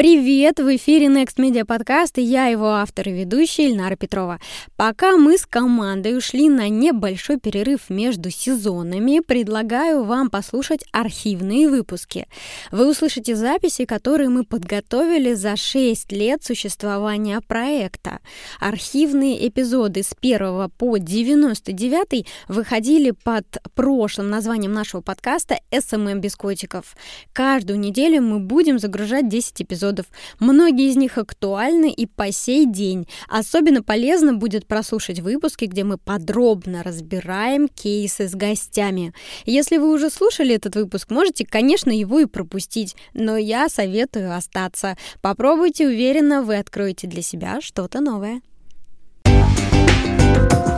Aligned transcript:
Привет! 0.00 0.60
В 0.60 0.76
эфире 0.76 1.08
Next 1.08 1.36
Media 1.36 1.66
Podcast 1.66 2.12
и 2.14 2.22
я 2.22 2.46
его 2.46 2.68
автор 2.68 3.06
и 3.10 3.12
ведущая 3.12 3.68
Ильнара 3.68 3.96
Петрова. 3.96 4.40
Пока 4.76 5.18
мы 5.18 5.36
с 5.36 5.44
командой 5.44 6.16
ушли 6.16 6.48
на 6.48 6.70
небольшой 6.70 7.38
перерыв 7.38 7.90
между 7.90 8.30
сезонами, 8.30 9.20
предлагаю 9.20 10.04
вам 10.04 10.30
послушать 10.30 10.86
архивные 10.90 11.68
выпуски. 11.68 12.28
Вы 12.72 12.88
услышите 12.88 13.36
записи, 13.36 13.84
которые 13.84 14.30
мы 14.30 14.44
подготовили 14.44 15.34
за 15.34 15.56
6 15.56 16.12
лет 16.12 16.42
существования 16.42 17.42
проекта. 17.46 18.20
Архивные 18.58 19.46
эпизоды 19.48 20.02
с 20.02 20.14
1 20.18 20.70
по 20.78 20.96
99 20.96 22.26
выходили 22.48 23.10
под 23.10 23.44
прошлым 23.74 24.30
названием 24.30 24.72
нашего 24.72 25.02
подкаста 25.02 25.58
«SMM 25.70 26.22
без 26.22 26.36
котиков». 26.36 26.96
Каждую 27.34 27.78
неделю 27.78 28.22
мы 28.22 28.38
будем 28.38 28.78
загружать 28.78 29.28
10 29.28 29.60
эпизодов 29.60 29.89
эпизодов. 29.90 30.06
Многие 30.38 30.90
из 30.90 30.96
них 30.96 31.18
актуальны 31.18 31.90
и 31.90 32.06
по 32.06 32.32
сей 32.32 32.66
день. 32.66 33.06
Особенно 33.28 33.82
полезно 33.82 34.34
будет 34.34 34.66
прослушать 34.66 35.20
выпуски, 35.20 35.66
где 35.66 35.84
мы 35.84 35.98
подробно 35.98 36.82
разбираем 36.82 37.68
кейсы 37.68 38.28
с 38.28 38.34
гостями. 38.34 39.12
Если 39.44 39.78
вы 39.78 39.92
уже 39.92 40.10
слушали 40.10 40.54
этот 40.54 40.76
выпуск, 40.76 41.10
можете, 41.10 41.44
конечно, 41.44 41.90
его 41.90 42.20
и 42.20 42.26
пропустить, 42.26 42.96
но 43.14 43.36
я 43.36 43.68
советую 43.68 44.34
остаться. 44.34 44.96
Попробуйте, 45.20 45.86
уверенно, 45.86 46.42
вы 46.42 46.56
откроете 46.56 47.06
для 47.06 47.22
себя 47.22 47.60
что-то 47.60 48.00
новое. 48.00 48.40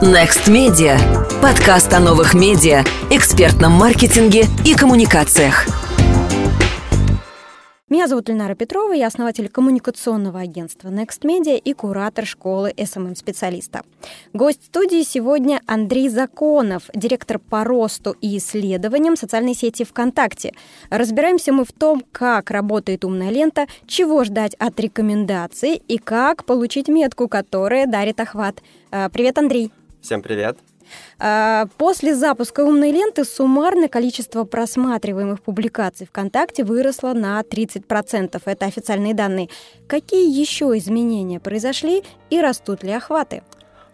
Next 0.01 0.47
Media. 0.47 0.97
Подкаст 1.41 1.93
о 1.93 1.99
новых 1.99 2.33
медиа, 2.33 2.83
экспертном 3.09 3.71
маркетинге 3.73 4.45
и 4.65 4.73
коммуникациях. 4.75 5.92
Меня 7.93 8.07
зовут 8.07 8.27
Ленара 8.27 8.55
Петрова, 8.55 8.91
я 8.93 9.05
основатель 9.05 9.47
коммуникационного 9.49 10.39
агентства 10.39 10.89
Next 10.89 11.21
Media 11.21 11.59
и 11.59 11.73
куратор 11.73 12.25
школы 12.25 12.73
SMM-специалиста. 12.75 13.83
Гость 14.33 14.65
студии 14.65 15.03
сегодня 15.03 15.61
Андрей 15.67 16.09
Законов, 16.09 16.89
директор 16.95 17.37
по 17.37 17.63
росту 17.63 18.15
и 18.19 18.39
исследованиям 18.39 19.15
социальной 19.15 19.53
сети 19.53 19.83
ВКонтакте. 19.83 20.53
Разбираемся 20.89 21.53
мы 21.53 21.65
в 21.65 21.71
том, 21.71 22.03
как 22.11 22.49
работает 22.49 23.05
умная 23.05 23.29
лента, 23.29 23.67
чего 23.85 24.23
ждать 24.23 24.55
от 24.55 24.79
рекомендаций 24.79 25.79
и 25.87 25.99
как 25.99 26.45
получить 26.45 26.87
метку, 26.87 27.27
которая 27.27 27.85
дарит 27.85 28.19
охват. 28.19 28.63
А, 28.89 29.09
привет, 29.09 29.37
Андрей. 29.37 29.71
Всем 30.01 30.23
привет. 30.23 30.57
А, 31.19 31.67
после 31.77 32.15
запуска 32.15 32.61
умной 32.61 32.91
ленты 32.91 33.23
суммарное 33.23 33.87
количество 33.87 34.43
просматриваемых 34.43 35.41
публикаций 35.41 36.07
ВКонтакте 36.07 36.63
выросло 36.63 37.13
на 37.13 37.41
30%. 37.41 38.41
Это 38.45 38.65
официальные 38.65 39.13
данные. 39.13 39.49
Какие 39.87 40.29
еще 40.39 40.77
изменения 40.77 41.39
произошли 41.39 42.03
и 42.29 42.41
растут 42.41 42.83
ли 42.83 42.91
охваты? 42.91 43.43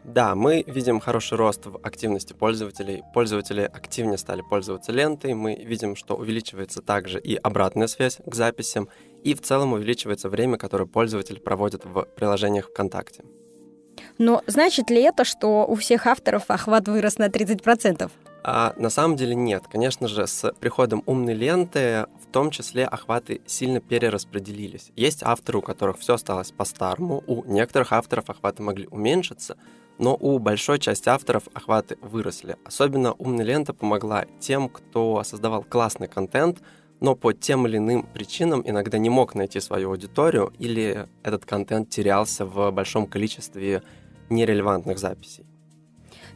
Да, 0.03 0.33
мы 0.33 0.64
видим 0.66 1.00
хороший 1.00 1.38
рост 1.38 1.66
в 1.66 1.78
активности 1.83 2.33
пользователей. 2.33 3.03
Пользователи 3.13 3.61
активнее 3.61 4.17
стали 4.17 4.41
пользоваться 4.41 4.91
лентой. 4.91 5.34
Мы 5.34 5.56
видим, 5.56 5.95
что 5.95 6.16
увеличивается 6.16 6.81
также 6.81 7.19
и 7.19 7.36
обратная 7.36 7.88
связь 7.88 8.17
к 8.25 8.34
записям. 8.34 8.88
И 9.23 9.36
в 9.36 9.41
целом 9.41 9.73
увеличивается 9.73 10.30
время, 10.30 10.58
которое 10.58 10.86
пользователь 10.86 11.39
проводит 11.39 11.86
в 11.86 12.08
приложениях 12.16 12.69
ВКонтакте. 12.69 13.23
Но 14.17 14.44
значит 14.47 14.89
ли 14.89 15.02
это, 15.02 15.23
что 15.23 15.66
у 15.66 15.75
всех 15.75 16.08
авторов 16.08 16.44
охват 16.47 16.88
вырос 16.88 17.17
на 17.17 17.28
30%? 17.28 18.09
А 18.44 18.73
на 18.78 18.89
самом 18.89 19.16
деле 19.17 19.36
нет. 19.36 19.64
Конечно 19.69 20.08
же, 20.08 20.25
с 20.25 20.53
приходом 20.59 21.03
умной 21.06 21.33
ленты 21.33 22.06
в 22.22 22.31
том 22.31 22.52
числе 22.52 22.86
охваты 22.86 23.41
сильно 23.45 23.81
перераспределились. 23.81 24.91
Есть 24.95 25.23
авторы, 25.23 25.59
у 25.59 25.61
которых 25.61 26.00
все 26.00 26.14
осталось 26.14 26.52
по-старому, 26.52 27.23
у 27.28 27.44
некоторых 27.45 27.91
авторов 27.91 28.30
охваты 28.30 28.64
могли 28.64 28.88
уменьшиться, 28.88 29.58
но 29.97 30.16
у 30.16 30.39
большой 30.39 30.80
части 30.80 31.09
авторов 31.09 31.44
охваты 31.53 31.97
выросли. 32.02 32.56
Особенно 32.63 33.13
умная 33.13 33.46
лента 33.46 33.73
помогла 33.73 34.25
тем, 34.40 34.69
кто 34.69 35.23
создавал 35.23 35.63
классный 35.63 36.07
контент, 36.07 36.59
но 36.99 37.15
по 37.15 37.33
тем 37.33 37.67
или 37.67 37.77
иным 37.77 38.03
причинам 38.03 38.61
иногда 38.65 38.97
не 38.97 39.09
мог 39.09 39.35
найти 39.35 39.59
свою 39.59 39.89
аудиторию 39.91 40.53
или 40.59 41.07
этот 41.23 41.45
контент 41.45 41.89
терялся 41.89 42.45
в 42.45 42.71
большом 42.71 43.07
количестве 43.07 43.83
нерелевантных 44.29 44.99
записей. 44.99 45.45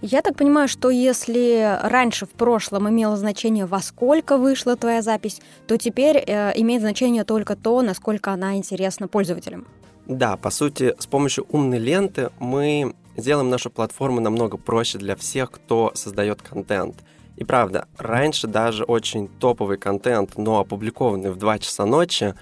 Я 0.01 0.21
так 0.21 0.35
понимаю, 0.35 0.67
что 0.67 0.89
если 0.89 1.79
раньше 1.81 2.25
в 2.25 2.31
прошлом 2.31 2.89
имело 2.89 3.15
значение, 3.15 3.65
во 3.65 3.79
сколько 3.79 4.37
вышла 4.37 4.75
твоя 4.75 5.01
запись, 5.01 5.41
то 5.65 5.77
теперь 5.77 6.17
э, 6.17 6.51
имеет 6.55 6.81
значение 6.81 7.23
только 7.23 7.55
то, 7.55 7.81
насколько 7.81 8.31
она 8.31 8.57
интересна 8.57 9.07
пользователям. 9.07 9.65
Да, 10.05 10.35
по 10.35 10.49
сути, 10.49 10.93
с 10.99 11.07
помощью 11.07 11.45
умной 11.49 11.79
ленты 11.79 12.31
мы 12.39 12.93
сделаем 13.15 13.49
нашу 13.49 13.69
платформу 13.69 14.19
намного 14.19 14.57
проще 14.57 14.97
для 14.97 15.15
всех, 15.15 15.51
кто 15.51 15.91
создает 15.95 16.41
контент. 16.41 16.95
И 17.35 17.43
правда, 17.43 17.87
раньше 17.97 18.47
даже 18.47 18.83
очень 18.83 19.27
топовый 19.27 19.77
контент, 19.77 20.37
но 20.37 20.59
опубликованный 20.59 21.31
в 21.31 21.37
2 21.37 21.59
часа 21.59 21.85
ночи, 21.85 22.35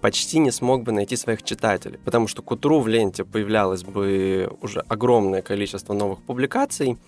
почти 0.00 0.40
не 0.40 0.50
смог 0.50 0.82
бы 0.82 0.92
найти 0.92 1.16
своих 1.16 1.42
читателей, 1.42 1.98
потому 2.04 2.26
что 2.26 2.42
к 2.42 2.50
утру 2.50 2.80
в 2.80 2.88
ленте 2.88 3.24
появлялось 3.24 3.84
бы 3.84 4.52
уже 4.60 4.80
огромное 4.88 5.42
количество 5.42 5.94
новых 5.94 6.22
публикаций, 6.22 6.98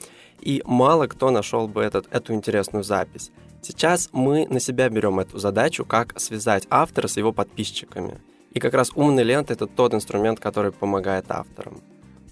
и 0.41 0.63
мало 0.65 1.07
кто 1.09 1.31
нашел 1.31 1.67
бы 1.67 1.83
этот, 1.83 2.07
эту 2.13 2.35
интересную 2.35 2.85
запись. 2.85 3.33
Сейчас 3.63 4.11
мы 4.13 4.47
на 4.49 4.61
себя 4.61 4.89
берем 4.89 5.19
эту 5.19 5.39
задачу, 5.39 5.85
как 5.85 6.19
связать 6.21 6.67
автора 6.71 7.09
с 7.09 7.17
его 7.17 7.33
подписчиками. 7.33 8.21
И 8.53 8.61
как 8.61 8.75
раз 8.75 8.91
умная 8.95 9.25
лента— 9.25 9.53
это 9.55 9.67
тот 9.67 9.95
инструмент, 9.95 10.39
который 10.39 10.71
помогает 10.71 11.27
авторам. 11.31 11.83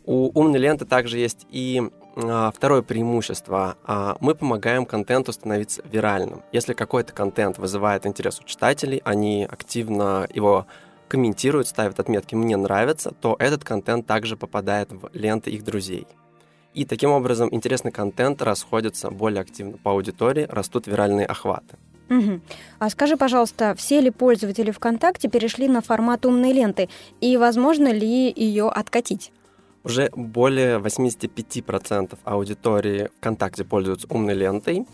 У 0.05 0.29
умной 0.39 0.59
ленты 0.59 0.85
также 0.85 1.19
есть 1.19 1.47
и 1.51 1.83
а, 2.17 2.51
второе 2.51 2.83
преимущество. 2.83 3.77
А, 3.85 4.17
мы 4.21 4.35
помогаем 4.35 4.85
контенту 4.85 5.33
становиться 5.33 5.83
виральным. 5.91 6.43
Если 6.53 6.75
какой-то 6.75 7.13
контент 7.13 7.59
вызывает 7.59 8.07
интерес 8.07 8.41
у 8.41 8.45
читателей, 8.45 9.01
они 9.05 9.47
активно 9.51 10.27
его 10.33 10.67
комментируют, 11.09 11.69
ставят 11.69 12.01
отметки 12.01 12.35
«мне 12.35 12.57
нравится», 12.57 13.13
то 13.13 13.37
этот 13.39 13.65
контент 13.65 14.07
также 14.07 14.37
попадает 14.37 14.91
в 14.93 15.11
ленты 15.13 15.51
их 15.51 15.63
друзей. 15.63 16.07
И 16.75 16.87
таким 16.87 17.11
образом 17.11 17.49
интересный 17.53 17.93
контент 17.93 18.41
расходится 18.41 19.11
более 19.11 19.43
активно 19.43 19.77
по 19.77 19.91
аудитории, 19.91 20.47
растут 20.49 20.87
виральные 20.87 21.27
охваты. 21.27 21.77
Угу. 22.09 22.41
А 22.79 22.91
скажи, 22.91 23.17
пожалуйста, 23.17 23.75
все 23.77 24.01
ли 24.01 24.11
пользователи 24.11 24.71
ВКонтакте 24.71 25.29
перешли 25.29 25.69
на 25.69 25.81
формат 25.81 26.25
умной 26.25 26.53
ленты? 26.53 26.89
И 27.21 27.37
возможно 27.37 27.93
ли 27.93 28.33
ее 28.35 28.69
откатить? 28.69 29.33
Уже 29.85 30.11
более 30.15 30.79
85% 30.79 32.19
аудитории 32.25 33.11
ВКонтакте 33.19 33.65
пользуются 33.65 34.07
умной 34.09 34.35
лентой. 34.35 34.87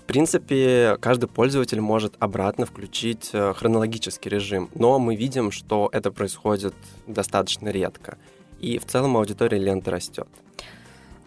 В 0.00 0.04
принципе, 0.06 0.96
каждый 1.00 1.28
пользователь 1.28 1.80
может 1.80 2.14
обратно 2.20 2.64
включить 2.64 3.30
э, 3.32 3.52
хронологический 3.54 4.30
режим, 4.30 4.70
но 4.74 4.98
мы 5.00 5.16
видим, 5.16 5.50
что 5.50 5.90
это 5.92 6.12
происходит 6.12 6.74
достаточно 7.08 7.68
редко. 7.70 8.16
И 8.60 8.78
в 8.78 8.86
целом 8.86 9.16
аудитория 9.16 9.58
ленты 9.58 9.90
растет. 9.90 10.28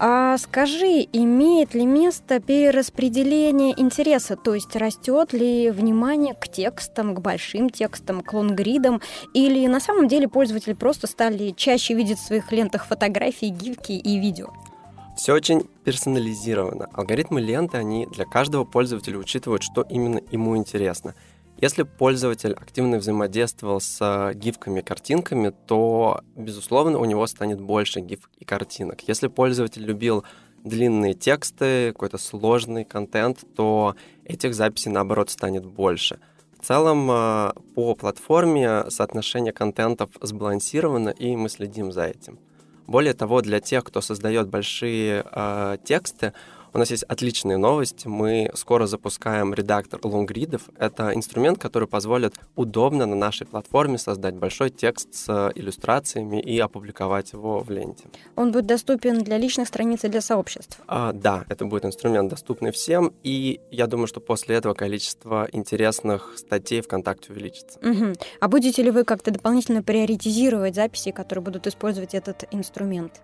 А 0.01 0.37
скажи, 0.37 1.05
имеет 1.11 1.73
ли 1.73 1.85
место 1.85 2.39
перераспределение 2.39 3.77
интереса, 3.77 4.37
то 4.37 4.55
есть 4.55 4.73
растет 4.77 5.33
ли 5.33 5.69
внимание 5.71 6.33
к 6.33 6.47
текстам, 6.47 7.13
к 7.13 7.19
большим 7.19 7.69
текстам, 7.69 8.21
к 8.21 8.31
лонгридам, 8.31 9.01
или 9.33 9.67
на 9.67 9.81
самом 9.81 10.07
деле 10.07 10.29
пользователи 10.29 10.71
просто 10.71 11.05
стали 11.05 11.51
чаще 11.51 11.95
видеть 11.95 12.17
в 12.17 12.25
своих 12.25 12.49
лентах 12.53 12.85
фотографии, 12.85 13.47
гифки 13.47 13.91
и 13.91 14.19
видео? 14.19 14.53
Все 15.17 15.33
очень 15.33 15.69
персонализировано. 15.83 16.87
Алгоритмы 16.93 17.41
ленты, 17.41 17.75
они 17.75 18.05
для 18.05 18.23
каждого 18.23 18.63
пользователя 18.63 19.17
учитывают, 19.17 19.63
что 19.63 19.81
именно 19.81 20.21
ему 20.31 20.55
интересно– 20.55 21.13
если 21.61 21.83
пользователь 21.83 22.53
активно 22.53 22.97
взаимодействовал 22.97 23.81
с 23.81 23.97
э, 24.01 24.33
гифками, 24.33 24.81
картинками, 24.81 25.53
то, 25.67 26.21
безусловно, 26.35 26.99
у 26.99 27.05
него 27.05 27.27
станет 27.27 27.59
больше 27.59 27.99
гиф 27.99 28.29
и 28.37 28.45
картинок. 28.45 29.01
Если 29.07 29.27
пользователь 29.27 29.83
любил 29.83 30.23
длинные 30.63 31.13
тексты, 31.13 31.91
какой-то 31.91 32.17
сложный 32.17 32.85
контент, 32.85 33.39
то 33.55 33.95
этих 34.25 34.53
записей, 34.55 34.91
наоборот, 34.91 35.29
станет 35.29 35.65
больше. 35.65 36.19
В 36.59 36.65
целом, 36.65 37.09
э, 37.11 37.51
по 37.75 37.95
платформе 37.95 38.85
соотношение 38.89 39.53
контентов 39.53 40.09
сбалансировано, 40.21 41.09
и 41.09 41.35
мы 41.35 41.49
следим 41.49 41.91
за 41.91 42.05
этим. 42.05 42.39
Более 42.87 43.13
того, 43.13 43.41
для 43.41 43.59
тех, 43.59 43.83
кто 43.83 44.01
создает 44.01 44.47
большие 44.49 45.23
э, 45.29 45.77
тексты, 45.83 46.33
У 46.73 46.77
нас 46.77 46.91
есть 46.91 47.03
отличные 47.03 47.57
новости. 47.57 48.07
Мы 48.07 48.51
скоро 48.53 48.85
запускаем 48.85 49.53
редактор 49.53 49.99
лонгридов. 50.03 50.69
Это 50.77 51.15
инструмент, 51.15 51.57
который 51.57 51.87
позволит 51.87 52.35
удобно 52.55 53.05
на 53.05 53.15
нашей 53.15 53.47
платформе 53.47 53.97
создать 53.97 54.35
большой 54.35 54.69
текст 54.69 55.13
с 55.13 55.51
иллюстрациями 55.55 56.39
и 56.39 56.59
опубликовать 56.59 57.33
его 57.33 57.59
в 57.59 57.69
ленте. 57.71 58.05
Он 58.35 58.51
будет 58.51 58.67
доступен 58.67 59.23
для 59.23 59.37
личных 59.37 59.67
страниц 59.67 60.03
и 60.03 60.09
для 60.09 60.21
сообществ? 60.21 60.79
А, 60.87 61.11
да, 61.13 61.45
это 61.49 61.65
будет 61.65 61.85
инструмент, 61.85 62.29
доступный 62.29 62.71
всем. 62.71 63.13
И 63.23 63.59
я 63.71 63.87
думаю, 63.87 64.07
что 64.07 64.19
после 64.19 64.55
этого 64.55 64.73
количество 64.73 65.47
интересных 65.51 66.35
статей 66.37 66.81
ВКонтакте 66.81 67.33
увеличится. 67.33 67.79
Угу. 67.79 68.13
А 68.39 68.47
будете 68.47 68.83
ли 68.83 68.91
вы 68.91 69.05
как-то 69.05 69.31
дополнительно 69.31 69.81
приоритизировать 69.81 70.75
записи, 70.75 71.11
которые 71.11 71.43
будут 71.43 71.65
использовать 71.65 72.13
этот 72.13 72.43
инструмент? 72.51 73.21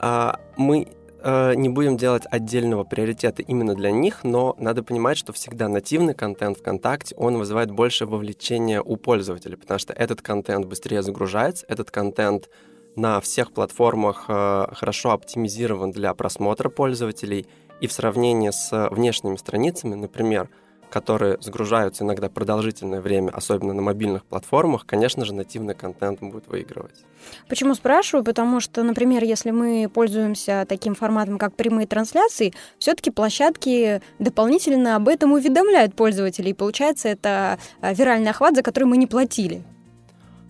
А, 0.00 0.38
мы 0.56 0.88
Э, 1.20 1.54
не 1.54 1.68
будем 1.68 1.96
делать 1.96 2.24
отдельного 2.30 2.84
приоритета 2.84 3.42
именно 3.42 3.74
для 3.74 3.90
них, 3.90 4.22
но 4.22 4.54
надо 4.58 4.82
понимать, 4.82 5.18
что 5.18 5.32
всегда 5.32 5.68
нативный 5.68 6.14
контент 6.14 6.58
ВКонтакте, 6.58 7.14
он 7.16 7.38
вызывает 7.38 7.70
больше 7.70 8.06
вовлечения 8.06 8.80
у 8.80 8.96
пользователей, 8.96 9.56
потому 9.56 9.78
что 9.78 9.92
этот 9.92 10.22
контент 10.22 10.66
быстрее 10.66 11.02
загружается, 11.02 11.66
этот 11.68 11.90
контент 11.90 12.48
на 12.94 13.20
всех 13.20 13.52
платформах 13.52 14.26
э, 14.28 14.66
хорошо 14.72 15.10
оптимизирован 15.10 15.90
для 15.90 16.14
просмотра 16.14 16.68
пользователей, 16.68 17.46
и 17.80 17.86
в 17.86 17.92
сравнении 17.92 18.50
с 18.50 18.88
внешними 18.90 19.36
страницами, 19.36 19.94
например, 19.94 20.50
которые 20.90 21.38
загружаются 21.40 22.04
иногда 22.04 22.28
продолжительное 22.28 23.00
время, 23.00 23.30
особенно 23.30 23.72
на 23.72 23.82
мобильных 23.82 24.24
платформах, 24.24 24.86
конечно 24.86 25.24
же, 25.24 25.34
нативный 25.34 25.74
контент 25.74 26.20
будет 26.20 26.46
выигрывать. 26.48 27.04
Почему 27.48 27.74
спрашиваю? 27.74 28.24
Потому 28.24 28.60
что, 28.60 28.82
например, 28.82 29.24
если 29.24 29.50
мы 29.50 29.90
пользуемся 29.92 30.64
таким 30.68 30.94
форматом, 30.94 31.38
как 31.38 31.54
прямые 31.54 31.86
трансляции, 31.86 32.54
все-таки 32.78 33.10
площадки 33.10 34.00
дополнительно 34.18 34.96
об 34.96 35.08
этом 35.08 35.32
уведомляют 35.32 35.94
пользователей. 35.94 36.50
И 36.50 36.54
получается, 36.54 37.08
это 37.08 37.58
а, 37.80 37.92
виральный 37.92 38.30
охват, 38.30 38.56
за 38.56 38.62
который 38.62 38.84
мы 38.84 38.96
не 38.96 39.06
платили. 39.06 39.62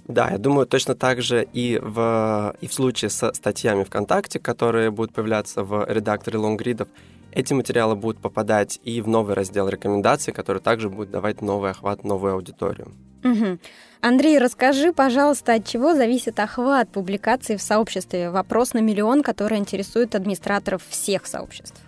Да, 0.09 0.31
я 0.31 0.39
думаю, 0.39 0.67
точно 0.67 0.95
так 0.95 1.21
же 1.21 1.47
и 1.53 1.79
в, 1.83 2.57
и 2.63 2.67
в 2.67 2.73
случае 2.73 3.11
со 3.11 3.35
статьями 3.35 3.85
ВКонтакте, 3.85 4.39
которые 4.39 4.91
будут 4.91 5.13
появляться 5.13 5.63
в 5.63 5.85
редакторе 5.87 6.39
лонгридов, 6.39 6.89
эти 7.33 7.53
материалы 7.53 7.95
будут 7.95 8.21
попадать 8.21 8.81
и 8.85 9.01
в 9.01 9.09
новый 9.09 9.35
раздел 9.35 9.69
рекомендаций, 9.69 10.33
который 10.33 10.63
также 10.63 10.89
будет 10.89 11.11
давать 11.11 11.43
новый 11.43 11.71
охват, 11.71 12.05
новую 12.05 12.35
аудиторию. 12.35 12.93
Угу. 13.25 13.59
Андрей, 14.01 14.39
расскажи, 14.39 14.93
пожалуйста, 14.93 15.55
от 15.55 15.67
чего 15.67 15.95
зависит 15.95 16.39
охват 16.39 16.89
публикаций 16.89 17.57
в 17.57 17.63
сообществе? 17.63 18.31
Вопрос 18.31 18.75
на 18.75 18.79
миллион, 18.79 19.23
который 19.23 19.59
интересует 19.59 20.15
администраторов 20.15 20.83
всех 20.89 21.27
сообществ. 21.27 21.81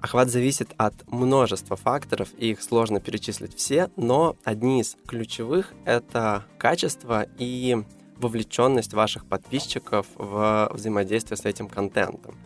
Охват 0.00 0.28
зависит 0.28 0.70
от 0.76 0.94
множества 1.10 1.76
факторов, 1.76 2.28
и 2.36 2.50
их 2.50 2.62
сложно 2.62 3.00
перечислить 3.00 3.56
все, 3.56 3.90
но 3.96 4.36
одни 4.44 4.80
из 4.80 4.96
ключевых— 5.06 5.72
это 5.84 6.44
качество 6.56 7.26
и 7.36 7.84
вовлеченность 8.16 8.94
ваших 8.94 9.26
подписчиков 9.26 10.06
в 10.14 10.70
взаимодействие 10.72 11.36
с 11.36 11.44
этим 11.44 11.68
контентом. 11.68 12.36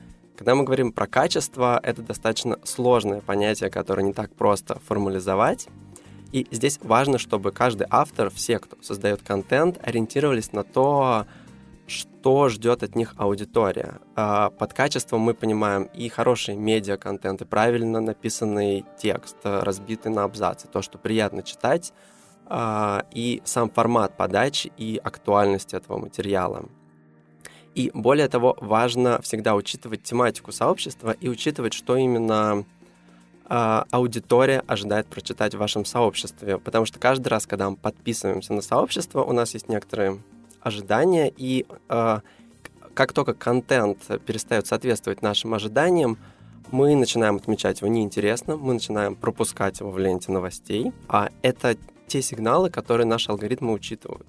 Когда 0.43 0.57
мы 0.57 0.65
говорим 0.65 0.91
про 0.91 1.07
качество, 1.07 1.79
это 1.85 2.03
достаточно 2.03 2.59
сложное 2.65 3.21
понятие, 3.21 3.71
которое 3.71 4.03
не 4.03 4.13
так 4.13 4.35
просто 4.35 4.81
формализовать. 4.89 5.69
И 6.33 6.49
здесь 6.51 6.81
важно, 6.83 7.19
чтобы 7.19 7.53
каждый 7.53 7.87
автор, 7.89 8.29
все, 8.29 8.59
кто 8.59 8.77
создает 8.83 9.23
контент, 9.23 9.79
ориентировались 9.81 10.53
на 10.53 10.65
то, 10.65 11.27
что 11.87 12.49
ждет 12.49 12.83
от 12.83 12.97
них 12.97 13.15
аудитория. 13.19 14.01
А, 14.17 14.51
под 14.51 14.73
качеством 14.75 15.21
мы 15.21 15.35
понимаем 15.35 15.85
и 15.85 16.09
хороший 16.09 16.57
медиа-контент, 16.57 17.43
и 17.43 17.45
правильно 17.45 18.01
написанный 18.01 18.85
текст, 18.99 19.37
разбитый 19.45 20.11
на 20.11 20.25
абзацы, 20.25 20.67
то, 20.67 20.83
что 20.83 20.99
приятно 20.99 21.45
читать, 21.45 21.93
а, 22.47 23.05
и 23.15 23.43
сам 23.45 23.71
формат 23.71 24.17
подачи 24.17 24.73
и 24.77 25.01
актуальность 25.05 25.73
этого 25.73 25.99
материала. 25.99 26.69
И 27.75 27.91
более 27.95 28.29
того, 28.29 28.57
важно 28.61 29.21
всегда 29.23 29.55
учитывать 29.55 30.03
тематику 30.03 30.53
сообщества 30.53 31.17
и 31.19 31.29
учитывать, 31.29 31.73
что 31.73 31.97
именно 31.97 32.65
э, 33.49 33.85
аудитория 33.91 34.63
ожидает 34.67 35.07
прочитать 35.07 35.55
в 35.55 35.59
вашем 35.59 35.85
сообществе. 35.85 36.59
Потому 36.59 36.85
что 36.85 36.99
каждый 36.99 37.29
раз, 37.29 37.47
когда 37.47 37.71
мы 37.71 37.77
подписываемся 37.77 38.53
на 38.53 38.61
сообщество, 38.61 39.23
у 39.23 39.33
нас 39.33 39.55
есть 39.55 39.69
некоторые 39.69 40.21
ожидания, 40.61 41.33
и 41.37 41.67
э, 41.89 42.21
как 42.95 43.13
только 43.13 43.35
контент 43.35 43.99
перестает 44.27 44.67
соответствовать 44.67 45.23
нашим 45.23 45.55
ожиданиям, 45.55 46.19
мы 46.71 46.95
начинаем 46.95 47.37
отмечать 47.37 47.81
его 47.81 47.91
неинтересным, 47.91 48.61
мы 48.61 48.75
начинаем 48.75 49.15
пропускать 49.15 49.81
его 49.81 49.91
в 49.91 49.99
ленте 49.99 50.33
новостей, 50.33 50.93
а 51.09 51.31
это 51.43 51.77
те 52.07 52.23
сигналы, 52.23 52.71
которые 52.71 53.07
наши 53.07 53.31
алгоритмы 53.31 53.73
учитывают. 53.73 54.27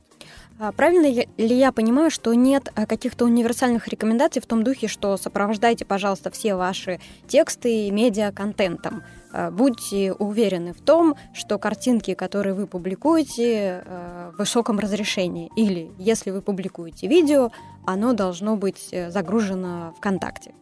А 0.60 0.72
правильно 0.72 1.08
ли 1.08 1.28
я 1.38 1.72
понимаю, 1.72 2.12
что 2.12 2.34
нет 2.34 2.72
э, 2.76 2.86
каких-то 2.86 3.26
универсальных 3.26 3.88
рекомендаций 3.88 4.42
в 4.42 4.46
том 4.46 4.64
духе, 4.64 4.88
что 4.88 5.18
сопровождайте, 5.18 5.86
пожалуйста, 5.86 6.32
все 6.32 6.56
ваши 6.56 7.00
тексты 7.28 7.92
медиа 7.92 8.32
контентом? 8.32 9.04
Э, 9.34 9.50
будьте 9.52 10.14
уверены 10.14 10.74
в 10.74 10.82
том, 10.82 11.16
что 11.34 11.58
картинки, 11.58 12.14
которые 12.14 12.54
вы 12.54 12.68
публикуете, 12.68 13.84
э, 13.86 14.32
в 14.34 14.38
высоком 14.40 14.80
разрешении. 14.80 15.52
Или 15.56 15.92
если 15.98 16.32
вы 16.32 16.42
публикуете 16.42 17.08
видео, 17.08 17.52
оно 17.86 18.14
должно 18.14 18.56
быть 18.56 18.94
загружено 19.10 19.94
ВКонтакте. 19.98 20.54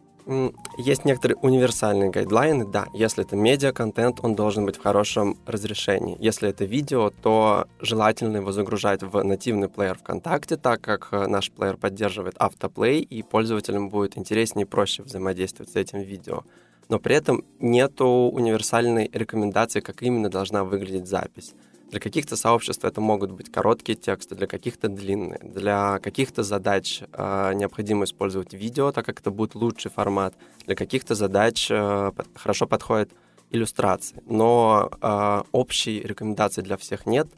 Есть 0.78 1.04
некоторые 1.04 1.36
универсальные 1.38 2.10
гайдлайны, 2.10 2.64
да. 2.64 2.86
Если 2.94 3.24
это 3.24 3.34
медиа-контент, 3.34 4.20
он 4.22 4.34
должен 4.36 4.64
быть 4.64 4.76
в 4.76 4.82
хорошем 4.82 5.36
разрешении. 5.46 6.16
Если 6.20 6.48
это 6.48 6.64
видео, 6.64 7.10
то 7.10 7.66
желательно 7.80 8.36
его 8.36 8.52
загружать 8.52 9.02
в 9.02 9.22
нативный 9.24 9.68
плеер 9.68 9.98
ВКонтакте, 9.98 10.56
так 10.56 10.80
как 10.80 11.08
э, 11.10 11.26
наш 11.26 11.50
плеер 11.50 11.76
поддерживает 11.76 12.36
автоплей, 12.38 13.00
и 13.00 13.22
пользователям 13.22 13.88
будет 13.88 14.16
интереснее 14.16 14.64
и 14.64 14.68
проще 14.68 15.02
взаимодействовать 15.02 15.72
с 15.72 15.76
этим 15.76 16.00
видео. 16.00 16.44
Но 16.88 17.00
при 17.00 17.16
этом 17.16 17.44
нету 17.58 18.06
универсальной 18.06 19.10
рекомендации, 19.12 19.80
как 19.80 20.02
именно 20.02 20.28
должна 20.28 20.62
выглядеть 20.62 21.08
запись. 21.08 21.54
Для 21.92 22.00
каких-то 22.00 22.36
сообществ 22.36 22.86
это 22.86 23.02
могут 23.02 23.32
быть 23.32 23.52
короткие 23.52 23.96
тексты, 23.96 24.34
для 24.34 24.46
каких-то 24.46 24.88
длинные. 24.88 25.38
Для 25.42 25.98
каких-то 25.98 26.42
задач 26.42 27.02
э, 27.12 27.52
необходимо 27.54 28.04
использовать 28.04 28.54
видео, 28.54 28.92
так 28.92 29.04
как 29.04 29.20
это 29.20 29.30
будет 29.30 29.54
лучший 29.54 29.90
формат. 29.90 30.34
Для 30.64 30.74
каких-то 30.74 31.14
задач 31.14 31.70
э, 31.70 32.12
хорошо 32.34 32.66
подходят 32.66 33.10
иллюстрации. 33.50 34.22
Но 34.24 34.90
э, 35.02 35.42
общей 35.52 36.00
рекомендации 36.00 36.62
для 36.62 36.78
всех 36.78 37.04
нет. 37.04 37.28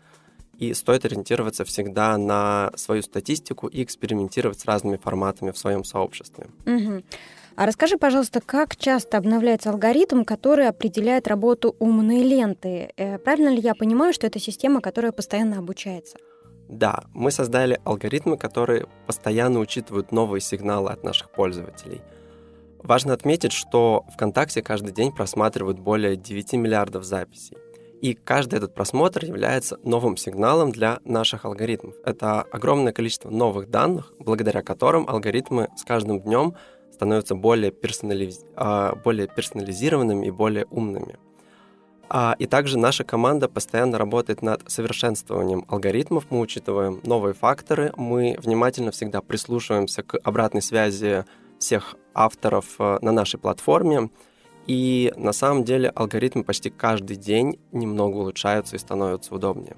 И 0.56 0.72
стоит 0.72 1.04
ориентироваться 1.04 1.64
всегда 1.64 2.16
на 2.16 2.70
свою 2.76 3.02
статистику 3.02 3.66
и 3.66 3.82
экспериментировать 3.82 4.60
с 4.60 4.66
разными 4.66 4.98
форматами 4.98 5.50
в 5.50 5.58
своем 5.58 5.82
сообществе. 5.82 6.46
Угу. 6.64 7.02
А 7.56 7.66
расскажи, 7.66 7.96
пожалуйста, 7.96 8.40
как 8.40 8.76
часто 8.76 9.16
обновляется 9.16 9.70
алгоритм, 9.70 10.24
который 10.24 10.66
определяет 10.66 11.28
работу 11.28 11.76
умной 11.78 12.22
ленты? 12.22 12.92
Э, 12.96 13.18
правильно 13.18 13.48
ли 13.50 13.60
я 13.60 13.76
понимаю, 13.76 14.12
что 14.12 14.26
это 14.26 14.40
система, 14.40 14.80
которая 14.80 15.12
постоянно 15.12 15.58
обучается? 15.58 16.16
Да, 16.68 17.04
мы 17.14 17.30
создали 17.30 17.80
алгоритмы, 17.84 18.38
которые 18.38 18.88
постоянно 19.06 19.60
учитывают 19.60 20.10
новые 20.10 20.40
сигналы 20.40 20.90
от 20.90 21.04
наших 21.04 21.30
пользователей. 21.30 22.02
Важно 22.82 23.12
отметить, 23.12 23.52
что 23.52 24.04
ВКонтакте 24.14 24.60
каждый 24.60 24.92
день 24.92 25.12
просматривают 25.12 25.78
более 25.78 26.16
9 26.16 26.54
миллиардов 26.54 27.04
записей. 27.04 27.56
И 28.02 28.14
каждый 28.14 28.56
этот 28.56 28.74
просмотр 28.74 29.24
является 29.24 29.78
новым 29.84 30.16
сигналом 30.16 30.72
для 30.72 30.98
наших 31.04 31.44
алгоритмов. 31.44 31.94
Это 32.04 32.42
огромное 32.42 32.92
количество 32.92 33.30
новых 33.30 33.70
данных, 33.70 34.12
благодаря 34.18 34.62
которым 34.62 35.08
алгоритмы 35.08 35.68
с 35.76 35.84
каждым 35.84 36.20
днем 36.20 36.56
становятся 36.94 37.34
более, 37.34 37.70
персонализ... 37.70 38.44
А, 38.56 38.94
более 39.04 39.26
персонализированными 39.26 40.26
и 40.26 40.30
более 40.30 40.66
умными. 40.70 41.16
А, 42.08 42.36
и 42.38 42.46
также 42.46 42.78
наша 42.78 43.04
команда 43.04 43.48
постоянно 43.48 43.98
работает 43.98 44.42
над 44.42 44.62
совершенствованием 44.70 45.64
алгоритмов, 45.68 46.26
мы 46.30 46.40
учитываем 46.40 47.00
новые 47.04 47.34
факторы, 47.34 47.92
мы 47.96 48.36
внимательно 48.38 48.90
всегда 48.90 49.20
прислушиваемся 49.20 50.02
к 50.02 50.18
обратной 50.22 50.62
связи 50.62 51.24
всех 51.58 51.96
авторов 52.14 52.76
э, 52.78 52.98
на 53.00 53.10
нашей 53.10 53.40
платформе, 53.40 54.10
и 54.66 55.12
на 55.16 55.32
самом 55.32 55.64
деле 55.64 55.90
алгоритмы 55.90 56.44
почти 56.44 56.70
каждый 56.70 57.16
день 57.16 57.58
немного 57.72 58.16
улучшаются 58.16 58.76
и 58.76 58.78
становятся 58.78 59.34
удобнее. 59.34 59.76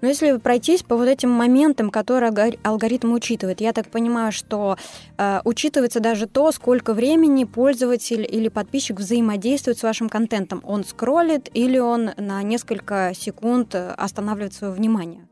Но 0.00 0.08
если 0.08 0.36
пройтись 0.38 0.82
по 0.82 0.96
вот 0.96 1.06
этим 1.06 1.30
моментам, 1.30 1.90
которые 1.90 2.32
алгоритм 2.64 3.12
учитывает, 3.12 3.60
я 3.60 3.72
так 3.72 3.88
понимаю, 3.90 4.32
что 4.32 4.76
э, 5.16 5.40
учитывается 5.44 6.00
даже 6.00 6.26
то, 6.26 6.50
сколько 6.52 6.94
времени 6.94 7.44
пользователь 7.44 8.26
или 8.28 8.48
подписчик 8.48 8.98
взаимодействует 8.98 9.78
с 9.78 9.82
вашим 9.82 10.08
контентом. 10.08 10.62
Он 10.64 10.84
скроллит 10.84 11.48
или 11.54 11.78
он 11.78 12.10
на 12.16 12.42
несколько 12.42 13.12
секунд 13.14 13.74
останавливает 13.74 14.54
свое 14.54 14.72
внимание? 14.72 15.27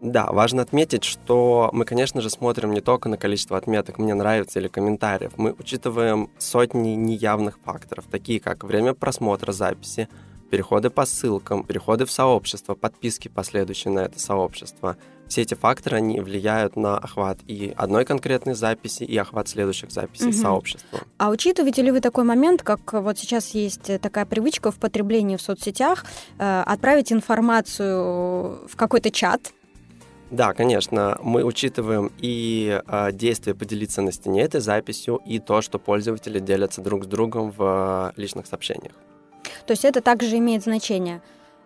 Да, 0.00 0.26
важно 0.26 0.62
отметить, 0.62 1.02
что 1.02 1.70
мы, 1.72 1.84
конечно 1.84 2.20
же, 2.20 2.30
смотрим 2.30 2.72
не 2.72 2.80
только 2.80 3.08
на 3.08 3.16
количество 3.16 3.56
отметок 3.56 3.98
«мне 3.98 4.14
нравится» 4.14 4.60
или 4.60 4.68
комментариев. 4.68 5.32
Мы 5.36 5.54
учитываем 5.58 6.30
сотни 6.38 6.90
неявных 6.90 7.58
факторов, 7.64 8.04
такие 8.08 8.38
как 8.38 8.62
время 8.62 8.94
просмотра 8.94 9.50
записи, 9.50 10.08
переходы 10.50 10.88
по 10.90 11.04
ссылкам, 11.04 11.64
переходы 11.64 12.06
в 12.06 12.12
сообщество, 12.12 12.74
подписки 12.74 13.28
последующие 13.28 13.92
на 13.92 14.00
это 14.00 14.20
сообщество. 14.20 14.96
Все 15.26 15.42
эти 15.42 15.54
факторы, 15.54 15.98
они 15.98 16.20
влияют 16.20 16.76
на 16.76 16.96
охват 16.96 17.38
и 17.46 17.74
одной 17.76 18.06
конкретной 18.06 18.54
записи, 18.54 19.02
и 19.02 19.16
охват 19.18 19.48
следующих 19.48 19.90
записей 19.90 20.28
угу. 20.28 20.36
сообщества. 20.36 21.00
А 21.18 21.28
учитываете 21.28 21.82
ли 21.82 21.90
вы 21.90 22.00
такой 22.00 22.24
момент, 22.24 22.62
как 22.62 22.94
вот 22.94 23.18
сейчас 23.18 23.50
есть 23.50 24.00
такая 24.00 24.24
привычка 24.24 24.70
в 24.70 24.76
потреблении 24.76 25.36
в 25.36 25.42
соцсетях, 25.42 26.06
э, 26.38 26.62
отправить 26.64 27.12
информацию 27.12 28.66
в 28.66 28.76
какой-то 28.76 29.10
чат, 29.10 29.52
да, 30.30 30.52
конечно, 30.52 31.18
мы 31.22 31.42
учитываем 31.42 32.12
и 32.18 32.80
э, 32.86 33.12
действие 33.12 33.54
поделиться 33.54 34.02
на 34.02 34.12
стене 34.12 34.42
этой 34.42 34.60
записью, 34.60 35.20
и 35.24 35.38
то, 35.38 35.62
что 35.62 35.78
пользователи 35.78 36.38
делятся 36.38 36.82
друг 36.82 37.04
с 37.04 37.06
другом 37.06 37.50
в 37.50 38.12
э, 38.16 38.20
личных 38.20 38.46
сообщениях. 38.46 38.92
То 39.66 39.72
есть 39.72 39.84
это 39.84 40.00
также 40.00 40.36
имеет 40.36 40.62
значение. 40.62 41.22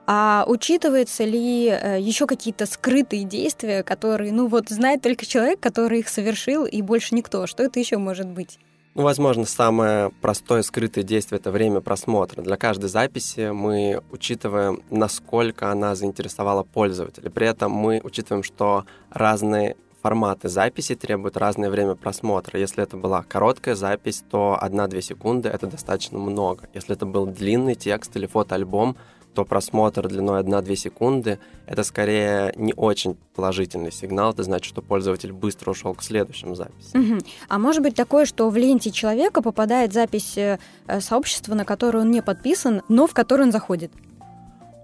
А 0.07 0.45
учитывается 0.47 1.25
ли 1.25 1.69
э, 1.69 2.00
еще 2.00 2.26
какие-то 2.26 2.66
скрытые 2.66 3.25
действия, 3.25 3.83
которые, 3.83 4.33
ну 4.33 4.47
вот, 4.47 4.69
знает 4.69 5.02
только 5.02 5.26
человек, 5.26 5.59
который 5.61 6.00
их 6.00 6.09
совершил, 6.09 6.64
и 6.64 6.83
больше 6.83 7.14
никто? 7.14 7.47
Что 7.47 7.64
это 7.64 7.81
еще 7.81 7.99
может 7.99 8.28
быть? 8.28 8.59
Ну, 8.94 9.04
возможно, 9.04 9.46
самое 9.46 10.11
простое 10.20 10.61
скрытое 10.61 11.02
действие— 11.02 11.38
это 11.40 11.50
время 11.50 11.80
просмотра. 11.80 12.42
Для 12.42 12.58
каждой 12.58 12.90
записи 12.90 13.50
мы 13.50 14.02
учитываем, 14.11 14.82
насколько 14.90 15.70
она 15.70 15.94
заинтересовала 15.94 16.62
пользователя. 16.62 17.30
При 17.30 17.46
этом 17.46 17.72
мы 17.72 18.02
учитываем, 18.04 18.42
что 18.42 18.84
разные 19.08 19.76
форматы 20.02 20.50
записи 20.50 20.94
требуют 20.94 21.38
разное 21.38 21.70
время 21.70 21.94
просмотра. 21.94 22.61
Если 22.61 22.82
это 22.82 22.99
была 22.99 23.22
короткая 23.22 23.76
запись, 23.76 24.25
то 24.30 24.58
1-2 24.61 25.00
секунды— 25.00 25.49
это 25.54 25.66
достаточно 25.68 26.18
много. 26.18 26.68
Если 26.75 26.94
это 26.94 27.06
был 27.06 27.25
длинный 27.25 27.76
текст 27.76 28.14
или 28.16 28.26
фотоальбом, 28.26 28.99
то 29.34 29.44
просмотр 29.44 30.08
длиной 30.08 30.42
1-2 30.42 30.76
секунды— 30.76 31.38
это 31.66 31.84
скорее 31.84 32.52
не 32.56 32.74
очень 32.74 33.16
положительный 33.34 33.92
сигнал. 33.92 34.32
Это 34.32 34.42
значит, 34.42 34.66
что 34.66 34.82
пользователь 34.82 35.32
быстро 35.32 35.70
ушел 35.70 35.94
к 35.94 36.02
следующим 36.02 36.54
записям. 36.54 37.00
Угу. 37.00 37.20
А 37.48 37.58
может 37.58 37.82
быть 37.82 37.94
такое, 37.94 38.26
что 38.26 38.48
в 38.50 38.56
ленте 38.56 38.90
человека 38.90 39.42
попадает 39.42 39.92
запись 39.92 40.36
э, 40.36 40.58
сообщества, 41.00 41.54
на 41.54 41.64
которое 41.64 42.00
он 42.00 42.10
не 42.10 42.22
подписан, 42.22 42.82
но 42.88 43.06
в 43.06 43.14
которое 43.14 43.44
он 43.44 43.52
заходит? 43.52 43.90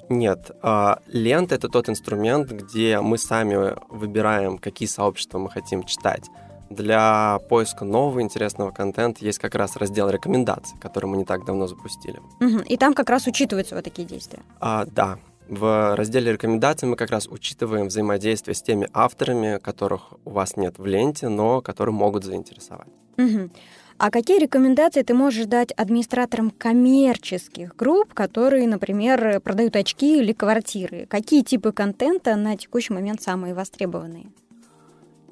Нет, 0.09 0.51
а, 0.63 1.01
лента 1.07 1.55
это 1.55 1.69
тот 1.69 1.89
инструмент, 1.91 2.51
где 2.51 3.01
мы 3.01 3.19
сами 3.19 3.77
выбираем, 3.91 4.57
какие 4.57 4.89
сообщества 4.89 5.39
мы 5.39 5.51
хотим 5.51 5.85
читать. 5.85 6.25
Для 6.71 7.41
поиска 7.49 7.85
нового 7.85 8.21
интересного 8.21 8.71
контента 8.71 9.25
есть 9.25 9.39
как 9.39 9.55
раз 9.55 9.77
раздел 9.77 10.11
рекомендаций, 10.11 10.79
который 10.79 11.07
мы 11.07 11.17
не 11.17 11.25
так 11.25 11.45
давно 11.45 11.67
запустили. 11.67 12.21
Угу. 12.41 12.65
И 12.69 12.77
там 12.77 12.95
как 12.95 13.09
раз 13.11 13.27
учитываются 13.27 13.75
вот 13.75 13.85
такие 13.85 14.07
действия. 14.07 14.43
А, 14.61 14.85
да. 14.85 15.19
В 15.49 15.97
разделе 15.97 16.33
рекомендаций 16.33 16.87
мы 16.87 16.97
как 16.97 17.11
раз 17.11 17.27
учитываем 17.27 17.87
взаимодействие 17.87 18.55
с 18.55 18.61
теми 18.61 18.87
авторами, 18.93 19.59
которых 19.59 20.13
у 20.27 20.31
вас 20.31 20.59
нет 20.59 20.79
в 20.79 20.85
ленте, 20.85 21.29
но 21.29 21.63
которые 21.63 21.95
могут 21.95 22.25
заинтересовать. 22.25 22.89
Угу. 23.17 23.51
А 23.97 24.11
какие 24.11 24.39
рекомендации 24.39 25.03
ты 25.03 25.13
можешь 25.15 25.47
дать 25.47 25.73
администраторам 25.73 26.51
коммерческих 26.51 27.75
групп, 27.75 28.15
которые, 28.15 28.69
например, 28.69 29.41
продают 29.41 29.75
очки 29.75 30.21
или 30.21 30.33
квартиры? 30.33 31.07
Какие 31.07 31.43
типы 31.43 31.73
контента 31.73 32.37
на 32.37 32.57
текущий 32.57 32.93
момент 32.93 33.23
самые 33.23 33.55
востребованные? 33.55 34.27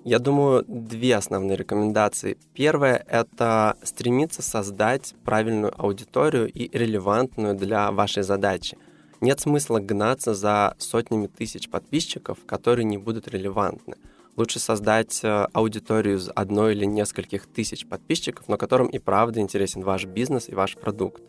Я 0.07 0.21
думаю, 0.21 0.65
две 0.69 1.17
основные 1.17 1.57
рекомендации. 1.57 2.39
Первое— 2.55 3.05
это 3.09 3.77
стремиться 3.83 4.41
создать 4.41 5.17
правильную 5.25 5.75
аудиторию 5.77 6.49
и 6.49 6.71
релевантную 6.79 7.57
для 7.57 7.91
вашей 7.91 8.23
задачи. 8.23 8.79
Нет 9.21 9.41
смысла 9.41 9.81
гнаться 9.81 10.33
за 10.33 10.77
сотнями 10.79 11.27
тысяч 11.27 11.69
подписчиков, 11.69 12.39
которые 12.47 12.85
не 12.85 12.99
будут 12.99 13.27
релевантны. 13.27 13.97
Лучше 14.37 14.61
создать 14.61 15.25
э, 15.25 15.49
аудиторию 15.53 16.19
из 16.19 16.31
одной 16.33 16.77
или 16.77 16.85
нескольких 16.85 17.49
тысяч 17.49 17.85
подписчиков, 17.85 18.47
но 18.47 18.57
которым 18.57 18.87
и 18.87 19.01
правда 19.01 19.41
интересен 19.41 19.83
ваш 19.83 20.05
бизнес 20.05 20.49
и 20.49 20.55
ваш 20.55 20.77
продукт. 20.77 21.21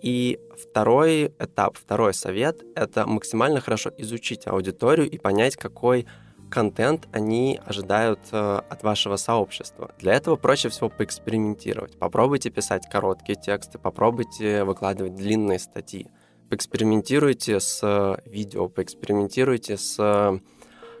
И 0.00 0.38
второй 0.58 1.34
этап, 1.38 1.76
второй 1.76 2.14
совет— 2.14 2.62
это 2.76 3.06
максимально 3.06 3.60
хорошо 3.60 3.90
изучить 3.98 4.46
аудиторию 4.46 5.06
и 5.06 5.18
понять, 5.18 5.56
какой 5.56 6.06
контент 6.50 7.08
они 7.12 7.60
ожидают 7.64 8.20
э, 8.32 8.60
от 8.68 8.82
вашего 8.82 9.16
сообщества. 9.16 9.90
Для 9.98 10.14
этого 10.14 10.36
проще 10.36 10.68
всего 10.68 10.88
поэкспериментировать. 10.88 11.98
Попробуйте 11.98 12.50
писать 12.50 12.88
короткие 12.90 13.36
тексты, 13.36 13.78
попробуйте 13.78 14.64
выкладывать 14.64 15.14
длинные 15.14 15.58
статьи. 15.58 16.06
Поэкспериментируйте 16.48 17.60
с 17.60 17.80
э, 17.82 18.16
видео, 18.28 18.68
поэкспериментируйте 18.68 19.76
с 19.76 19.96
э, 19.98 20.38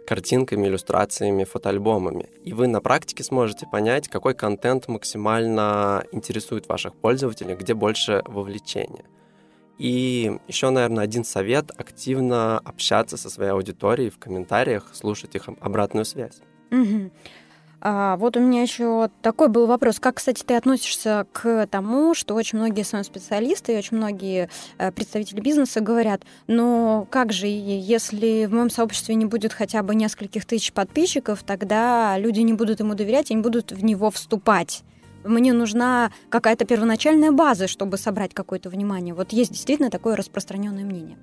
картинками, 0.06 0.66
иллюстрациями, 0.66 1.44
фотоальбомами. 1.44 2.28
И 2.44 2.52
вы 2.52 2.68
на 2.68 2.80
практике 2.80 3.22
сможете 3.24 3.66
понять, 3.66 4.08
какой 4.08 4.34
контент 4.34 4.88
максимально 4.88 6.04
интересует 6.12 6.68
ваших 6.68 6.94
пользователей, 6.94 7.54
где 7.54 7.74
больше 7.74 8.22
вовлечения. 8.26 9.04
И 9.78 10.38
еще, 10.48 10.70
наверное, 10.70 11.04
один 11.04 11.24
совет— 11.24 11.70
активно 11.76 12.58
общаться 12.58 13.16
со 13.16 13.28
своей 13.28 13.50
аудиторией 13.50 14.10
в 14.10 14.18
комментариях, 14.18 14.90
слушать 14.94 15.34
их 15.34 15.48
обратную 15.60 16.04
связь. 16.04 16.40
Угу. 16.70 17.10
А, 17.88 18.16
вот 18.16 18.36
у 18.36 18.40
меня 18.40 18.62
еще 18.62 19.10
такой 19.22 19.48
был 19.48 19.66
вопрос. 19.66 20.00
Как, 20.00 20.16
кстати, 20.16 20.42
ты 20.42 20.56
относишься 20.56 21.26
к 21.32 21.66
тому, 21.70 22.14
что 22.14 22.34
очень 22.34 22.58
многие 22.58 22.82
сами 22.82 23.02
специалисты 23.02 23.74
и 23.74 23.76
очень 23.76 23.98
многие 23.98 24.48
э, 24.78 24.90
представители 24.90 25.40
бизнеса 25.40 25.80
говорят, 25.80 26.22
но 26.46 27.06
как 27.10 27.32
же, 27.32 27.46
если 27.46 28.46
в 28.46 28.52
моем 28.52 28.70
сообществе 28.70 29.14
не 29.14 29.26
будет 29.26 29.52
хотя 29.52 29.82
бы 29.82 29.94
нескольких 29.94 30.46
тысяч 30.46 30.72
подписчиков, 30.72 31.42
тогда 31.42 32.16
люди 32.18 32.40
не 32.40 32.54
будут 32.54 32.80
ему 32.80 32.94
доверять 32.94 33.30
и 33.30 33.34
не 33.34 33.42
будут 33.42 33.72
в 33.72 33.84
него 33.84 34.10
вступать 34.10 34.82
мне 35.26 35.52
нужна 35.52 36.12
какая-то 36.28 36.64
первоначальная 36.64 37.32
база, 37.32 37.68
чтобы 37.68 37.98
собрать 37.98 38.34
какое-то 38.34 38.70
внимание. 38.70 39.14
Вот 39.14 39.32
есть 39.32 39.52
действительно 39.52 39.90
такое 39.90 40.16
распространенное 40.16 40.84
мнение. 40.84 41.18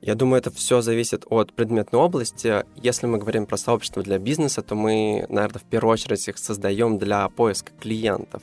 Я 0.00 0.14
думаю, 0.14 0.38
это 0.38 0.52
все 0.52 0.82
зависит 0.82 1.24
от 1.28 1.52
предметной 1.52 1.98
области. 1.98 2.64
Если 2.76 3.06
мы 3.06 3.18
говорим 3.18 3.44
про 3.44 3.56
сообщество 3.56 4.02
для 4.02 4.18
бизнеса, 4.18 4.62
то 4.62 4.76
мы, 4.76 5.26
наверное, 5.28 5.58
в 5.58 5.64
первую 5.64 5.94
очередь 5.94 6.28
их 6.28 6.38
создаем 6.38 6.98
для 6.98 7.28
поиска 7.28 7.72
клиентов. 7.80 8.42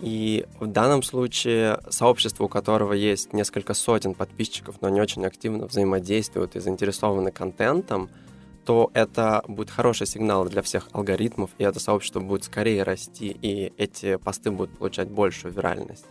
И 0.00 0.46
в 0.58 0.66
данном 0.66 1.02
случае 1.02 1.80
сообщество, 1.90 2.44
у 2.44 2.48
которого 2.48 2.92
есть 2.92 3.32
несколько 3.32 3.74
сотен 3.74 4.14
подписчиков, 4.14 4.76
но 4.80 4.88
не 4.88 5.00
очень 5.00 5.26
активно 5.26 5.66
взаимодействуют 5.66 6.56
и 6.56 6.60
заинтересованы 6.60 7.30
контентом, 7.30 8.10
то 8.64 8.90
это 8.94 9.42
будет 9.48 9.70
хороший 9.70 10.06
сигнал 10.06 10.44
для 10.44 10.62
всех 10.62 10.88
алгоритмов, 10.92 11.50
и 11.58 11.64
это 11.64 11.80
сообщество 11.80 12.20
будет 12.20 12.44
скорее 12.44 12.82
расти, 12.82 13.36
и 13.40 13.72
эти 13.76 14.16
посты 14.16 14.50
будут 14.50 14.78
получать 14.78 15.08
большую 15.08 15.54
виральность. 15.54 16.04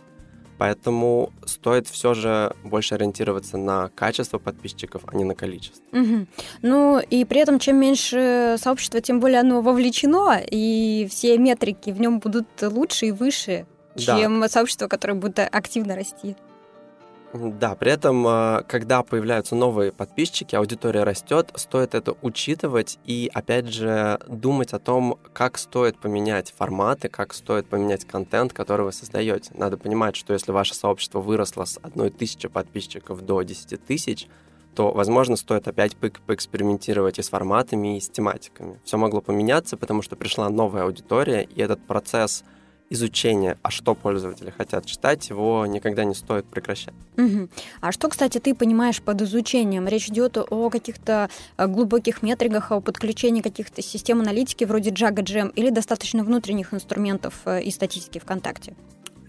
Поэтому 0.58 1.32
стоит 1.46 1.86
все 1.86 2.14
же 2.14 2.52
больше 2.64 2.96
ориентироваться 2.96 3.56
на 3.56 3.90
качество 3.90 4.38
подписчиков, 4.38 5.02
а 5.06 5.14
не 5.14 5.22
на 5.22 5.36
количество. 5.36 5.84
Угу. 5.92 6.26
Ну 6.62 6.98
и 6.98 7.24
при 7.24 7.40
этом, 7.40 7.60
чем 7.60 7.76
меньше 7.76 8.56
сообщества, 8.58 9.00
тем 9.00 9.20
более 9.20 9.40
оно 9.40 9.60
вовлечено, 9.60 10.40
и 10.44 11.06
все 11.08 11.38
метрики 11.38 11.90
в 11.90 12.00
нем 12.00 12.18
будут 12.18 12.48
лучше 12.60 13.06
и 13.06 13.12
выше, 13.12 13.66
чем 13.96 14.40
да. 14.40 14.48
сообщество, 14.48 14.88
которое 14.88 15.14
будет 15.14 15.38
активно 15.38 15.94
расти. 15.94 16.34
Да, 17.34 17.74
при 17.74 17.92
этом, 17.92 18.26
а, 18.26 18.62
когда 18.66 19.02
появляются 19.02 19.54
новые 19.54 19.92
подписчики, 19.92 20.54
аудитория 20.54 21.02
растет, 21.02 21.50
стоит 21.56 21.94
это 21.94 22.16
учитывать 22.22 22.98
и, 23.04 23.30
опять 23.34 23.68
же, 23.68 24.18
думать 24.26 24.72
о 24.72 24.78
том, 24.78 25.18
как 25.34 25.58
стоит 25.58 25.98
поменять 25.98 26.54
форматы, 26.56 27.10
как 27.10 27.34
стоит 27.34 27.66
поменять 27.68 28.06
контент, 28.06 28.54
который 28.54 28.86
вы 28.86 28.92
создаете. 28.92 29.50
Надо 29.54 29.76
понимать, 29.76 30.16
что 30.16 30.32
если 30.32 30.52
ваше 30.52 30.74
сообщество 30.74 31.20
выросло 31.20 31.66
с 31.66 31.78
одной 31.82 32.10
тысячи 32.10 32.48
подписчиков 32.48 33.20
до 33.20 33.42
10 33.42 33.84
тысяч, 33.84 34.26
то, 34.74 34.92
возможно, 34.92 35.36
стоит 35.36 35.68
опять 35.68 35.96
по 35.96 36.08
поэкспериментировать 36.08 37.18
и 37.18 37.22
с 37.22 37.28
форматами, 37.28 37.98
и 37.98 38.00
с 38.00 38.08
тематиками. 38.08 38.80
Все 38.84 38.96
могло 38.96 39.20
поменяться, 39.20 39.76
потому 39.76 40.00
что 40.00 40.16
пришла 40.16 40.48
новая 40.48 40.84
аудитория, 40.84 41.42
и 41.42 41.60
этот 41.60 41.86
процесс— 41.86 42.42
изучение, 42.90 43.58
а 43.62 43.70
что 43.70 43.94
пользователи 43.94 44.50
хотят 44.50 44.86
читать, 44.86 45.28
его 45.28 45.66
никогда 45.66 46.04
не 46.04 46.14
стоит 46.14 46.46
прекращать. 46.46 46.94
Угу. 47.16 47.48
А 47.80 47.92
что, 47.92 48.08
кстати, 48.08 48.38
ты 48.38 48.54
понимаешь 48.54 49.02
под 49.02 49.22
изучением? 49.22 49.86
Речь 49.88 50.08
идет 50.08 50.36
о 50.38 50.70
каких-то 50.70 51.28
э, 51.56 51.66
глубоких 51.66 52.22
метриках, 52.22 52.72
о 52.72 52.80
подключении 52.80 53.42
каких-то 53.42 53.82
систем 53.82 54.20
аналитики 54.20 54.64
вроде 54.64 54.90
Jaga 54.90 55.22
Jam 55.22 55.52
или 55.54 55.70
достаточно 55.70 56.24
внутренних 56.24 56.72
инструментов 56.72 57.34
э, 57.44 57.62
и 57.62 57.70
статистики 57.70 58.18
ВКонтакте? 58.18 58.74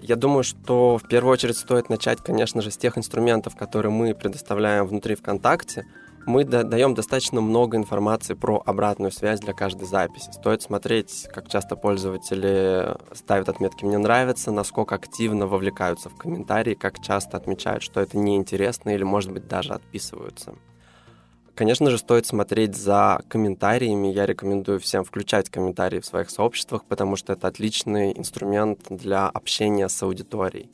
Я 0.02 0.16
думаю, 0.16 0.44
что 0.44 0.98
в 0.98 1.08
первую 1.08 1.34
очередь 1.34 1.58
стоит 1.58 1.90
начать, 1.90 2.20
конечно 2.20 2.62
же, 2.62 2.72
с 2.72 2.78
тех 2.78 2.98
инструментов, 2.98 3.56
которые 3.56 3.92
мы 3.92 4.16
предоставляем 4.16 4.88
внутри 4.88 5.16
ВКонтакте. 5.16 5.86
Мы 6.26 6.44
даем 6.44 6.94
достаточно 6.94 7.42
много 7.42 7.78
информации 7.78 8.34
про 8.34 8.62
обратную 8.66 9.12
связь 9.12 9.40
для 9.40 9.54
каждой 9.54 9.88
записи. 9.88 10.32
Стоит 10.32 10.62
смотреть, 10.62 11.28
как 11.34 11.50
часто 11.50 11.76
пользователи 11.76 12.96
ставят 13.14 13.50
отметки 13.50 13.86
«мне 13.86 13.98
нравится», 13.98 14.52
насколько 14.52 14.96
активно 14.96 15.48
вовлекаются 15.48 16.10
в 16.10 16.16
комментарии, 16.16 16.74
как 16.74 17.02
часто 17.02 17.38
отмечают, 17.38 17.84
что 17.84 18.00
это 18.02 18.18
неинтересно 18.18 18.90
или, 18.92 19.04
может 19.04 19.32
быть, 19.32 19.48
даже 19.48 19.74
отписываются. 19.74 20.56
Конечно 21.56 21.90
же, 21.90 21.98
стоит 21.98 22.26
смотреть 22.26 22.78
за 22.78 23.22
комментариями. 23.28 24.08
Я 24.08 24.26
рекомендую 24.26 24.80
всем 24.80 25.04
включать 25.04 25.50
комментарии 25.50 26.00
в 26.00 26.06
своих 26.06 26.30
сообществах, 26.30 26.86
потому 26.86 27.18
что 27.18 27.34
это 27.34 27.48
отличный 27.48 28.18
инструмент 28.18 28.80
для 28.90 29.28
общения 29.28 29.90
с 29.90 30.02
аудиторией. 30.02 30.70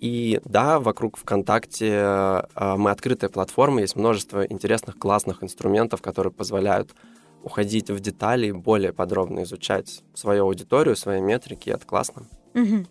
И 0.00 0.40
да, 0.44 0.78
вокруг 0.78 1.16
ВКонтакте 1.16 1.90
э, 1.90 2.42
мы 2.76 2.90
открытая 2.90 3.30
платформа, 3.30 3.80
есть 3.80 3.96
множество 3.96 4.44
интересных, 4.44 4.98
классных 4.98 5.42
инструментов, 5.42 6.02
которые 6.02 6.32
позволяют 6.32 6.94
уходить 7.42 7.90
в 7.90 8.00
детали 8.00 8.48
и 8.48 8.52
более 8.52 8.92
подробно 8.92 9.44
изучать 9.44 10.02
свою 10.14 10.44
аудиторию, 10.44 10.96
свои 10.96 11.20
метрики. 11.20 11.70
Это 11.70 11.86
классно. 11.86 12.24
Угу. 12.54 12.86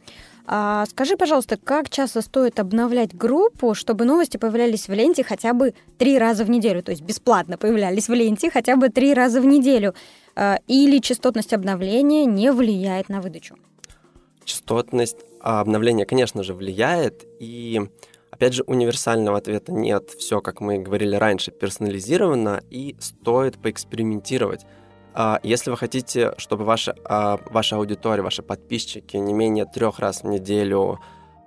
А 0.47 0.85
скажи, 0.85 1.17
пожалуйста, 1.17 1.57
как 1.57 1.89
часто 1.89 2.21
стоит 2.21 2.59
обновлять 2.59 3.15
группу, 3.15 3.73
чтобы 3.73 4.05
новости 4.05 4.37
появлялись 4.37 4.87
в 4.87 4.93
ленте 4.93 5.23
хотя 5.23 5.53
бы 5.53 5.73
три 5.97 6.19
раза 6.19 6.45
в 6.45 6.49
неделю, 6.49 6.83
то 6.83 6.91
есть 6.91 7.03
бесплатно 7.03 7.57
появлялись 7.57 8.07
в 8.07 8.13
ленте 8.13 8.51
хотя 8.51 8.75
бы 8.75 8.89
три 8.89 9.13
раза 9.13 9.41
в 9.41 9.45
неделю, 9.45 9.95
а, 10.35 10.59
или 10.67 10.99
частотность 10.99 11.53
обновления 11.53 12.25
не 12.25 12.51
влияет 12.51 13.09
на 13.09 13.21
выдачу? 13.21 13.55
Частотность 14.45 15.17
обновления, 15.41 16.05
конечно 16.05 16.43
же, 16.43 16.53
влияет, 16.53 17.25
и 17.39 17.81
Опять 18.35 18.53
же, 18.53 18.63
универсального 18.67 19.37
ответа 19.37 19.71
нет. 19.71 20.09
Все, 20.09 20.41
как 20.41 20.59
мы 20.59 20.79
говорили 20.79 21.15
раньше, 21.15 21.51
персонализировано 21.51 22.61
и 22.69 22.97
стоит 22.99 23.57
поэкспериментировать. 23.57 24.65
А, 25.13 25.39
если 25.41 25.71
вы 25.71 25.77
хотите, 25.77 26.33
чтобы 26.37 26.65
ваша, 26.65 26.97
а, 27.05 27.39
ваша 27.49 27.77
аудитория, 27.77 28.21
ваши 28.21 28.43
подписчики 28.43 29.15
не 29.15 29.31
менее 29.31 29.63
трех 29.63 29.99
раз 29.99 30.23
в 30.23 30.27
неделю 30.27 30.99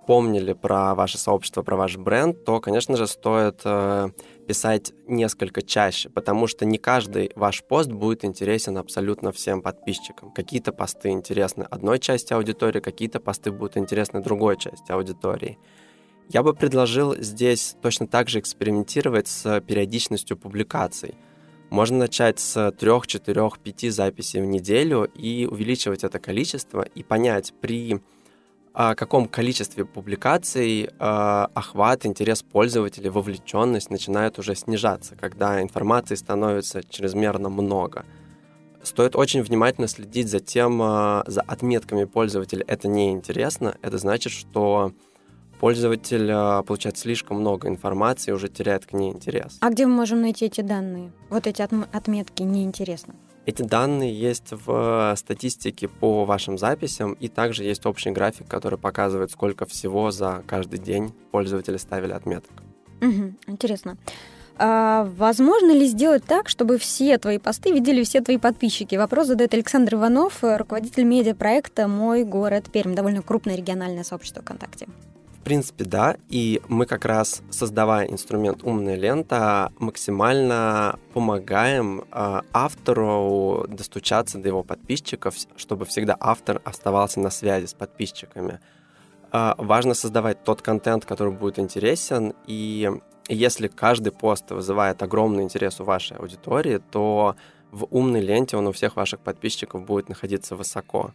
помнили 0.07 0.55
про 0.55 0.95
ваше 0.95 1.19
сообщество, 1.19 1.61
про 1.61 1.77
ваш 1.77 1.99
бренд, 1.99 2.43
то, 2.47 2.59
конечно 2.61 2.97
же, 2.97 3.07
стоит 3.07 3.61
э, 3.67 4.09
писать 4.49 4.93
несколько 5.07 5.63
чаще, 5.63 6.09
потому 6.09 6.47
что 6.49 6.65
не 6.65 6.79
каждый 6.79 7.31
ваш 7.37 7.63
пост 7.63 7.93
будет 7.93 8.25
интересен 8.25 8.79
абсолютно 8.79 9.31
всем 9.31 9.63
подписчикам. 9.63 10.33
Какие-то 10.33 10.73
посты 10.73 11.11
интересны 11.11 11.63
одной 11.63 11.99
части 12.01 12.33
аудитории, 12.33 12.81
какие-то 12.81 13.21
посты 13.21 13.53
будут 13.53 13.77
интересны 13.77 14.23
другой 14.23 14.57
части 14.57 14.91
аудитории. 14.91 15.59
Я 16.31 16.43
бы 16.43 16.55
предложил 16.55 17.15
здесь 17.17 17.77
точно 17.83 18.07
так 18.07 18.29
же 18.29 18.41
экспериментировать 18.41 19.29
с 19.29 19.61
периодичностью 19.61 20.37
публикаций– 20.37 21.15
можно 21.71 21.99
начать 21.99 22.41
с 22.41 22.73
трех, 22.73 23.07
четырех, 23.07 23.59
пяти 23.59 23.91
записей 23.91 24.41
в 24.41 24.47
неделю 24.47 25.05
и 25.15 25.47
увеличивать 25.47 26.03
это 26.03 26.19
количество 26.19 26.83
и 26.83 27.03
понять 27.03 27.53
при 27.61 28.01
а, 28.81 28.95
каком 28.95 29.27
количестве 29.27 29.85
публикаций 29.85 30.89
а, 31.01 31.51
охват, 31.53 32.07
интерес 32.07 32.45
пользователей, 32.45 33.11
вовлеченность 33.11 33.91
начинают 33.91 34.39
уже 34.39 34.55
снижаться, 34.55 35.17
когда 35.17 35.61
информации 35.61 36.15
становится 36.15 36.85
чрезмерно 36.85 37.49
много. 37.49 38.05
Стоит 38.85 39.17
очень 39.17 39.43
внимательно 39.43 39.89
следить 39.89 40.29
за 40.29 40.39
тем, 40.39 40.81
а, 40.81 41.25
за 41.27 41.41
отметками 41.41 42.05
пользователя. 42.05 42.65
Это 42.69 42.87
неинтересно. 42.87 43.75
Это 43.83 43.99
значит, 43.99 44.33
что 44.33 44.93
пользователь 45.59 46.31
а, 46.31 46.63
получает 46.63 46.97
слишком 46.99 47.41
много 47.41 47.67
информации 47.67 48.31
и 48.31 48.35
уже 48.35 48.47
теряет 48.47 48.87
к 48.87 48.93
ней 48.93 49.11
интерес. 49.11 49.59
А 49.61 49.71
где 49.71 49.87
мы 49.87 49.95
можем 49.97 50.21
найти 50.21 50.47
эти 50.47 50.61
данные? 50.61 51.11
Вот 51.31 51.49
эти 51.49 51.63
отметки 51.63 52.45
неинтересно. 52.45 53.17
Эти 53.49 53.63
данные 53.63 54.13
есть 54.13 54.49
в 54.51 55.15
статистике 55.17 55.89
по 55.89 56.27
вашим 56.27 56.59
записям, 56.59 57.15
и 57.15 57.29
также 57.29 57.65
есть 57.65 57.87
общий 57.87 58.11
график, 58.11 58.47
который 58.47 58.79
показывает, 58.79 59.31
сколько 59.31 59.65
всего 59.65 60.11
за 60.11 60.43
каждый 60.47 60.79
день 60.79 61.15
пользователи 61.31 61.79
ставили 61.79 62.13
отметок. 62.13 62.53
Угу, 63.01 63.33
интересно. 63.47 63.97
А 64.59 65.11
возможно 65.17 65.73
ли 65.73 65.87
сделать 65.87 66.25
так, 66.25 66.51
чтобы 66.51 66.77
все 66.77 67.17
твои 67.17 67.39
посты 67.39 67.73
видели 67.73 68.03
все 68.03 68.21
твои 68.21 68.37
подписчики? 68.37 68.97
Вопрос 68.97 69.29
задает 69.29 69.55
Александр 69.55 69.95
Иванов, 69.95 70.41
руководитель 70.43 71.05
медиапроекта 71.05 71.89
«Мой 71.89 72.25
город 72.25 72.67
Пермь», 72.71 72.95
довольно 72.95 73.23
крупное 73.23 73.57
региональное 73.57 74.05
сообщество 74.05 74.43
ВКонтакте 74.43 74.89
принципе, 75.49 75.85
да. 75.85 76.17
И 76.29 76.61
мы 76.69 76.85
как 76.85 77.07
раз, 77.07 77.43
создавая 77.49 78.07
инструмент 78.07 78.63
«Умная 78.65 78.97
лента», 78.97 79.73
максимально 79.79 80.99
помогаем 81.15 82.05
э, 82.13 82.41
автору 82.53 83.65
достучаться 83.67 84.37
до 84.37 84.49
его 84.49 84.63
подписчиков, 84.63 85.35
чтобы 85.57 85.87
всегда 85.87 86.19
автор 86.21 86.61
оставался 86.65 87.21
на 87.21 87.31
связи 87.31 87.65
с 87.65 87.73
подписчиками. 87.73 88.61
Э, 89.33 89.55
важно 89.57 89.95
создавать 89.95 90.45
тот 90.45 90.61
контент, 90.61 91.07
который 91.07 91.33
будет 91.33 91.59
интересен, 91.59 92.35
и 92.47 92.91
если 93.31 93.69
каждый 93.69 94.13
пост 94.13 94.51
вызывает 94.51 95.03
огромный 95.03 95.45
интерес 95.45 95.81
у 95.81 95.85
вашей 95.85 96.19
аудитории, 96.19 96.79
то 96.91 97.37
в 97.73 97.87
умной 97.91 98.21
ленте 98.21 98.59
он 98.59 98.67
у 98.67 98.73
всех 98.73 98.97
ваших 98.97 99.21
подписчиков 99.21 99.83
будет 99.87 100.11
находиться 100.11 100.57
высоко. 100.57 101.13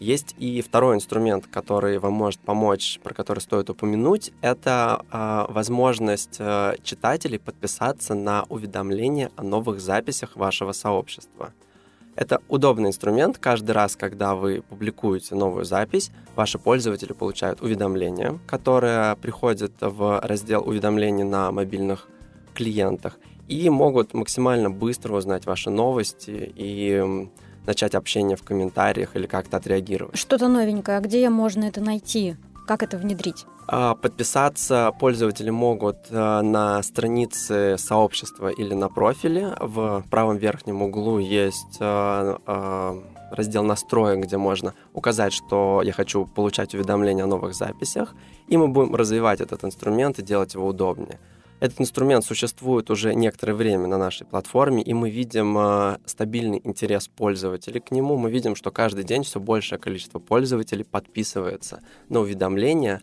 Есть 0.00 0.34
и 0.38 0.62
второй 0.62 0.96
инструмент, 0.96 1.46
который 1.46 1.98
вам 1.98 2.14
может 2.14 2.40
помочь, 2.40 2.98
про 3.02 3.12
который 3.12 3.40
стоит 3.40 3.68
упомянуть, 3.68 4.32
это 4.40 5.04
э, 5.12 5.52
возможность 5.52 6.36
э, 6.38 6.76
читателей 6.82 7.38
подписаться 7.38 8.14
на 8.14 8.44
уведомления 8.48 9.30
о 9.36 9.42
новых 9.42 9.78
записях 9.82 10.36
вашего 10.36 10.72
сообщества. 10.72 11.52
Это 12.16 12.40
удобный 12.48 12.88
инструмент. 12.88 13.36
Каждый 13.36 13.72
раз, 13.72 13.94
когда 13.94 14.34
вы 14.34 14.62
публикуете 14.66 15.34
новую 15.34 15.66
запись, 15.66 16.10
ваши 16.34 16.58
пользователи 16.58 17.12
получают 17.12 17.60
уведомления, 17.60 18.38
которые 18.46 19.16
приходят 19.16 19.72
в 19.80 20.18
раздел 20.22 20.66
уведомлений 20.66 21.24
на 21.24 21.52
мобильных 21.52 22.08
клиентах 22.54 23.18
и 23.48 23.68
могут 23.68 24.14
максимально 24.14 24.70
быстро 24.70 25.14
узнать 25.14 25.44
ваши 25.44 25.68
новости 25.68 26.52
и 26.56 27.28
начать 27.70 27.94
общение 27.94 28.36
в 28.36 28.42
комментариях 28.42 29.16
или 29.16 29.26
как-то 29.26 29.56
отреагировать. 29.56 30.16
Что-то 30.16 30.48
новенькое. 30.48 30.98
А 30.98 31.00
где 31.00 31.28
можно 31.30 31.64
это 31.64 31.80
найти? 31.80 32.36
Как 32.66 32.82
это 32.82 32.98
внедрить? 32.98 33.46
А, 33.68 33.94
подписаться 33.94 34.92
пользователи 34.98 35.50
могут 35.50 35.96
э, 36.10 36.40
на 36.42 36.82
странице 36.82 37.76
сообщества 37.78 38.48
или 38.48 38.74
на 38.74 38.88
профиле. 38.88 39.54
В 39.60 40.04
правом 40.10 40.38
верхнем 40.38 40.82
углу 40.82 41.18
есть 41.18 41.76
э, 41.80 42.36
э, 42.46 43.00
раздел 43.30 43.62
настроек, 43.62 44.24
где 44.24 44.36
можно 44.36 44.74
указать, 44.92 45.32
что 45.32 45.82
я 45.84 45.92
хочу 45.92 46.26
получать 46.26 46.74
уведомления 46.74 47.24
о 47.24 47.28
новых 47.28 47.54
записях, 47.54 48.14
и 48.48 48.56
мы 48.56 48.66
будем 48.66 48.96
развивать 48.96 49.40
этот 49.40 49.64
инструмент 49.64 50.18
и 50.18 50.22
делать 50.22 50.54
его 50.54 50.66
удобнее. 50.66 51.18
Этот 51.60 51.82
инструмент 51.82 52.24
существует 52.24 52.90
уже 52.90 53.14
некоторое 53.14 53.52
время 53.52 53.86
на 53.86 53.98
нашей 53.98 54.26
платформе, 54.26 54.82
и 54.82 54.94
мы 54.94 55.10
видим 55.10 55.56
э, 55.58 55.98
стабильный 56.06 56.60
интерес 56.64 57.08
пользователей 57.08 57.80
к 57.80 57.90
нему. 57.90 58.16
Мы 58.16 58.30
видим, 58.30 58.56
что 58.56 58.70
каждый 58.70 59.04
день 59.04 59.24
все 59.24 59.40
большее 59.40 59.78
количество 59.78 60.18
пользователей 60.18 60.84
подписывается 60.84 61.82
на 62.08 62.20
уведомления, 62.20 63.02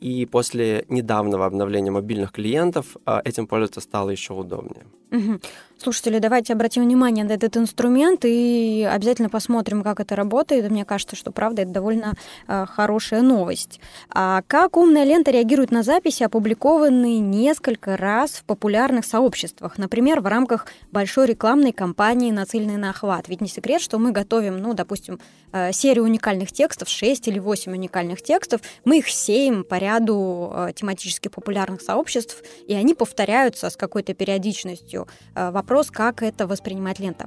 и 0.00 0.24
после 0.26 0.84
недавнего 0.88 1.46
обновления 1.46 1.90
мобильных 1.90 2.30
клиентов 2.30 2.96
э, 3.06 3.20
этим 3.24 3.48
пользоваться 3.48 3.80
стало 3.80 4.10
еще 4.10 4.34
удобнее. 4.34 4.86
Угу. 5.10 5.40
Слушатели, 5.78 6.18
давайте 6.20 6.54
обратим 6.54 6.84
внимание 6.84 7.22
на 7.22 7.32
этот 7.32 7.54
инструмент 7.58 8.24
и 8.24 8.88
обязательно 8.90 9.28
посмотрим, 9.28 9.82
как 9.82 10.00
это 10.00 10.16
работает. 10.16 10.70
Мне 10.70 10.86
кажется, 10.86 11.16
что 11.16 11.32
правда 11.32 11.62
это 11.62 11.70
довольно 11.70 12.14
э, 12.48 12.64
хорошая 12.66 13.20
новость. 13.20 13.78
А 14.08 14.40
как 14.46 14.78
умная 14.78 15.04
лента 15.04 15.30
реагирует 15.30 15.70
на 15.70 15.82
записи, 15.82 16.22
опубликованные 16.22 17.18
несколько 17.18 17.98
раз 17.98 18.30
в 18.30 18.44
популярных 18.44 19.04
сообществах, 19.04 19.76
например, 19.76 20.20
в 20.20 20.26
рамках 20.26 20.66
большой 20.92 21.26
рекламной 21.26 21.72
кампании, 21.72 22.30
нацеленной 22.30 22.78
на 22.78 22.90
охват? 22.90 23.28
Ведь 23.28 23.42
не 23.42 23.48
секрет, 23.48 23.82
что 23.82 23.98
мы 23.98 24.12
готовим, 24.12 24.58
ну, 24.58 24.72
допустим, 24.72 25.20
э, 25.52 25.72
серию 25.72 26.04
уникальных 26.04 26.52
текстов, 26.52 26.88
6 26.88 27.28
или 27.28 27.38
8 27.38 27.72
уникальных 27.72 28.22
текстов, 28.22 28.62
мы 28.86 28.98
их 28.98 29.10
сеем 29.10 29.62
по 29.62 29.74
ряду 29.74 30.52
э, 30.54 30.72
тематически 30.74 31.28
популярных 31.28 31.82
сообществ, 31.82 32.42
и 32.66 32.72
они 32.72 32.94
повторяются 32.94 33.68
с 33.68 33.76
какой-то 33.76 34.14
периодичностью. 34.14 35.06
Э, 35.34 35.50
вопрос, 35.66 35.90
как 35.90 36.22
это 36.22 36.46
воспринимать 36.46 37.00
лента. 37.00 37.26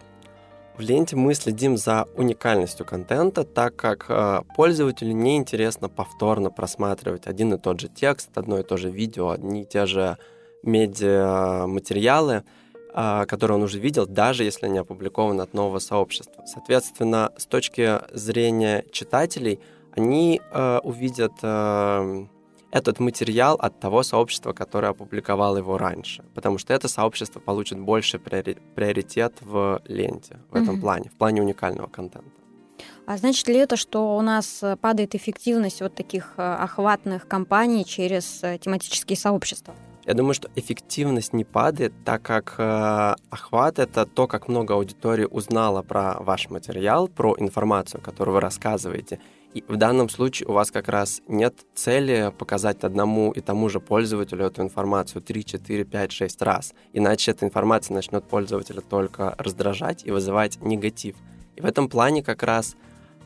В 0.78 0.82
ленте 0.82 1.18
мы 1.18 1.34
следим 1.34 1.76
за 1.76 2.08
уникальностью 2.16 2.86
контента, 2.86 3.44
так 3.44 3.76
как 3.76 4.06
э, 4.08 4.44
пользователю 4.56 5.12
неинтересно 5.12 5.90
повторно 5.90 6.50
просматривать 6.50 7.28
один 7.28 7.54
и 7.54 7.58
тот 7.58 7.82
же 7.82 7.90
текст, 7.90 8.30
одно 8.36 8.60
и 8.60 8.64
то 8.64 8.78
же 8.78 8.90
видео, 8.90 9.32
одни 9.32 9.64
и 9.64 9.66
те 9.66 9.86
же 9.86 10.18
медиаматериалы, 10.64 12.44
э, 12.96 13.26
которые 13.28 13.58
он 13.58 13.64
уже 13.64 13.78
видел, 13.78 14.08
даже 14.08 14.46
если 14.46 14.68
они 14.68 14.78
опубликованы 14.80 15.42
от 15.42 15.54
нового 15.54 15.80
сообщества. 15.80 16.46
Соответственно, 16.46 17.34
с 17.36 17.46
точки 17.46 18.00
зрения 18.14 18.86
читателей, 18.94 19.60
они 19.98 20.40
э, 20.40 20.80
увидят 20.84 21.34
э, 21.44 22.26
этот 22.72 23.00
материал 23.00 23.56
от 23.56 23.80
того 23.80 24.04
сообщества, 24.04 24.54
которое 24.54 24.90
опубликовало 24.90 25.58
его 25.58 25.78
раньше. 25.78 26.24
Потому 26.36 26.58
что 26.58 26.74
это 26.74 26.88
сообщество 26.88 27.40
получит 27.40 27.80
больше 27.80 28.20
приоритет 28.20 29.34
в 29.42 29.82
ленте 29.86 30.40
в 30.52 30.56
этом 30.56 30.76
mm-hmm. 30.76 30.82
плане, 30.82 31.10
в 31.10 31.18
плане 31.18 31.42
уникального 31.42 31.88
контента. 31.88 32.30
А 33.06 33.18
значит 33.18 33.48
ли 33.48 33.56
это, 33.56 33.76
что 33.76 34.16
у 34.16 34.22
нас 34.22 34.62
э, 34.62 34.78
падает 34.78 35.16
эффективность 35.16 35.82
вот 35.82 35.96
таких 35.96 36.36
э, 36.38 36.42
охватных 36.42 37.28
кампаний 37.28 37.84
через 37.84 38.44
э, 38.44 38.58
тематические 38.60 39.18
сообщества? 39.18 39.74
Я 40.06 40.14
думаю, 40.14 40.34
что 40.34 40.50
эффективность 40.56 41.34
не 41.34 41.44
падает, 41.44 41.94
так 42.06 42.22
как 42.22 42.56
э, 42.58 43.16
охват 43.30 43.80
это 43.80 44.06
то, 44.06 44.28
как 44.28 44.48
много 44.48 44.76
аудитории 44.76 45.26
узнала 45.26 45.82
про 45.82 46.18
ваш 46.20 46.50
материал, 46.50 47.08
про 47.08 47.36
информацию, 47.38 48.02
которую 48.02 48.36
вы 48.36 48.42
рассказываете. 48.42 49.20
И 49.54 49.64
в 49.68 49.78
данном 49.78 50.10
случае 50.10 50.48
у 50.48 50.54
вас 50.54 50.70
как 50.70 50.90
раз 50.90 51.22
нет 51.28 51.56
цели 51.74 52.32
показать 52.38 52.84
одному 52.84 53.32
и 53.32 53.42
тому 53.42 53.68
же 53.70 53.80
пользователю 53.80 54.46
эту 54.46 54.62
информацию 54.62 55.22
3, 55.22 55.44
4, 55.44 55.86
5, 55.86 56.12
6 56.12 56.42
раз. 56.44 56.74
Иначе 56.94 57.32
эта 57.32 57.46
информация 57.46 57.96
начнет 57.96 58.24
пользователя 58.24 58.82
только 58.82 59.34
раздражать 59.40 60.06
и 60.06 60.12
вызывать 60.12 60.62
негатив. 60.62 61.16
И 61.56 61.62
в 61.62 61.66
этом 61.66 61.90
плане 61.90 62.22
как 62.22 62.44
раз 62.44 62.76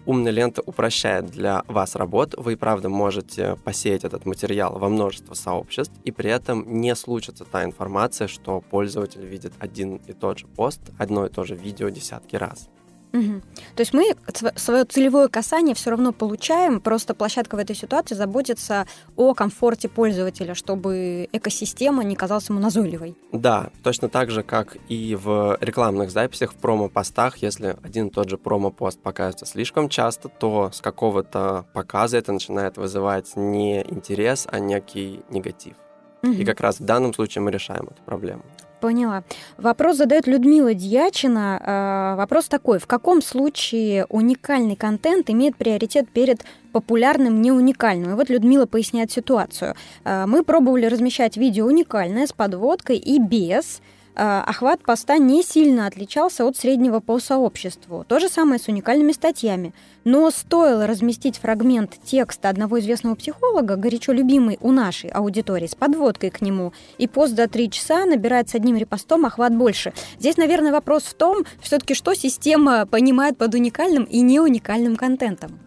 умная 0.06 0.32
лента 0.32 0.62
упрощает 0.66 1.26
для 1.28 1.64
вас 1.68 1.96
работу. 1.96 2.42
Вы, 2.42 2.56
правда, 2.56 2.90
можете 2.90 3.58
посеять 3.64 4.04
этот 4.04 4.26
материал 4.26 4.78
во 4.80 4.90
множество 4.90 5.34
сообществ, 5.34 5.94
и 6.04 6.12
при 6.12 6.30
этом 6.30 6.80
не 6.80 6.96
случится 6.96 7.46
та 7.46 7.64
информация, 7.64 8.28
что 8.28 8.62
пользователь 8.62 9.26
видит 9.26 9.54
один 9.60 9.98
и 10.08 10.14
тот 10.14 10.40
же 10.40 10.48
пост, 10.48 10.82
одно 10.98 11.26
и 11.26 11.30
то 11.30 11.44
же 11.44 11.56
видео 11.56 11.90
десятки 11.90 12.36
раз. 12.36 12.70
Угу. 13.13 13.41
То 13.76 13.82
есть 13.82 13.93
мы 13.93 14.15
свое 14.56 14.86
целевое 14.86 15.28
касание 15.28 15.76
все 15.76 15.91
равно 15.91 16.12
получаем, 16.13 16.82
просто 16.82 17.13
площадка 17.13 17.56
в 17.56 17.60
этой 17.60 17.76
ситуации 17.76 18.15
заботится 18.15 18.88
о 19.15 19.36
комфорте 19.36 19.88
пользователя, 19.88 20.56
чтобы 20.56 21.30
экосистема 21.32 22.04
не 22.04 22.15
казалась 22.15 22.49
ему 22.49 22.60
назойливой. 22.60 23.15
Да, 23.32 23.69
точно 23.84 24.10
так 24.10 24.32
же, 24.32 24.41
как 24.41 24.78
и 24.89 25.15
в 25.15 25.60
рекламных 25.62 26.10
записях, 26.10 26.54
в 26.54 26.56
промо-постах, 26.56 27.38
если 27.38 27.78
один 27.84 28.08
и 28.08 28.10
тот 28.10 28.30
же 28.30 28.39
промо-пост 28.39 28.99
показывается 28.99 29.45
слишком 29.45 29.89
часто, 29.89 30.30
то 30.30 30.71
с 30.73 30.82
какого-то 30.82 31.65
показа 31.73 32.17
это 32.17 32.32
начинает 32.32 32.78
вызывать 32.78 33.36
не 33.36 33.82
интерес, 33.82 34.47
а 34.52 34.60
некий 34.60 35.21
негатив. 35.30 35.76
Угу. 36.23 36.32
И 36.32 36.45
как 36.45 36.62
раз 36.62 36.80
в 36.80 36.84
данном 36.84 37.13
случае 37.13 37.43
мы 37.43 37.52
решаем 37.52 37.84
эту 37.84 38.02
проблему. 38.06 38.43
Поняла. 38.84 39.24
Вопрос 39.58 39.96
задает 39.96 40.28
Людмила 40.28 40.74
Дьячина. 40.74 41.58
А, 41.63 42.15
вопрос 42.17 42.50
такой. 42.50 42.80
В 42.80 42.86
каком 42.86 43.22
случае 43.22 44.06
уникальный 44.10 44.76
контент 44.76 45.30
имеет 45.30 45.56
приоритет 45.56 46.10
перед 46.10 46.43
популярным 46.74 47.41
неуникальным? 47.41 48.12
И 48.12 48.15
вот 48.15 48.28
Людмила 48.28 48.65
поясняет 48.65 49.10
ситуацию. 49.10 49.76
А, 50.04 50.28
мы 50.28 50.43
пробовали 50.43 50.86
размещать 50.86 51.38
видео 51.38 51.67
уникальное 51.67 52.28
с 52.28 52.34
подводкой 52.34 52.98
и 52.98 53.19
без. 53.19 53.82
А, 54.15 54.43
охват 54.43 54.82
поста 54.84 55.17
не 55.17 55.41
сильно 55.41 55.88
отличался 55.88 56.45
от 56.45 56.56
среднего 56.56 56.99
по 56.99 57.19
сообществу. 57.19 58.06
То 58.08 58.19
же 58.19 58.30
самое 58.30 58.60
с 58.60 58.67
уникальными 58.67 59.12
статьями. 59.12 59.73
Но 60.04 60.30
стоило 60.30 60.86
разместить 60.86 61.38
фрагмент 61.38 61.97
текста 62.04 62.49
одного 62.49 62.80
известного 62.80 63.15
психолога, 63.15 63.76
горячо 63.76 64.12
любимый 64.12 64.60
у 64.62 64.71
нашей 64.71 65.10
аудитории, 65.10 65.67
с 65.67 65.76
подводкой 65.76 66.30
к 66.30 66.41
нему, 66.41 66.73
и 66.97 67.08
пост 67.08 67.36
за 67.36 67.47
три 67.47 67.71
часа 67.71 68.06
набирает 68.06 68.49
с 68.49 68.56
одним 68.56 68.78
репостом 68.78 69.26
охват 69.26 69.56
больше. 69.56 69.93
Здесь, 70.19 70.38
наверное, 70.38 70.71
вопрос 70.71 71.04
в 71.04 71.13
том, 71.15 71.45
все-таки 71.62 71.95
что 71.95 72.13
система 72.13 72.86
понимает 72.86 73.38
под 73.38 73.56
уникальным 73.56 74.04
и 74.04 74.21
неуникальным 74.21 74.95
контентом. 74.95 75.60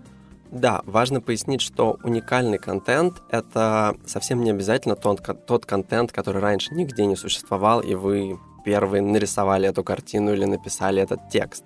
Да, 0.56 0.80
важно 0.86 1.20
пояснить, 1.20 1.60
что 1.60 1.98
уникальный 2.02 2.56
контент— 2.56 3.22
это 3.30 3.94
совсем 4.06 4.42
не 4.42 4.50
обязательно 4.50 4.96
тот, 4.96 5.20
тот 5.46 5.66
контент, 5.66 6.12
который 6.12 6.40
раньше 6.40 6.72
нигде 6.74 7.04
не 7.04 7.14
существовал, 7.14 7.80
и 7.80 7.94
вы 7.94 8.38
первые 8.64 9.02
нарисовали 9.02 9.68
эту 9.68 9.84
картину 9.84 10.32
или 10.32 10.46
написали 10.46 11.02
этот 11.02 11.28
текст. 11.28 11.64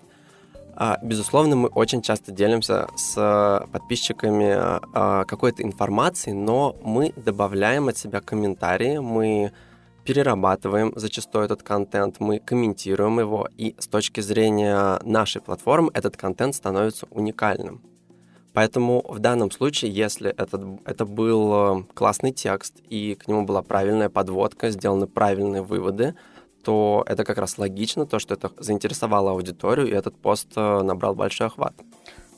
А, 0.75 0.99
безусловно, 1.05 1.55
мы 1.55 1.69
очень 1.69 2.03
часто 2.03 2.33
делимся 2.33 2.89
с 2.97 3.65
подписчиками 3.71 4.57
а, 4.59 5.25
какой-то 5.25 5.63
информацией, 5.63 6.35
но 6.35 6.75
мы 6.83 7.13
добавляем 7.15 7.87
от 7.87 7.97
себя 7.97 8.21
комментарии, 8.21 8.99
мы 8.99 9.53
перерабатываем 10.05 10.93
зачастую 10.97 11.45
этот 11.45 11.63
контент, 11.63 12.19
мы 12.19 12.41
комментируем 12.41 13.21
его, 13.21 13.49
и 13.57 13.77
с 13.79 13.87
точки 13.87 14.21
зрения 14.21 14.99
нашей 15.05 15.41
платформы 15.41 15.93
этот 15.95 16.17
контент 16.17 16.57
становится 16.57 17.07
уникальным. 17.11 17.83
Поэтому 18.53 19.05
в 19.09 19.19
данном 19.21 19.51
случае, 19.51 19.93
если 19.93 20.31
этот, 20.31 20.63
это 20.85 21.05
был 21.05 21.81
э, 21.81 21.85
классный 21.95 22.33
текст 22.33 22.75
и 22.89 23.15
к 23.15 23.29
нему 23.29 23.45
была 23.45 23.63
правильная 23.63 24.09
подводка, 24.09 24.71
сделаны 24.71 25.07
правильные 25.07 25.63
выводы, 25.63 26.15
то 26.65 27.05
это 27.07 27.25
как 27.25 27.39
раз 27.39 27.59
логично, 27.59 28.07
то, 28.07 28.19
что 28.19 28.35
это 28.35 28.51
заинтересовало 28.59 29.31
аудиторию, 29.31 29.89
и 29.89 29.93
этот 29.93 30.17
пост 30.17 30.49
э, 30.57 30.83
набрал 30.83 31.15
большой 31.15 31.47
охват. 31.47 31.75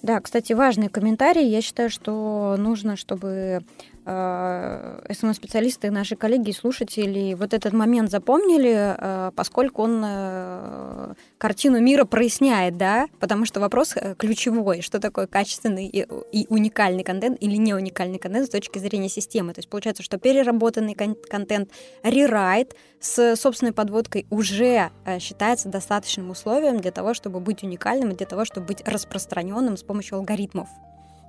Да, 0.03 0.21
кстати, 0.21 0.53
важный 0.53 0.89
комментарий. 0.89 1.49
Я 1.49 1.63
считаю, 1.63 1.89
что 1.89 2.57
нужно, 2.59 2.97
чтобы 2.97 3.63
СММ-специалисты, 4.05 5.91
наши 5.91 6.17
коллеги 6.17 6.51
и 6.51 6.53
слушатели 6.53 7.35
вот 7.35 7.55
этот 7.55 7.73
момент 7.73 8.11
запомнили, 8.11 8.97
э, 8.99 9.31
поскольку 9.37 9.83
он 9.83 10.03
э, 10.05 11.15
картину 11.39 11.81
мира 11.81 12.05
проясняет, 12.05 12.77
да, 12.77 13.07
потому 13.21 13.45
что 13.45 13.61
вопрос 13.61 13.95
ключевой, 14.19 14.81
что 14.83 14.99
такое 14.99 15.29
качественный 15.29 15.87
и 15.87 16.47
уникальный 16.49 17.05
контент 17.05 17.39
или 17.41 17.57
не 17.57 17.75
уникальный 17.75 18.19
контент 18.19 18.47
с 18.49 18.51
точки 18.51 18.79
зрения 18.79 19.09
системы. 19.09 19.53
То 19.55 19.61
есть 19.61 19.69
получается, 19.69 20.03
что 20.03 20.19
переработанный 20.19 20.95
контент, 20.95 21.71
рерайт 22.03 22.75
с 23.01 23.37
собственной 23.37 23.73
подводкой 23.73 24.27
уже 24.31 24.91
считается 25.21 25.69
достаточным 25.69 26.31
условием 26.31 26.81
для 26.81 26.91
того, 26.91 27.15
чтобы 27.15 27.39
быть 27.41 27.63
уникальным 27.63 28.11
и 28.11 28.17
для 28.17 28.27
того, 28.27 28.45
чтобы 28.45 28.67
быть 28.67 28.83
распространенным 28.87 29.77
с 29.77 29.83
помощью 29.83 30.19
алгоритмов. 30.19 30.69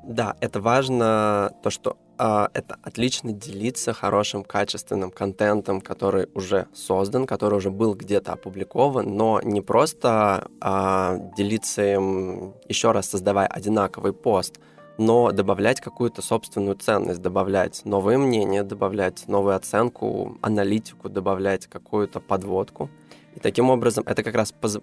Да, 0.04 0.36
это 0.42 0.60
важно, 0.60 1.54
то, 1.64 1.70
что 1.70 1.96
э, 2.20 2.48
это 2.54 2.78
отлично 2.84 3.32
делиться 3.32 3.94
хорошим, 3.94 4.44
качественным 4.44 5.12
контентом, 5.12 5.80
который 5.80 6.28
уже 6.34 6.68
создан, 6.74 7.26
который 7.26 7.56
уже 7.58 7.72
был 7.72 7.96
где-то 7.96 8.34
опубликован, 8.34 9.16
но 9.16 9.40
не 9.42 9.62
просто 9.62 10.50
э, 10.62 11.18
делиться 11.38 11.94
им, 11.94 12.54
еще 12.68 12.92
раз 12.92 13.10
создавая 13.10 13.48
одинаковый 13.48 14.12
пост, 14.12 14.60
но 14.98 15.32
добавлять 15.32 15.80
какую-то 15.80 16.22
собственную 16.22 16.76
ценность, 16.76 17.22
добавлять 17.22 17.86
новые 17.86 18.18
мнения, 18.18 18.64
добавлять 18.64 19.28
новую 19.28 19.56
оценку, 19.56 20.38
аналитику, 20.42 21.08
добавлять 21.08 21.68
какую-то 21.68 22.20
подводку. 22.20 22.90
И 23.36 23.40
таким 23.40 23.70
образом 23.70 24.04
это 24.06 24.22
как 24.22 24.36
раз 24.36 24.52
поз 24.52 24.80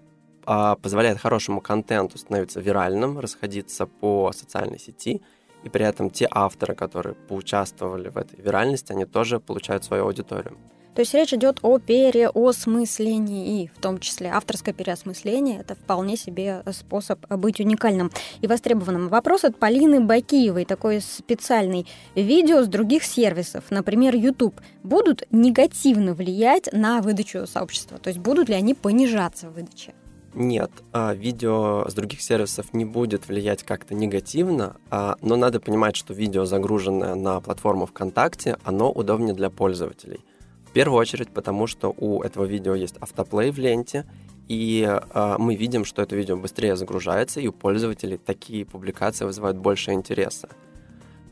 а, 0.53 0.75
позволяет 0.75 1.21
хорошему 1.21 1.61
контенту 1.61 2.19
становиться 2.19 2.59
виральным, 2.59 3.21
расходиться 3.21 3.87
по 3.87 4.33
социальной 4.33 4.81
сети, 4.81 5.23
и 5.63 5.69
при 5.69 5.87
этом 5.87 6.11
те 6.11 6.27
авторы, 6.29 6.75
которые 6.75 7.15
поучаствовали 7.15 8.09
в 8.09 8.17
этой 8.17 8.41
виральности, 8.41 8.91
они 8.91 9.05
тоже 9.05 9.39
получают 9.39 9.85
свою 9.85 10.07
аудиторию. 10.07 10.59
То 10.97 11.03
есть 11.03 11.15
речь 11.15 11.33
идет 11.33 11.61
о 11.63 11.79
переосмыслении, 11.79 13.71
в 13.73 13.81
том 13.81 14.01
числе 14.01 14.31
авторское 14.31 14.75
переосмысление. 14.75 15.61
Это 15.61 15.77
вполне 15.77 16.17
себе 16.17 16.65
способ 16.73 17.25
быть 17.29 17.61
уникальным 17.61 18.11
и 18.41 18.49
востребованным. 18.49 19.09
Вопрос 19.09 19.45
от 19.45 19.57
Полины 19.57 20.01
Бакиевой, 20.01 20.65
такой 20.65 21.01
специальный. 21.01 21.87
Видео 22.17 22.65
с 22.65 22.67
других 22.67 23.05
сервисов, 23.05 23.71
например, 23.71 24.17
YouTube, 24.17 24.61
будут 24.83 25.23
негативно 25.31 26.13
влиять 26.13 26.73
на 26.73 27.01
выдачу 27.03 27.47
сообщества? 27.47 27.99
То 27.99 28.09
есть 28.09 28.19
будут 28.19 28.49
ли 28.49 28.57
они 28.57 28.75
понижаться 28.75 29.49
в 29.49 29.53
выдаче? 29.53 29.95
Нет, 30.33 30.71
а, 30.93 31.13
видео 31.13 31.89
с 31.89 31.95
других 31.95 32.21
сервисов 32.23 32.73
не 32.73 32.85
будет 32.85 33.27
влиять 33.27 33.65
как-то 33.65 33.95
негативно, 33.95 34.77
а, 34.89 35.17
но 35.23 35.35
надо 35.37 35.59
понимать, 35.59 35.97
что 35.97 36.15
видео, 36.15 36.45
загруженное 36.45 37.17
на 37.17 37.41
платформу 37.41 37.87
ВКонтакте, 37.87 38.57
оно 38.63 38.93
удобнее 38.93 39.35
для 39.35 39.51
пользователей. 39.51 40.25
В 40.69 40.73
первую 40.73 41.01
очередь 41.01 41.31
потому, 41.31 41.67
что 41.67 41.93
у 41.97 42.23
этого 42.23 42.45
видео 42.45 42.77
есть 42.77 42.97
автоплей 42.99 43.51
в 43.51 43.59
ленте, 43.59 44.07
и 44.47 44.87
а, 44.89 45.37
мы 45.37 45.57
видим, 45.57 45.85
что 45.85 46.01
это 46.01 46.15
видео 46.15 46.37
быстрее 46.37 46.77
загружается, 46.77 47.41
и 47.41 47.49
у 47.49 47.53
пользователей 47.53 48.17
такие 48.17 48.65
публикации 48.65 49.25
вызывают 49.25 49.57
больше 49.57 49.91
интереса. 49.91 50.49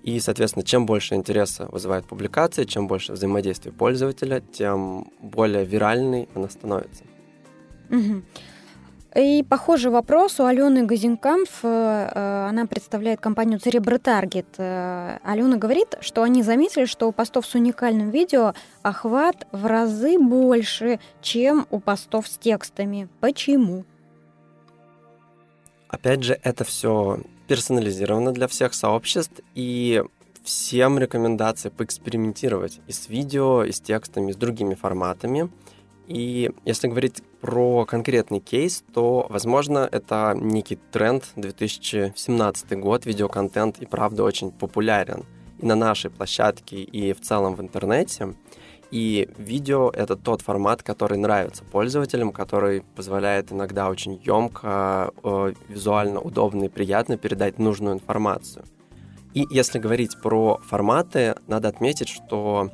И, 0.02 0.18
соответственно, 0.18 0.64
чем 0.64 0.86
больше 0.86 1.14
интереса 1.14 1.66
вызывает 1.70 2.04
публикация, 2.06 2.64
чем 2.64 2.88
больше 2.88 3.12
взаимодействия 3.12 3.70
пользователя, 3.70 4.40
тем 4.40 5.12
более 5.20 5.64
виральной 5.64 6.28
она 6.34 6.48
становится. 6.48 7.04
Угу. 7.90 8.22
И 9.14 9.42
похожий 9.42 9.90
вопрос 9.90 10.38
у 10.38 10.44
Алены 10.44 10.84
Газинкамф. 10.84 11.60
Э, 11.62 12.10
э, 12.14 12.46
она 12.50 12.66
представляет 12.66 13.20
компанию 13.20 13.58
Target. 13.58 14.46
Э, 14.58 15.18
Алена 15.24 15.56
говорит, 15.56 15.96
что 16.00 16.22
они 16.22 16.42
заметили, 16.42 16.84
что 16.84 17.08
у 17.08 17.12
постов 17.12 17.46
с 17.46 17.54
уникальным 17.54 18.10
видео 18.10 18.54
охват 18.82 19.46
в 19.50 19.66
разы 19.66 20.18
больше, 20.18 21.00
чем 21.22 21.66
у 21.70 21.80
постов 21.80 22.28
с 22.28 22.36
текстами. 22.36 23.08
Почему? 23.20 23.84
Опять 25.88 26.22
же, 26.22 26.38
это 26.42 26.64
все 26.64 27.20
персонализировано 27.46 28.32
для 28.32 28.46
всех 28.46 28.74
сообществ, 28.74 29.40
и 29.54 30.02
всем 30.44 30.98
рекомендация 30.98 31.70
поэкспериментировать 31.70 32.80
и 32.86 32.92
с 32.92 33.08
видео, 33.08 33.64
и 33.64 33.72
с 33.72 33.80
текстами, 33.80 34.30
и 34.30 34.34
с 34.34 34.36
другими 34.36 34.74
форматами. 34.74 35.50
И 36.08 36.50
если 36.64 36.88
говорить 36.88 37.22
про 37.42 37.84
конкретный 37.84 38.40
кейс, 38.40 38.82
то, 38.94 39.26
возможно, 39.28 39.86
это 39.92 40.32
некий 40.34 40.76
тренд 40.90 41.24
2017 41.36 42.78
год. 42.80 43.04
Видеоконтент 43.04 43.78
и 43.80 43.86
правда 43.86 44.24
очень 44.24 44.50
популярен 44.50 45.26
и 45.58 45.66
на 45.66 45.74
нашей 45.74 46.10
площадке, 46.10 46.76
и 46.76 47.12
в 47.12 47.20
целом 47.20 47.56
в 47.56 47.60
интернете. 47.60 48.34
И 48.90 49.28
видео— 49.36 49.90
это 49.94 50.16
тот 50.16 50.40
формат, 50.40 50.82
который 50.82 51.18
нравится 51.18 51.62
пользователям, 51.62 52.32
который 52.32 52.80
позволяет 52.96 53.52
иногда 53.52 53.90
очень 53.90 54.14
емко, 54.24 55.12
э, 55.22 55.52
визуально 55.68 56.20
удобно 56.20 56.64
и 56.64 56.68
приятно 56.68 57.18
передать 57.18 57.58
нужную 57.58 57.96
информацию. 57.96 58.64
И 59.34 59.44
если 59.50 59.78
говорить 59.78 60.16
про 60.22 60.58
форматы, 60.64 61.34
надо 61.46 61.68
отметить, 61.68 62.08
что 62.08 62.70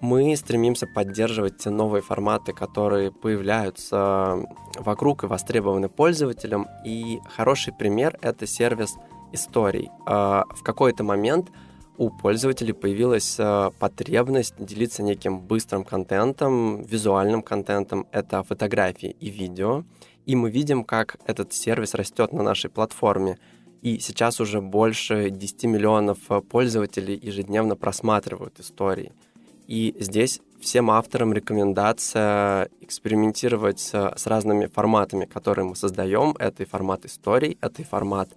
мы 0.00 0.36
стремимся 0.36 0.86
поддерживать 0.86 1.58
те 1.58 1.70
новые 1.70 2.02
форматы, 2.02 2.52
которые 2.52 3.10
появляются 3.10 4.44
вокруг 4.76 5.24
и 5.24 5.26
востребованы 5.26 5.88
пользователям. 5.88 6.68
И 6.84 7.20
хороший 7.36 7.72
пример— 7.72 8.18
это 8.22 8.46
сервис 8.46 8.96
историй. 9.32 9.90
А, 10.06 10.44
в 10.50 10.62
какой-то 10.62 11.04
момент 11.04 11.48
у 11.96 12.10
пользователей 12.10 12.72
появилась 12.72 13.36
а, 13.38 13.70
потребность 13.78 14.54
делиться 14.58 15.02
неким 15.02 15.40
быстрым 15.40 15.84
контентом, 15.84 16.82
визуальным 16.82 17.42
контентом. 17.42 18.06
Это 18.12 18.42
фотографии 18.42 19.16
и 19.18 19.30
видео. 19.30 19.84
И 20.26 20.36
мы 20.36 20.50
видим, 20.50 20.84
как 20.84 21.16
этот 21.26 21.52
сервис 21.52 21.94
растет 21.94 22.32
на 22.32 22.42
нашей 22.42 22.70
платформе. 22.70 23.38
И 23.82 23.98
сейчас 23.98 24.40
уже 24.40 24.60
больше 24.60 25.30
10 25.30 25.64
миллионов 25.64 26.18
пользователей 26.50 27.18
ежедневно 27.20 27.76
просматривают 27.76 28.58
истории. 28.60 29.12
И 29.68 29.94
здесь 30.00 30.40
всем 30.60 30.90
авторам 30.90 31.32
рекомендация 31.32 32.70
экспериментировать 32.80 33.80
с 33.80 34.26
разными 34.26 34.66
форматами, 34.66 35.26
которые 35.26 35.66
мы 35.66 35.76
создаем. 35.76 36.34
Это 36.38 36.62
и 36.62 36.66
формат 36.66 37.04
историй, 37.04 37.58
это 37.60 37.82
и 37.82 37.84
формат 37.84 38.30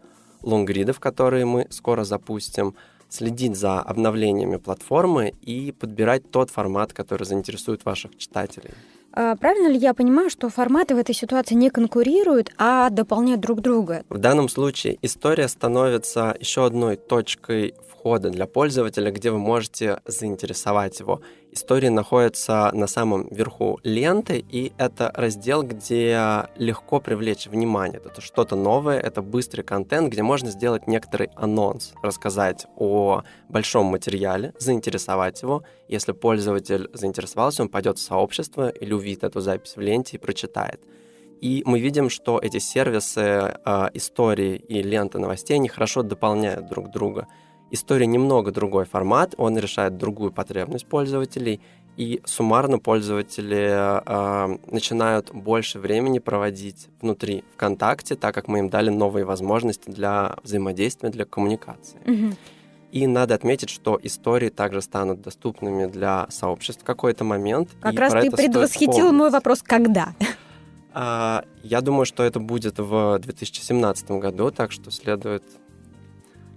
лонгридов, 0.43 0.99
которые 0.99 1.45
мы 1.45 1.67
скоро 1.69 2.03
запустим, 2.03 2.75
следить 3.07 3.55
за 3.55 3.79
обновлениями 3.79 4.57
платформы 4.57 5.33
и 5.41 5.71
подбирать 5.71 6.29
тот 6.31 6.49
формат, 6.49 6.93
который 6.93 7.23
заинтересует 7.23 7.85
ваших 7.85 8.17
читателей. 8.17 8.71
А 9.13 9.35
правильно 9.35 9.67
ли 9.67 9.77
я 9.77 9.93
понимаю, 9.93 10.29
что 10.29 10.49
форматы 10.49 10.95
в 10.95 10.97
этой 10.97 11.13
ситуации 11.13 11.55
не 11.55 11.69
конкурируют, 11.69 12.51
а 12.57 12.89
дополняют 12.89 13.41
друг 13.41 13.61
друга? 13.61 14.03
В 14.09 14.17
данном 14.17 14.47
случае 14.47 14.97
история 15.01 15.47
становится 15.49 16.35
еще 16.39 16.65
одной 16.65 16.95
точкой 16.95 17.73
входа 18.01 18.31
для 18.31 18.47
пользователя, 18.47 19.11
где 19.11 19.29
вы 19.29 19.37
можете 19.37 19.99
заинтересовать 20.05 20.99
его. 20.99 21.21
История 21.51 21.91
находится 21.91 22.71
на 22.73 22.87
самом 22.87 23.27
верху 23.29 23.79
ленты, 23.83 24.43
и 24.49 24.71
это 24.77 25.11
раздел, 25.13 25.61
где 25.61 26.47
легко 26.55 26.99
привлечь 26.99 27.45
внимание. 27.45 28.01
Это 28.03 28.21
что-то 28.21 28.55
новое, 28.55 28.99
это 28.99 29.21
быстрый 29.21 29.61
контент, 29.61 30.11
где 30.11 30.23
можно 30.23 30.49
сделать 30.49 30.87
некоторый 30.87 31.29
анонс, 31.35 31.93
рассказать 32.01 32.65
о 32.75 33.21
большом 33.49 33.85
материале, 33.85 34.53
заинтересовать 34.57 35.43
его. 35.43 35.63
Если 35.87 36.13
пользователь 36.13 36.89
заинтересовался, 36.93 37.61
он 37.61 37.69
пойдет 37.69 37.99
в 37.99 38.01
сообщество 38.01 38.69
или 38.69 38.93
увидит 38.93 39.23
эту 39.23 39.41
запись 39.41 39.75
в 39.75 39.79
ленте 39.79 40.17
и 40.17 40.19
прочитает. 40.19 40.81
И 41.39 41.61
мы 41.65 41.79
видим, 41.79 42.09
что 42.09 42.39
эти 42.39 42.59
сервисы 42.59 43.21
э, 43.21 43.89
истории 43.93 44.55
и 44.55 44.81
ленты 44.81 45.19
новостей, 45.19 45.55
они 45.57 45.69
хорошо 45.69 46.01
дополняют 46.03 46.67
друг 46.67 46.91
друга. 46.91 47.27
История 47.71 48.05
немного 48.05 48.51
другой 48.51 48.85
формат, 48.85 49.33
он 49.37 49.57
решает 49.57 49.97
другую 49.97 50.31
потребность 50.31 50.85
пользователей, 50.85 51.61
и 51.97 52.21
суммарно 52.25 52.79
пользователи 52.79 53.69
э, 53.69 54.57
начинают 54.67 55.31
больше 55.31 55.79
времени 55.79 56.19
проводить 56.19 56.87
внутри 57.01 57.43
ВКонтакте, 57.53 58.15
так 58.15 58.33
как 58.33 58.47
мы 58.47 58.59
им 58.59 58.69
дали 58.69 58.89
новые 58.89 59.25
возможности 59.25 59.89
для 59.89 60.37
взаимодействия, 60.43 61.09
для 61.09 61.25
коммуникации. 61.25 61.99
Угу. 62.05 62.35
И 62.91 63.07
надо 63.07 63.35
отметить, 63.35 63.69
что 63.69 63.99
истории 64.01 64.49
также 64.49 64.81
станут 64.81 65.21
доступными 65.21 65.85
для 65.85 66.27
сообществ 66.29 66.81
в 66.81 66.85
какой-то 66.85 67.23
момент. 67.23 67.69
Как 67.79 67.97
раз 67.97 68.11
ты 68.13 68.31
предвосхитил 68.31 69.11
мой 69.11 69.29
вопрос 69.29 69.61
«когда?». 69.61 70.13
А, 70.93 71.45
я 71.63 71.79
думаю, 71.79 72.05
что 72.05 72.23
это 72.23 72.41
будет 72.41 72.77
в 72.77 73.17
2017 73.19 74.11
году, 74.11 74.51
так 74.51 74.73
что 74.73 74.91
следует 74.91 75.43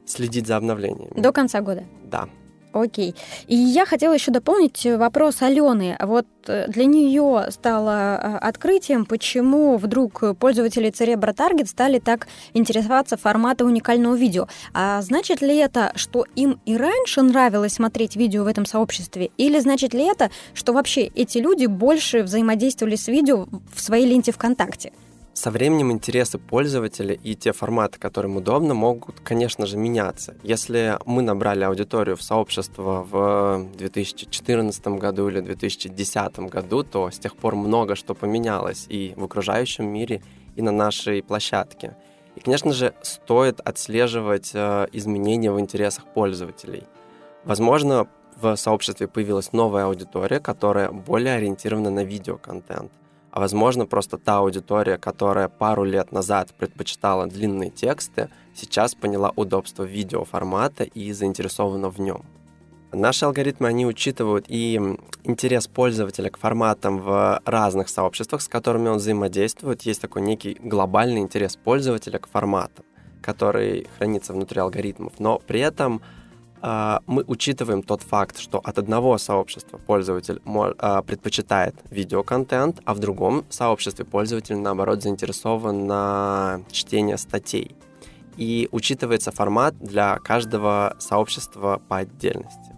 следить 0.07 0.47
за 0.47 0.57
обновлениями. 0.57 1.21
До 1.21 1.33
конца 1.33 1.61
года? 1.61 1.85
Да. 2.05 2.29
Окей. 2.75 3.15
И 3.47 3.55
я 3.55 3.87
хотела 3.87 4.15
еще 4.15 4.33
дополнить 4.33 4.85
вопрос 4.85 5.43
Алены. 5.43 5.97
Вот 6.01 6.27
э, 6.49 6.67
для 6.67 6.87
нее 6.87 7.47
стало 7.51 8.17
э, 8.17 8.37
открытием, 8.39 9.07
почему 9.07 9.77
вдруг 9.77 10.37
пользователи 10.41 10.91
Cerebro 10.91 11.33
Target 11.33 11.67
стали 11.67 12.01
так 12.01 12.27
интересоваться 12.53 13.17
форматом 13.17 13.69
уникального 13.69 14.17
видео. 14.17 14.49
А 14.73 15.01
значит 15.03 15.41
ли 15.41 15.57
это, 15.57 15.93
что 15.95 16.27
им 16.35 16.59
и 16.67 16.77
раньше 16.77 17.23
нравилось 17.23 17.75
смотреть 17.75 18.17
видео 18.17 18.43
в 18.43 18.49
этом 18.49 18.67
сообществе? 18.67 19.31
Или 19.37 19.61
значит 19.61 19.95
ли 19.95 20.05
это, 20.05 20.33
что 20.53 20.73
вообще 20.73 21.03
эти 21.03 21.39
люди 21.39 21.67
больше 21.67 22.25
взаимодействовали 22.25 22.97
с 22.97 23.07
видео 23.07 23.47
в 23.73 23.81
своей 23.81 24.07
ленте 24.07 24.33
ВКонтакте? 24.33 24.93
Со 25.35 25.51
временем 25.51 25.91
интересы 25.91 26.39
пользователя 26.39 27.13
и 27.13 27.35
те 27.35 27.53
форматы, 27.53 27.99
которым 27.99 28.37
удобно, 28.37 28.73
могут, 28.73 29.19
конечно 29.19 29.67
же, 29.67 29.77
меняться. 29.77 30.37
Если 30.45 30.97
мы 31.07 31.23
набрали 31.23 31.65
аудиторию 31.65 32.17
в 32.17 32.23
сообщество 32.23 33.05
в 33.11 33.67
2014 33.77 34.87
году 34.87 35.29
или 35.29 35.41
2010 35.41 36.39
году, 36.39 36.85
то 36.85 37.11
с 37.11 37.19
тех 37.19 37.37
пор 37.37 37.57
много 37.57 37.97
что 37.97 38.15
поменялось 38.15 38.87
и 38.89 39.13
в 39.17 39.25
окружающем 39.25 39.87
мире, 39.87 40.23
и 40.55 40.63
на 40.63 40.71
нашей 40.71 41.21
площадке. 41.21 41.97
И, 42.37 42.41
конечно 42.41 42.73
же, 42.73 42.95
стоит 43.03 43.59
отслеживать 43.59 44.53
э, 44.55 44.87
изменения 44.93 45.51
в 45.51 45.59
интересах 45.59 46.07
пользователей. 46.07 46.85
Возможно, 47.45 48.07
в 48.41 48.55
сообществе 48.55 49.09
появилась 49.09 49.53
новая 49.53 49.87
аудитория, 49.87 50.39
которая 50.39 50.93
более 50.93 51.35
ориентирована 51.35 51.91
на 51.91 52.05
видеоконтент 52.05 52.93
а 53.35 53.41
возможно 53.41 53.85
просто 53.85 54.17
та 54.17 54.39
аудитория, 54.39 54.97
которая 54.97 55.49
пару 55.49 55.83
лет 55.83 56.13
назад 56.13 56.55
предпочитала 56.57 57.27
длинные 57.27 57.69
тексты, 57.69 58.29
сейчас 58.55 58.95
поняла 58.95 59.33
удобство 59.35 59.83
видеоформата 59.83 60.85
и 60.85 61.11
заинтересована 61.11 61.91
в 61.91 61.99
нем. 61.99 62.25
Наши 62.93 63.25
алгоритмы, 63.25 63.67
они 63.67 63.87
учитывают 63.87 64.45
и 64.47 64.81
интерес 65.25 65.67
пользователя 65.67 66.31
к 66.31 66.39
форматам 66.39 67.01
в 67.01 67.41
разных 67.45 67.89
сообществах, 67.89 68.41
с 68.41 68.47
которыми 68.47 68.87
он 68.87 68.99
взаимодействует. 68.99 69.83
Есть 69.83 70.01
такой 70.01 70.23
некий 70.23 70.57
глобальный 70.63 71.21
интерес 71.21 71.57
пользователя 71.57 72.21
к 72.21 72.29
форматам, 72.29 72.85
который 73.21 73.89
хранится 73.99 74.33
внутри 74.33 74.61
алгоритмов. 74.61 75.15
Но 75.19 75.41
при 75.45 75.59
этом 75.59 76.03
мы 77.07 77.25
учитываем 77.27 77.83
тот 77.83 78.03
факт, 78.03 78.39
что 78.39 78.59
от 78.59 78.79
одного 78.79 79.19
сообщества 79.19 79.77
пользователь 79.77 80.41
а, 80.47 81.03
предпочитает 81.03 81.75
видеоконтент, 81.91 82.81
а 82.87 82.95
в 82.95 83.01
другом 83.01 83.45
сообществе 83.51 84.07
пользователь, 84.07 84.57
наоборот, 84.57 85.03
заинтересован 85.03 85.87
на 85.87 86.63
чтение 86.71 87.19
статей. 87.19 87.77
И 88.39 88.69
учитывается 88.73 89.31
формат 89.31 89.77
для 89.79 90.19
каждого 90.21 90.97
сообщества 90.99 91.83
по 91.87 91.99
отдельности. 91.99 92.75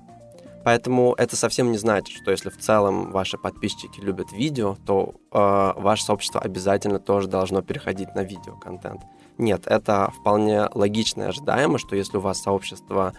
Поэтому 0.64 1.14
это 1.16 1.36
совсем 1.36 1.70
не 1.70 1.78
значит, 1.78 2.16
что 2.16 2.32
если 2.32 2.50
в 2.50 2.58
целом 2.58 3.12
ваши 3.12 3.38
подписчики 3.38 4.00
любят 4.00 4.32
видео, 4.32 4.76
то 4.84 5.14
э, 5.30 5.80
ваше 5.80 6.02
сообщество 6.02 6.40
обязательно 6.40 6.98
тоже 6.98 7.28
должно 7.28 7.62
переходить 7.62 8.12
на 8.16 8.24
видеоконтент. 8.24 9.02
Нет, 9.38 9.62
это 9.66 10.10
вполне 10.18 10.68
логично 10.74 11.22
и 11.22 11.26
ожидаемо, 11.26 11.78
что 11.78 11.94
если 11.94 12.16
у 12.16 12.20
вас 12.20 12.42
сообщество 12.42 13.12
а, 13.12 13.14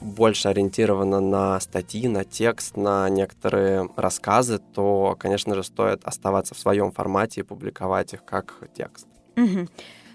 больше 0.00 0.48
ориентирована 0.48 1.20
на 1.20 1.60
статьи, 1.60 2.08
на 2.08 2.24
текст, 2.24 2.76
на 2.76 3.08
некоторые 3.08 3.88
рассказы, 3.96 4.60
то, 4.74 5.16
конечно 5.18 5.54
же, 5.54 5.62
стоит 5.62 6.04
оставаться 6.04 6.54
в 6.54 6.58
своем 6.58 6.92
формате 6.92 7.40
и 7.40 7.44
публиковать 7.44 8.14
их 8.14 8.24
как 8.24 8.54
текст. 8.74 9.06
Угу. 9.36 9.68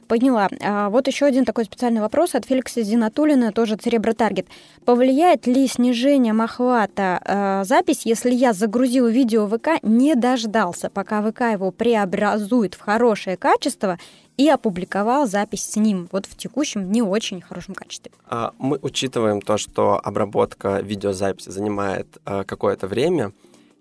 Поняла. 0.09 0.49
А 0.63 0.89
вот 0.89 1.05
еще 1.05 1.27
один 1.27 1.45
такой 1.45 1.65
специальный 1.65 2.01
вопрос 2.01 2.33
от 2.33 2.43
Феликса 2.43 2.81
Зинатулина, 2.81 3.51
тоже 3.51 3.75
Церебро 3.75 4.13
Таргет. 4.13 4.47
Повлияет 4.83 5.45
ли 5.45 5.67
снижение 5.67 6.33
охвата 6.33 7.21
э, 7.23 7.63
запись, 7.63 8.07
если 8.07 8.31
я 8.31 8.53
загрузил 8.53 9.05
видео 9.05 9.47
ВК, 9.47 9.83
не 9.83 10.15
дождался, 10.15 10.89
пока 10.89 11.21
ВК 11.21 11.41
его 11.41 11.69
преобразует 11.69 12.73
в 12.73 12.81
хорошее 12.81 13.37
качество 13.37 13.99
и 14.39 14.47
опубликовал 14.47 15.27
запись 15.27 15.63
с 15.63 15.75
ним 15.75 16.07
вот 16.13 16.25
в 16.25 16.37
текущем 16.37 16.89
не 16.91 17.01
очень 17.01 17.41
хорошем 17.41 17.75
качестве? 17.75 18.11
А, 18.29 18.53
мы 18.57 18.79
учитываем 18.81 19.41
то, 19.41 19.57
что 19.57 19.99
обработка 20.01 20.79
видеозаписи 20.79 21.49
занимает 21.49 22.07
э, 22.25 22.45
какое-то 22.45 22.87
время, 22.87 23.33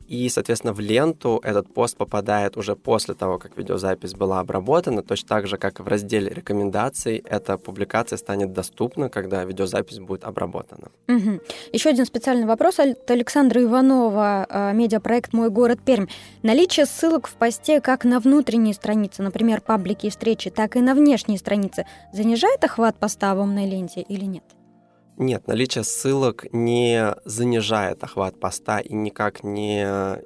И, 0.08 0.28
соответственно, 0.30 0.72
в 0.72 0.80
ленту 0.80 1.38
этот 1.44 1.72
пост 1.72 1.96
попадает 1.96 2.56
уже 2.56 2.74
после 2.74 3.14
того, 3.14 3.38
как 3.38 3.58
видеозапись 3.58 4.14
была 4.14 4.40
обработана, 4.40 5.02
точно 5.02 5.28
так 5.28 5.46
же, 5.46 5.58
как 5.58 5.80
и 5.80 5.82
в 5.82 5.88
разделе 5.88 6.32
рекомендаций, 6.32 7.22
эта 7.28 7.58
публикация 7.58 8.16
станет 8.16 8.54
доступна, 8.54 9.10
когда 9.10 9.44
видеозапись 9.44 9.98
будет 9.98 10.24
обработана. 10.24 10.88
Угу. 11.08 11.40
Еще 11.72 11.90
один 11.90 12.06
специальный 12.06 12.46
вопрос 12.46 12.78
от 12.78 13.10
Александра 13.10 13.62
Иванова, 13.62 14.46
э, 14.48 14.72
медиапроект 14.72 15.34
«Мой 15.34 15.50
город 15.50 15.80
Пермь». 15.84 16.06
Наличие 16.42 16.86
ссылок 16.86 17.28
в 17.28 17.34
посте 17.34 17.82
как 17.82 18.04
на 18.04 18.18
внутренние 18.18 18.72
страницы, 18.72 19.22
например, 19.22 19.60
паблики 19.60 20.06
и 20.06 20.10
встречи, 20.10 20.48
так 20.48 20.76
и 20.76 20.80
на 20.80 20.94
внешние 20.94 21.38
страницы, 21.38 21.84
занижает 22.14 22.64
охват 22.64 22.96
поста 22.96 23.34
в 23.34 23.40
умной 23.40 23.66
ленте 23.66 24.00
или 24.00 24.24
нет? 24.24 24.44
Нет, 25.18 25.48
наличие 25.48 25.82
ссылок 25.82 26.46
не 26.52 27.12
занижает 27.24 28.04
охват 28.04 28.38
поста 28.38 28.78
и 28.78 28.94
никак 28.94 29.42
не 29.42 29.80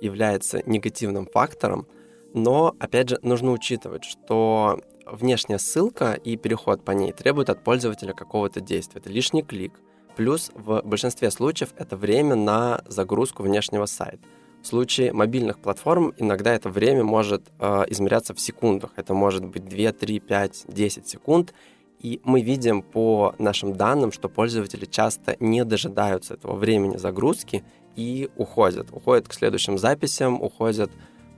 является 0.04 0.62
негативным 0.66 1.24
фактором, 1.24 1.86
но, 2.34 2.76
опять 2.78 3.08
же, 3.08 3.18
нужно 3.22 3.52
учитывать, 3.52 4.04
что 4.04 4.82
внешняя 5.06 5.58
ссылка 5.58 6.12
и 6.12 6.36
переход 6.36 6.84
по 6.84 6.90
ней 6.90 7.12
требует 7.12 7.48
от 7.48 7.64
пользователя 7.64 8.12
какого-то 8.12 8.60
действия. 8.60 9.00
Это 9.00 9.08
лишний 9.08 9.42
клик. 9.42 9.72
Плюс 10.14 10.50
в 10.54 10.82
большинстве 10.84 11.30
случаев 11.30 11.70
это 11.78 11.96
время 11.96 12.34
на 12.34 12.82
загрузку 12.86 13.42
внешнего 13.44 13.86
сайта. 13.86 14.20
В 14.62 14.66
случае 14.66 15.14
мобильных 15.14 15.58
платформ 15.58 16.12
иногда 16.18 16.52
это 16.52 16.68
время 16.68 17.02
может 17.02 17.50
э, 17.58 17.84
измеряться 17.88 18.34
в 18.34 18.40
секундах. 18.40 18.90
Это 18.96 19.14
может 19.14 19.42
быть 19.44 19.64
2, 19.64 19.92
3, 19.92 20.20
5, 20.20 20.64
10 20.68 21.08
секунд. 21.08 21.54
И 22.02 22.20
мы 22.24 22.42
видим 22.42 22.82
по 22.82 23.34
нашим 23.38 23.74
данным, 23.74 24.10
что 24.10 24.28
пользователи 24.28 24.84
часто 24.84 25.36
не 25.38 25.64
дожидаются 25.64 26.34
этого 26.34 26.56
времени 26.56 26.96
загрузки 26.96 27.64
и 27.94 28.28
уходят. 28.36 28.88
Уходят 28.92 29.28
к 29.28 29.32
следующим 29.32 29.78
записям, 29.78 30.42
уходят 30.42 30.90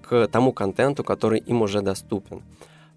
к 0.03 0.27
тому 0.29 0.53
контенту, 0.53 1.05
который 1.05 1.39
им 1.39 1.63
уже 1.63 1.83
доступен. 1.83 2.43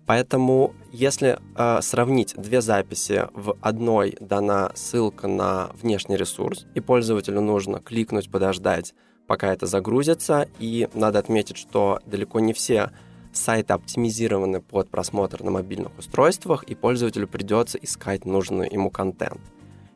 Поэтому, 0.06 0.74
если 0.94 1.38
э, 1.58 1.82
сравнить 1.82 2.34
две 2.38 2.62
записи, 2.62 3.28
в 3.34 3.58
одной 3.60 4.16
дана 4.22 4.72
ссылка 4.74 5.28
на 5.28 5.70
внешний 5.82 6.16
ресурс, 6.16 6.66
и 6.76 6.80
пользователю 6.80 7.42
нужно 7.42 7.80
кликнуть, 7.80 8.32
подождать, 8.32 8.94
пока 9.28 9.52
это 9.52 9.66
загрузится, 9.66 10.48
и 10.60 10.88
надо 10.94 11.20
отметить, 11.20 11.58
что 11.58 12.00
далеко 12.06 12.40
не 12.40 12.54
все 12.54 12.92
сайты 13.34 13.74
оптимизированы 13.74 14.62
под 14.62 14.90
просмотр 14.90 15.44
на 15.44 15.52
мобильных 15.52 15.98
устройствах, 15.98 16.64
и 16.64 16.76
пользователю 16.76 17.28
придется 17.28 17.78
искать 17.78 18.26
нужный 18.26 18.70
ему 18.70 18.90
контент. 18.90 19.42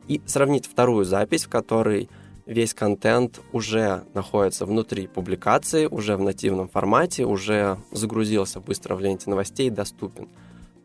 И 0.08 0.20
сравнить 0.26 0.66
вторую 0.66 1.04
запись, 1.04 1.44
в 1.44 1.48
которой 1.48 2.08
весь 2.46 2.74
контент 2.74 3.40
уже 3.52 4.04
находится 4.14 4.66
внутри 4.66 5.06
публикации, 5.06 5.86
уже 5.86 6.16
в 6.16 6.20
нативном 6.20 6.68
формате, 6.68 7.24
уже 7.24 7.78
загрузился 7.92 8.60
быстро 8.60 8.94
в 8.94 9.00
ленте 9.00 9.30
новостей 9.30 9.68
и 9.68 9.70
доступен, 9.70 10.28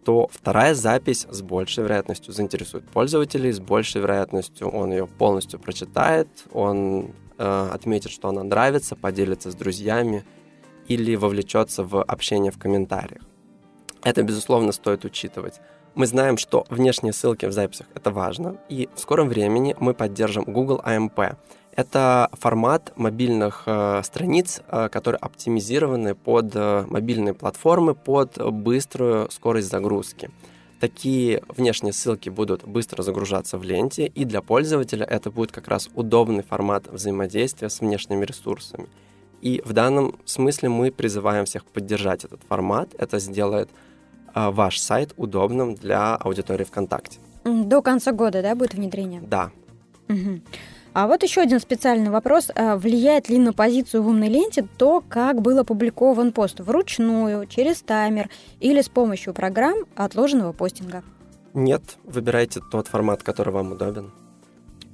то 0.05 0.29
вторая 0.31 0.73
запись 0.73 1.27
с 1.29 1.41
большей 1.41 1.83
вероятностью 1.83 2.33
заинтересует 2.33 2.89
пользователей, 2.89 3.51
с 3.51 3.59
большей 3.59 4.01
вероятностью 4.01 4.69
он 4.69 4.91
ее 4.91 5.07
полностью 5.07 5.59
прочитает, 5.59 6.29
он 6.53 7.11
э, 7.37 7.69
отметит, 7.73 8.11
что 8.11 8.29
она 8.29 8.43
нравится, 8.43 8.95
поделится 8.95 9.51
с 9.51 9.55
друзьями 9.55 10.23
или 10.87 11.15
вовлечется 11.15 11.83
в 11.83 12.01
общение 12.01 12.51
в 12.51 12.57
комментариях. 12.57 13.21
Это, 14.03 14.23
безусловно, 14.23 14.71
стоит 14.71 15.05
учитывать. 15.05 15.59
Мы 15.95 16.05
знаем, 16.05 16.37
что 16.37 16.65
внешние 16.69 17.11
ссылки 17.11 17.45
в 17.47 17.51
записях— 17.51 17.87
это 17.95 18.11
важно, 18.11 18.57
и 18.69 18.87
в 18.93 18.99
скором 18.99 19.29
времени 19.29 19.75
мы 19.79 19.93
поддержим 19.93 20.43
Google 20.43 20.79
AMP. 20.85 21.35
Это 21.75 22.29
формат 22.33 22.93
мобильных 22.95 23.63
э, 23.65 24.01
страниц, 24.03 24.61
э, 24.67 24.89
которые 24.89 25.19
оптимизированы 25.19 26.15
под 26.15 26.55
э, 26.55 26.85
мобильные 26.87 27.33
платформы, 27.33 27.95
под 27.95 28.37
быструю 28.51 29.29
скорость 29.31 29.69
загрузки. 29.69 30.29
Такие 30.79 31.41
внешние 31.49 31.93
ссылки 31.93 32.29
будут 32.29 32.63
быстро 32.63 33.01
загружаться 33.01 33.57
в 33.57 33.63
ленте, 33.63 34.05
и 34.05 34.25
для 34.25 34.41
пользователя 34.41 35.05
это 35.05 35.31
будет 35.31 35.51
как 35.51 35.67
раз 35.67 35.89
удобный 35.95 36.43
формат 36.43 36.87
взаимодействия 36.87 37.69
с 37.69 37.79
внешними 37.79 38.23
ресурсами. 38.23 38.87
И 39.41 39.61
в 39.63 39.73
данном 39.73 40.15
смысле 40.25 40.69
мы 40.69 40.91
призываем 40.91 41.45
всех 41.45 41.65
поддержать 41.65 42.25
этот 42.25 42.41
формат. 42.47 42.89
Это 42.97 43.19
сделает 43.19 43.69
а, 44.33 44.51
ваш 44.51 44.79
сайт 44.79 45.13
удобным 45.17 45.75
для 45.75 46.15
аудитории 46.15 46.63
ВКонтакте. 46.63 47.19
До 47.43 47.81
конца 47.81 48.11
года, 48.11 48.41
да, 48.41 48.55
будет 48.55 48.73
внедрение? 48.73 49.21
Да. 49.21 49.51
Угу. 50.09 50.41
А 50.93 51.07
вот 51.07 51.21
еще 51.21 51.41
один 51.41 51.59
специальный 51.59 52.09
вопрос. 52.09 52.49
А, 52.55 52.75
влияет 52.75 53.29
ли 53.29 53.37
на 53.37 53.53
позицию 53.53 54.03
в 54.03 54.07
умной 54.07 54.29
ленте 54.29 54.67
то, 54.77 55.03
как 55.07 55.41
был 55.41 55.59
опубликован 55.59 56.31
пост? 56.31 56.59
Вручную, 56.59 57.45
через 57.45 57.81
таймер 57.81 58.29
или 58.59 58.81
с 58.81 58.89
помощью 58.89 59.33
программ 59.33 59.77
отложенного 59.95 60.53
постинга? 60.53 61.03
Нет, 61.53 61.83
выбирайте 62.03 62.61
тот 62.71 62.87
формат, 62.87 63.23
который 63.23 63.53
вам 63.53 63.73
удобен. 63.73 64.11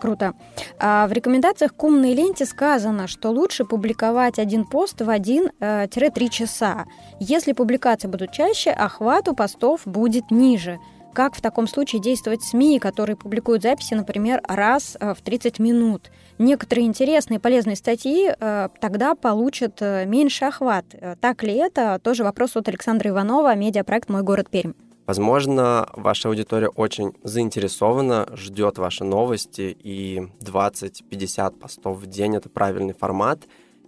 Круто. 0.03 0.33
А 0.79 1.07
в 1.07 1.13
рекомендациях 1.13 1.73
к 1.73 1.81
умной 1.81 2.13
ленте 2.13 2.45
сказано, 2.45 3.07
что 3.07 3.29
лучше 3.29 3.63
публиковать 3.63 4.37
один 4.37 4.65
пост 4.65 4.99
в 4.99 5.07
1-3 5.07 5.49
э, 5.61 6.29
часа. 6.29 6.87
Если 7.21 7.53
публикации 7.53 8.09
будут 8.09 8.33
чаще, 8.33 8.71
охват 8.71 9.29
у 9.29 9.33
постов 9.33 9.83
будет 9.85 10.29
ниже. 10.29 10.77
Как 11.13 11.35
в 11.35 11.41
таком 11.41 11.67
случае 11.67 12.01
действовать 12.01 12.43
СМИ, 12.43 12.79
которые 12.79 13.15
публикуют 13.15 13.63
записи, 13.63 13.93
например, 13.93 14.41
раз 14.45 14.97
э, 14.99 15.13
в 15.13 15.21
30 15.21 15.59
минут? 15.59 16.11
Некоторые 16.37 16.85
интересные 16.85 17.37
и 17.37 17.41
полезные 17.41 17.77
статьи 17.77 18.29
э, 18.37 18.67
тогда 18.81 19.15
получат 19.15 19.79
меньше 19.79 20.43
охват. 20.43 20.83
Так 21.21 21.43
ли 21.43 21.53
это? 21.53 21.97
Тоже 22.03 22.25
вопрос 22.25 22.57
от 22.57 22.67
Александра 22.67 23.09
Иванова, 23.09 23.55
медиапроект 23.55 24.09
«Мой 24.09 24.21
город 24.21 24.49
Пермь». 24.49 24.73
Возможно, 25.05 25.89
ваша 25.93 26.29
аудитория 26.29 26.69
очень 26.69 27.11
заинтересована, 27.23 28.27
ждет 28.35 28.77
ваши 28.77 29.03
новости, 29.03 29.75
и 29.77 30.29
20-50 30.39 31.59
постов 31.59 31.99
в 31.99 32.05
день— 32.05 32.35
это 32.37 32.49
правильный 32.49 32.93
формат, 32.93 33.41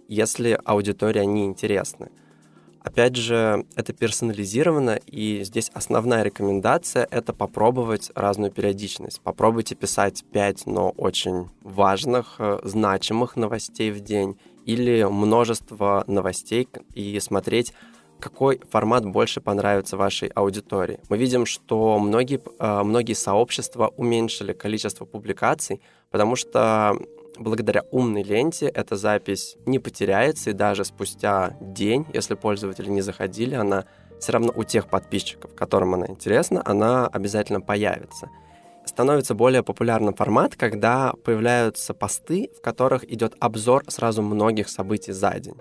если 0.08 0.60
аудитория 0.64 1.24
не 1.24 1.46
интересны. 1.46 2.10
Опять 2.82 3.16
же, 3.16 3.66
это 3.74 3.92
персонализировано, 3.94 5.00
и 5.06 5.42
здесь 5.42 5.70
основная 5.72 6.22
рекомендация— 6.22 7.08
это 7.10 7.32
попробовать 7.32 8.12
разную 8.14 8.52
периодичность. 8.52 9.20
Попробуйте 9.22 9.74
писать 9.74 10.22
5, 10.32 10.66
но 10.66 10.90
очень 10.90 11.48
важных, 11.62 12.36
э, 12.38 12.60
значимых 12.62 13.34
новостей 13.36 13.90
в 13.90 14.00
день 14.00 14.38
или 14.66 15.02
множество 15.02 16.04
новостей 16.06 16.68
и 16.94 17.18
смотреть, 17.18 17.72
какой 18.20 18.60
формат 18.70 19.04
больше 19.04 19.40
понравится 19.40 19.96
вашей 19.96 20.28
аудитории. 20.28 21.00
Мы 21.08 21.18
видим, 21.18 21.46
что 21.46 21.98
многие, 21.98 22.40
а, 22.58 22.82
многие 22.84 23.14
сообщества 23.14 23.92
уменьшили 23.96 24.52
количество 24.52 25.04
публикаций, 25.04 25.80
потому 26.10 26.36
что 26.36 26.96
благодаря 27.38 27.82
умной 27.90 28.22
ленте 28.22 28.66
эта 28.66 28.96
запись 28.96 29.56
не 29.66 29.78
потеряется, 29.78 30.50
и 30.50 30.54
даже 30.54 30.84
спустя 30.84 31.56
день, 31.60 32.06
если 32.12 32.34
пользователи 32.34 32.88
не 32.88 33.02
заходили, 33.02 33.54
она 33.54 33.84
все 34.18 34.32
равно 34.32 34.52
у 34.56 34.64
тех 34.64 34.88
подписчиков, 34.88 35.54
которым 35.54 35.94
она 35.94 36.06
интересна, 36.06 36.62
она 36.64 37.06
обязательно 37.06 37.60
появится. 37.60 38.30
Становится 38.86 39.34
более 39.34 39.62
популярным 39.62 40.14
формат, 40.14 40.54
когда 40.56 41.12
появляются 41.24 41.92
посты, 41.92 42.50
в 42.56 42.62
которых 42.62 43.04
идет 43.10 43.34
обзор 43.40 43.84
сразу 43.88 44.22
многих 44.22 44.68
событий 44.68 45.12
за 45.12 45.38
день. 45.38 45.56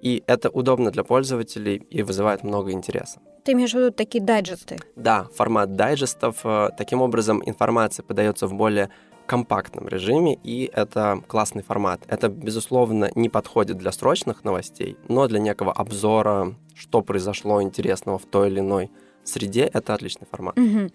И 0.00 0.22
это 0.26 0.48
удобно 0.48 0.90
для 0.90 1.04
пользователей 1.04 1.76
и 1.90 2.02
вызывает 2.02 2.42
много 2.44 2.72
интереса. 2.72 3.20
Ты 3.44 3.52
имеешь 3.52 3.72
в 3.72 3.74
виду 3.74 3.90
такие 3.90 4.22
дайджесты? 4.22 4.78
Да, 4.96 5.26
формат 5.34 5.76
дайджестов. 5.76 6.40
Э, 6.44 6.70
таким 6.76 7.02
образом, 7.02 7.42
информация 7.44 8.02
подается 8.02 8.46
в 8.46 8.54
более 8.54 8.90
компактном 9.26 9.86
режиме, 9.86 10.38
и 10.42 10.70
это 10.72 11.22
классный 11.28 11.62
формат. 11.62 12.00
Это, 12.08 12.28
безусловно, 12.28 13.10
не 13.14 13.28
подходит 13.28 13.78
для 13.78 13.92
срочных 13.92 14.42
новостей, 14.42 14.96
но 15.08 15.28
для 15.28 15.38
некого 15.38 15.72
обзора, 15.72 16.56
что 16.74 17.00
произошло 17.02 17.62
интересного 17.62 18.18
в 18.18 18.26
той 18.26 18.48
или 18.48 18.58
иной 18.58 18.90
среде, 19.22 19.70
это 19.72 19.94
отличный 19.94 20.26
формат. 20.28 20.58
Угу. 20.58 20.90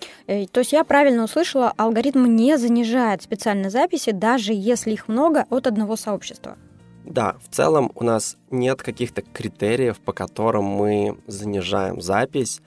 То 0.52 0.60
есть 0.60 0.74
я 0.74 0.84
правильно 0.84 1.24
услышала, 1.24 1.74
алгоритм 1.78 2.26
не 2.26 2.58
занижает 2.58 3.22
специальные 3.22 3.70
записи, 3.70 4.12
даже 4.12 4.52
если 4.54 4.92
их 4.92 5.08
много 5.08 5.46
от 5.50 5.68
одного 5.68 5.96
сообщества. 5.96 6.58
Да, 7.06 7.36
в 7.40 7.54
целом 7.54 7.92
у 7.94 8.04
нас 8.04 8.36
нет 8.50 8.82
каких-то 8.82 9.22
критериев, 9.22 10.00
по 10.00 10.12
которым 10.12 10.66
мы 10.66 11.18
занижаем 11.28 12.02
запись, 12.02 12.62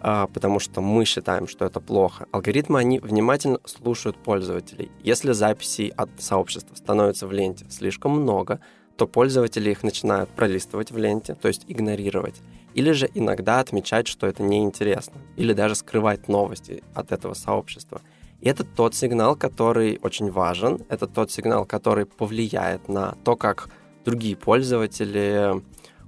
а, 0.00 0.26
потому 0.28 0.60
что 0.60 0.80
мы 0.80 1.04
считаем, 1.04 1.46
что 1.46 1.66
это 1.66 1.78
плохо. 1.78 2.26
Алгоритмы, 2.32 2.80
они 2.80 2.98
внимательно 2.98 3.58
слушают 3.66 4.16
пользователей. 4.16 4.90
Если 5.04 5.32
записей 5.32 5.88
от 5.88 6.08
сообщества 6.18 6.74
становится 6.74 7.26
в 7.26 7.32
ленте 7.32 7.66
слишком 7.68 8.12
много, 8.12 8.60
то 8.96 9.06
пользователи 9.06 9.70
их 9.70 9.82
начинают 9.82 10.30
пролистывать 10.30 10.90
в 10.90 10.96
ленте, 10.96 11.34
то 11.34 11.48
есть 11.48 11.64
игнорировать. 11.68 12.40
Или 12.72 12.92
же 12.92 13.10
иногда 13.12 13.60
отмечать, 13.60 14.08
что 14.08 14.26
это 14.26 14.42
неинтересно. 14.42 15.20
Или 15.36 15.52
даже 15.52 15.74
скрывать 15.74 16.28
новости 16.28 16.82
от 16.94 17.12
этого 17.12 17.34
сообщества. 17.34 18.00
И 18.40 18.48
это 18.48 18.64
тот 18.64 18.94
сигнал, 18.94 19.36
который 19.36 20.00
очень 20.02 20.30
важен. 20.30 20.80
Это 20.88 21.06
тот 21.06 21.30
сигнал, 21.30 21.66
который 21.66 22.06
повлияет 22.06 22.88
на 22.88 23.16
то, 23.22 23.36
как 23.36 23.68
другие 24.04 24.36
пользователи 24.36 25.62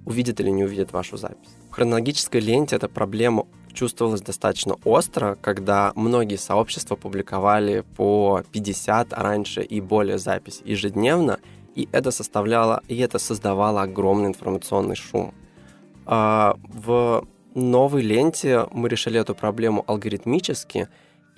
увидят 0.05 0.41
или 0.41 0.51
не 0.51 0.65
увидят 0.65 0.93
вашу 0.93 1.17
запись. 1.17 1.57
В 1.71 1.75
хронологической 1.75 2.41
ленте 2.41 2.77
эта 2.77 2.89
проблема 2.89 3.47
чувствовалась 3.73 4.23
достаточно 4.23 4.77
остро, 4.85 5.37
когда 5.41 5.93
многие 5.97 6.37
сообщества 6.37 6.97
публиковали 6.97 7.85
по 7.97 8.43
50, 8.53 9.13
а 9.13 9.23
раньше 9.23 9.63
и 9.63 9.81
более 9.81 10.19
записей 10.19 10.63
ежедневно, 10.65 11.41
и 11.75 11.89
это 11.91 12.11
составляло, 12.11 12.83
и 12.89 12.97
это 12.99 13.19
создавало 13.19 13.83
огромный 13.83 14.29
информационный 14.29 14.95
шум. 14.95 15.35
А 16.07 16.57
в 16.69 17.27
новой 17.55 18.03
ленте 18.03 18.67
мы 18.71 18.89
решили 18.89 19.19
эту 19.19 19.35
проблему 19.35 19.85
алгоритмически, 19.87 20.89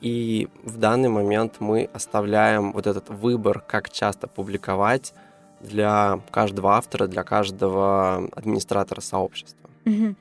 и 0.03 0.49
в 0.63 0.77
данный 0.77 1.09
момент 1.09 1.57
мы 1.61 1.89
оставляем 1.93 2.73
вот 2.73 2.87
этот 2.87 3.09
выбор, 3.09 3.61
как 3.61 3.91
часто 3.91 4.27
публиковать 4.27 5.15
для 5.67 6.21
каждого 6.31 6.77
автора, 6.77 7.07
для 7.07 7.23
каждого 7.23 8.29
администратора 8.35 9.01
сообщества. 9.01 9.69
Угу. 9.85 10.15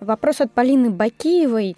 Вопрос 0.00 0.40
от 0.40 0.52
Полины 0.52 0.90
Бакиевой. 0.90 1.76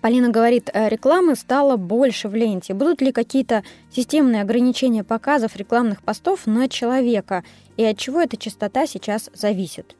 Полина 0.00 0.30
говорит, 0.30 0.68
«Э, 0.72 0.88
рекламы 0.88 1.36
стало 1.36 1.76
больше 1.76 2.28
в 2.28 2.34
ленте. 2.34 2.74
Будут 2.74 3.00
ли 3.00 3.12
какие-то 3.12 3.62
системные 3.90 4.42
ограничения 4.42 5.04
показов 5.04 5.56
рекламных 5.56 6.02
постов 6.02 6.46
на 6.46 6.68
человека? 6.68 7.44
И 7.76 7.84
от 7.84 7.98
чего 7.98 8.20
эта 8.20 8.36
частота 8.36 8.86
сейчас 8.86 9.30
зависит? 9.32 9.96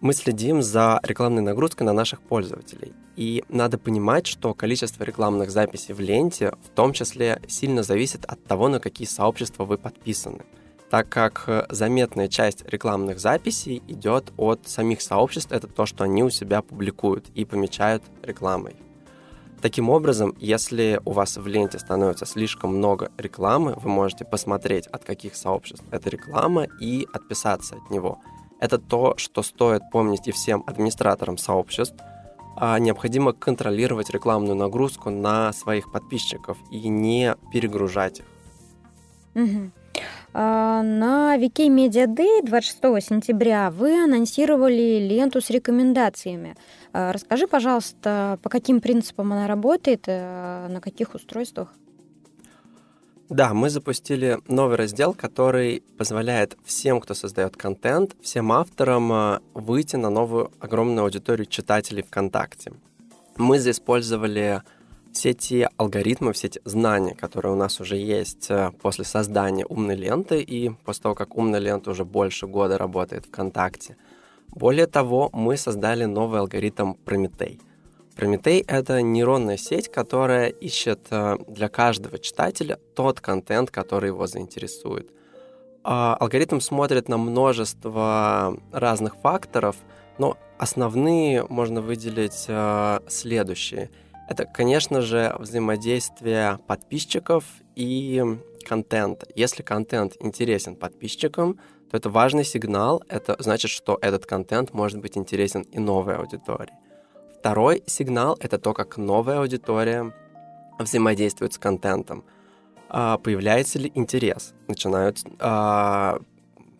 Мы 0.00 0.12
следим 0.14 0.62
за 0.62 1.00
рекламной 1.02 1.42
нагрузкой 1.42 1.86
на 1.86 1.92
наших 1.92 2.20
пользователей. 2.20 2.92
И 3.16 3.44
надо 3.48 3.76
понимать, 3.78 4.26
что 4.26 4.54
количество 4.54 5.04
рекламных 5.04 5.50
записей 5.50 5.94
в 5.94 6.00
ленте 6.00 6.52
в 6.62 6.68
том 6.70 6.92
числе 6.92 7.42
сильно 7.48 7.82
зависит 7.82 8.24
от 8.24 8.42
того, 8.44 8.68
на 8.68 8.80
какие 8.80 9.06
сообщества 9.06 9.64
вы 9.64 9.76
подписаны 9.76 10.44
так 10.90 11.08
как 11.08 11.44
э, 11.46 11.66
заметная 11.70 12.26
часть 12.26 12.68
рекламных 12.68 13.20
записей 13.20 13.80
идет 13.86 14.32
от 14.36 14.66
самих 14.66 15.00
сообществ, 15.00 15.52
это 15.52 15.68
то, 15.68 15.86
что 15.86 16.02
они 16.02 16.24
у 16.24 16.30
себя 16.30 16.62
публикуют 16.62 17.28
и 17.34 17.44
помечают 17.44 18.02
рекламой. 18.24 18.74
Таким 19.62 19.88
образом, 19.88 20.34
если 20.40 21.00
у 21.04 21.12
вас 21.12 21.36
в 21.36 21.46
ленте 21.46 21.78
становится 21.78 22.26
слишком 22.26 22.76
много 22.76 23.12
рекламы, 23.18 23.74
вы 23.76 23.88
можете 23.88 24.24
посмотреть, 24.24 24.88
от 24.88 25.04
каких 25.04 25.36
сообществ 25.36 25.84
эта 25.92 26.10
реклама 26.10 26.66
и 26.80 27.06
отписаться 27.12 27.76
от 27.76 27.90
него. 27.90 28.18
Это 28.58 28.78
то, 28.78 29.14
что 29.16 29.42
стоит 29.42 29.82
помнить 29.92 30.26
и 30.26 30.32
всем 30.32 30.64
администраторам 30.66 31.38
сообществ. 31.38 31.96
А 32.56 32.78
необходимо 32.78 33.32
контролировать 33.32 34.10
рекламную 34.10 34.56
нагрузку 34.56 35.08
на 35.10 35.52
своих 35.52 35.92
подписчиков 35.92 36.58
и 36.70 36.88
не 36.88 37.36
перегружать 37.52 38.20
их. 38.20 38.24
Угу. 39.34 39.70
А, 40.32 40.82
на 40.82 41.36
Викимедиа 41.36 42.06
Day 42.06 42.44
26 42.44 43.06
сентября 43.06 43.70
вы 43.70 44.04
анонсировали 44.04 44.98
ленту 45.00 45.40
с 45.40 45.50
рекомендациями. 45.50 46.56
А, 46.92 47.12
расскажи, 47.12 47.46
пожалуйста, 47.46 48.38
по 48.42 48.48
каким 48.48 48.80
принципам 48.80 49.32
она 49.32 49.46
работает, 49.46 50.04
э, 50.06 50.68
на 50.68 50.80
каких 50.80 51.14
устройствах? 51.14 51.74
Да, 53.28 53.54
мы 53.54 53.70
запустили 53.70 54.38
новый 54.48 54.76
раздел, 54.76 55.14
который 55.14 55.82
позволяет 55.96 56.56
всем, 56.64 57.00
кто 57.00 57.14
создает 57.14 57.56
контент, 57.56 58.16
всем 58.20 58.50
авторам 58.50 59.40
выйти 59.54 59.94
на 59.94 60.10
новую 60.10 60.50
огромную 60.58 61.04
аудиторию 61.04 61.46
читателей 61.46 62.02
ВКонтакте. 62.02 62.72
Мы 63.36 63.60
заиспользовали 63.60 64.62
все 65.12 65.34
те 65.34 65.68
алгоритмы, 65.76 66.32
все 66.32 66.48
те 66.48 66.60
знания, 66.64 67.14
которые 67.14 67.52
у 67.52 67.56
нас 67.56 67.80
уже 67.80 67.96
есть 67.96 68.50
э, 68.50 68.72
после 68.80 69.04
создания 69.04 69.66
умной 69.66 69.96
ленты 69.96 70.40
и 70.40 70.70
после 70.84 71.02
того, 71.02 71.14
как 71.14 71.36
умная 71.36 71.60
лента 71.60 71.90
уже 71.90 72.04
больше 72.04 72.46
года 72.46 72.78
работает 72.78 73.26
ВКонтакте. 73.26 73.96
Более 74.48 74.86
того, 74.86 75.30
мы 75.32 75.56
создали 75.56 76.04
новый 76.04 76.40
алгоритм 76.40 76.94
Прометей. 76.94 77.60
Прометей— 78.16 78.64
это 78.66 79.00
нейронная 79.02 79.56
сеть, 79.56 79.88
которая 79.90 80.48
ищет 80.48 81.00
э, 81.10 81.38
для 81.48 81.68
каждого 81.68 82.18
читателя 82.18 82.78
тот 82.94 83.20
контент, 83.20 83.70
который 83.70 84.08
его 84.08 84.26
заинтересует. 84.26 85.10
А 85.82 86.16
алгоритм 86.20 86.60
смотрит 86.60 87.08
на 87.08 87.16
множество 87.16 88.56
разных 88.72 89.16
факторов, 89.16 89.76
но 90.18 90.36
основные 90.58 91.46
можно 91.48 91.80
выделить 91.80 92.44
э, 92.48 93.00
следующие— 93.08 93.90
это, 94.30 94.44
конечно 94.46 95.00
же, 95.00 95.34
взаимодействие 95.40 96.60
подписчиков 96.68 97.44
и 97.74 98.24
контента. 98.64 99.26
Если 99.34 99.64
контент 99.64 100.16
интересен 100.20 100.76
подписчикам, 100.76 101.58
то 101.90 101.96
это 101.96 102.10
важный 102.10 102.44
сигнал. 102.44 103.02
Это 103.08 103.34
значит, 103.40 103.72
что 103.72 103.98
этот 104.00 104.26
контент 104.26 104.72
может 104.72 105.00
быть 105.00 105.16
интересен 105.16 105.62
и 105.62 105.80
новой 105.80 106.14
аудитории. 106.14 106.72
Второй 107.40 107.82
сигнал— 107.86 108.36
это 108.40 108.58
то, 108.58 108.72
как 108.72 108.96
новая 108.98 109.40
аудитория 109.40 110.14
взаимодействует 110.78 111.52
с 111.52 111.58
контентом. 111.58 112.24
А, 112.88 113.18
появляется 113.18 113.80
ли 113.80 113.90
интерес? 113.96 114.54
Начинают 114.68 115.18
а, 115.40 116.20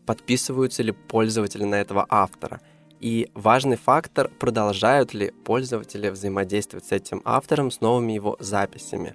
подписываются 0.06 0.84
ли 0.84 0.92
пользователи 0.92 1.64
на 1.64 1.74
этого 1.74 2.06
автора? 2.08 2.60
И 3.00 3.30
важный 3.34 3.76
фактор, 3.76 4.28
продолжают 4.28 5.14
ли 5.14 5.30
пользователи 5.44 6.10
взаимодействовать 6.10 6.84
с 6.84 6.92
этим 6.92 7.22
автором, 7.24 7.70
с 7.70 7.80
новыми 7.80 8.12
его 8.12 8.36
записями. 8.40 9.14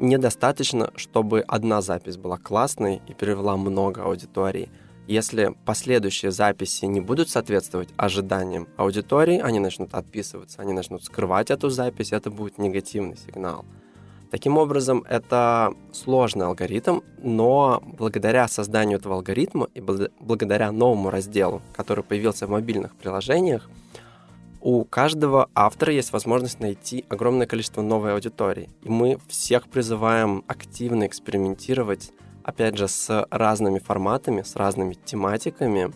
Недостаточно, 0.00 0.90
чтобы 0.96 1.40
одна 1.40 1.80
запись 1.80 2.16
была 2.16 2.38
классной 2.38 3.00
и 3.06 3.14
привела 3.14 3.56
много 3.56 4.02
аудитории. 4.02 4.68
Если 5.06 5.54
последующие 5.64 6.32
записи 6.32 6.86
не 6.86 7.00
будут 7.00 7.28
соответствовать 7.28 7.90
ожиданиям 7.96 8.68
аудитории, 8.76 9.38
они 9.38 9.60
начнут 9.60 9.94
отписываться, 9.94 10.60
они 10.60 10.72
начнут 10.72 11.04
скрывать 11.04 11.50
эту 11.50 11.68
запись, 11.70 12.12
это 12.12 12.30
будет 12.30 12.58
негативный 12.58 13.16
сигнал. 13.16 13.64
Таким 14.30 14.58
образом, 14.58 15.04
это 15.08 15.74
сложный 15.92 16.46
алгоритм, 16.46 17.00
но 17.18 17.82
благодаря 17.84 18.46
созданию 18.46 18.98
этого 18.98 19.16
алгоритма 19.16 19.68
и 19.74 19.80
благодаря 19.80 20.70
новому 20.70 21.10
разделу, 21.10 21.62
который 21.74 22.04
появился 22.04 22.46
в 22.46 22.50
мобильных 22.50 22.94
приложениях, 22.94 23.68
у 24.60 24.84
каждого 24.84 25.48
автора 25.54 25.92
есть 25.92 26.12
возможность 26.12 26.60
найти 26.60 27.04
огромное 27.08 27.46
количество 27.46 27.82
новой 27.82 28.12
аудитории. 28.12 28.68
И 28.82 28.88
мы 28.88 29.18
всех 29.26 29.68
призываем 29.68 30.44
активно 30.46 31.06
экспериментировать, 31.06 32.12
опять 32.44 32.76
же, 32.76 32.86
с 32.86 33.26
разными 33.30 33.80
форматами, 33.80 34.42
с 34.42 34.54
разными 34.54 34.94
тематиками 34.94 35.92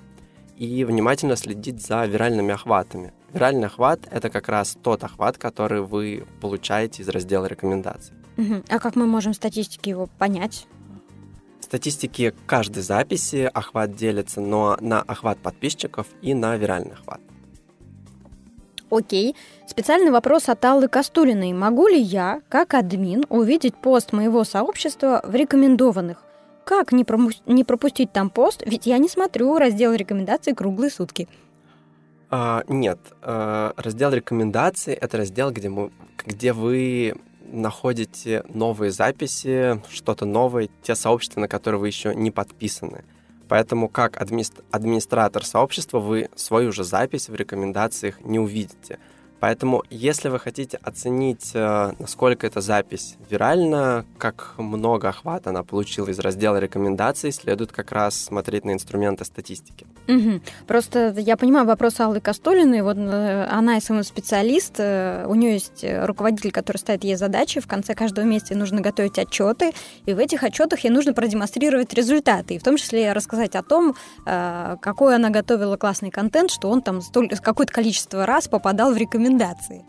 и 0.57 0.85
внимательно 0.85 1.37
следить 1.37 1.87
за 1.87 2.05
виральными 2.07 2.55
охватами. 2.55 3.13
Виральный 3.33 3.67
охват— 3.67 4.01
это 4.11 4.29
как 4.31 4.49
раз 4.49 4.77
тот 4.83 5.05
охват, 5.05 5.39
который 5.39 5.83
вы 5.83 6.25
получаете 6.41 7.03
из 7.03 7.09
раздела 7.09 7.47
рекомендаций. 7.47 8.17
Угу. 8.37 8.65
А 8.69 8.79
как 8.79 8.97
мы 8.97 9.07
можем 9.07 9.33
статистики 9.33 9.91
его 9.91 10.09
понять? 10.19 10.67
статистики 11.65 12.33
каждой 12.47 12.85
записи 12.85 13.51
охват 13.53 13.97
делится 13.97 14.41
но 14.41 14.77
на 14.81 15.01
охват 15.01 15.39
подписчиков 15.39 16.07
и 16.23 16.33
на 16.33 16.57
виральный 16.57 16.93
охват. 16.93 17.21
Окей. 18.91 19.35
Специальный 19.67 20.13
вопрос 20.13 20.49
от 20.49 20.65
Аллы 20.65 20.87
Кастулиной. 20.87 21.53
Могу 21.53 21.89
ли 21.89 21.99
я, 21.99 22.43
как 22.49 22.75
админ, 22.75 23.25
увидеть 23.29 23.75
пост 23.75 24.13
моего 24.13 24.45
сообщества 24.45 25.21
в 25.25 25.35
рекомендованных? 25.35 26.23
Как 26.65 26.93
не, 26.93 27.03
прому- 27.03 27.31
не 27.47 27.65
пропустить 27.65 28.13
там 28.13 28.31
пост? 28.31 28.63
Ведь 28.65 28.87
я 28.87 28.99
не 28.99 29.09
смотрю 29.09 29.59
раздел 29.59 29.95
рекомендаций 29.95 30.55
круглые 30.55 30.91
сутки. 30.91 31.29
А, 32.31 32.63
нет, 32.69 33.01
а, 33.21 33.73
раздел 33.77 34.13
рекомендаций 34.13 34.95
это 34.95 35.17
раздел, 35.17 35.51
где, 35.51 35.69
мы, 35.69 35.91
где 36.25 36.53
вы 36.53 37.17
находите 37.45 38.45
новые 38.49 38.91
записи, 38.91 39.81
что-то 39.91 40.25
новое, 40.25 40.69
те 40.83 40.95
сообщества, 40.95 41.41
на 41.41 41.49
которые 41.49 41.81
вы 41.81 41.89
еще 41.89 42.15
не 42.15 42.31
подписаны. 42.31 43.05
Поэтому 43.49 43.89
как 43.89 44.21
администратор 44.21 45.45
сообщества 45.45 45.99
вы 45.99 46.31
свою 46.35 46.73
же 46.73 46.85
запись 46.85 47.29
в 47.29 47.35
рекомендациях 47.35 48.21
не 48.23 48.39
увидите. 48.39 48.99
Поэтому, 49.45 49.83
если 49.91 50.31
вы 50.31 50.39
хотите 50.39 50.79
оценить, 50.83 51.51
э, 51.53 51.93
насколько 51.99 52.47
эта 52.47 52.63
запись 52.63 53.17
виральна, 53.29 54.07
как 54.17 54.55
много 54.57 55.11
охвата 55.11 55.51
она 55.51 55.63
получила 55.63 56.09
из 56.09 56.19
раздела 56.19 56.57
рекомендаций, 56.57 57.31
следует 57.31 57.71
как 57.71 57.93
раз 57.93 58.17
смотреть 58.17 58.65
на 58.65 58.73
инструменты 58.73 59.27
статистики. 59.27 59.87
Угу. 60.09 60.41
Просто 60.67 61.15
я 61.19 61.37
понимаю 61.37 61.67
вопрос 61.67 62.01
Аллы 62.01 62.21
Костолиной. 62.21 62.81
Вот 62.81 62.97
э, 62.97 63.47
она 63.51 63.79
SMM-специалист, 63.79 64.77
э, 64.79 65.27
у 65.29 65.35
нее 65.35 65.53
есть 65.53 65.85
руководитель, 65.85 66.51
который 66.51 66.79
ставит 66.79 67.05
ей 67.05 67.17
задачи. 67.17 67.61
В 67.61 67.67
конце 67.67 67.95
каждого 67.95 68.25
месяца 68.25 68.55
нужно 68.55 68.81
готовить 68.81 69.19
отчеты, 69.19 69.73
и 70.07 70.15
в 70.15 70.19
этих 70.21 70.43
отчетах 70.43 70.85
ей 70.85 70.91
нужно 70.91 71.13
продемонстрировать 71.13 71.93
результаты, 71.93 72.55
и 72.55 72.59
в 72.59 72.63
том 72.63 72.79
числе 72.79 73.13
рассказать 73.13 73.57
о 73.57 73.63
том, 73.63 73.95
какой 74.25 75.17
она 75.17 75.29
готовила 75.29 75.77
классный 75.77 76.11
контент, 76.11 76.51
что 76.51 76.71
он 76.71 76.81
там 76.81 77.03
какое-то 77.43 77.73
количество 77.73 78.25
раз 78.25 78.49
попадал 78.49 78.95
в 78.95 78.97
рекомендации 78.97 79.34
рекомендации. 79.35 79.85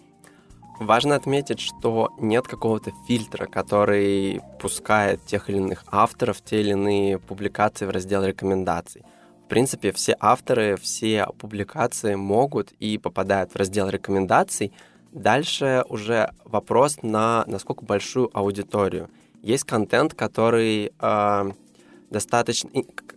Важно 0.80 1.16
отметить, 1.16 1.60
что 1.60 2.14
нет 2.20 2.48
какого-то 2.48 2.92
фильтра, 3.08 3.46
который 3.46 4.42
пускает 4.60 5.26
тех 5.26 5.50
или 5.50 5.58
иных 5.58 5.86
авторов, 5.90 6.42
те 6.42 6.60
или 6.62 6.72
иные 6.72 7.18
публикации 7.18 7.86
в 7.86 7.92
раздел 7.92 8.24
рекомендаций. 8.26 9.04
В 9.46 9.48
принципе, 9.48 9.92
все 9.92 10.18
авторы, 10.20 10.76
все 10.76 11.28
публикации 11.38 12.16
могут 12.16 12.72
и 12.80 12.98
попадают 12.98 13.54
в 13.54 13.56
раздел 13.56 13.88
рекомендаций. 13.90 14.74
Дальше 15.14 15.86
уже 15.88 16.32
вопрос 16.44 16.98
на 17.04 17.46
насколько 17.48 17.86
большую 17.86 18.30
аудиторию. 18.34 19.10
Есть 19.44 19.64
контент, 19.64 20.14
который 20.14 20.92
э, 21.00 21.52
достаточно, 22.10 22.70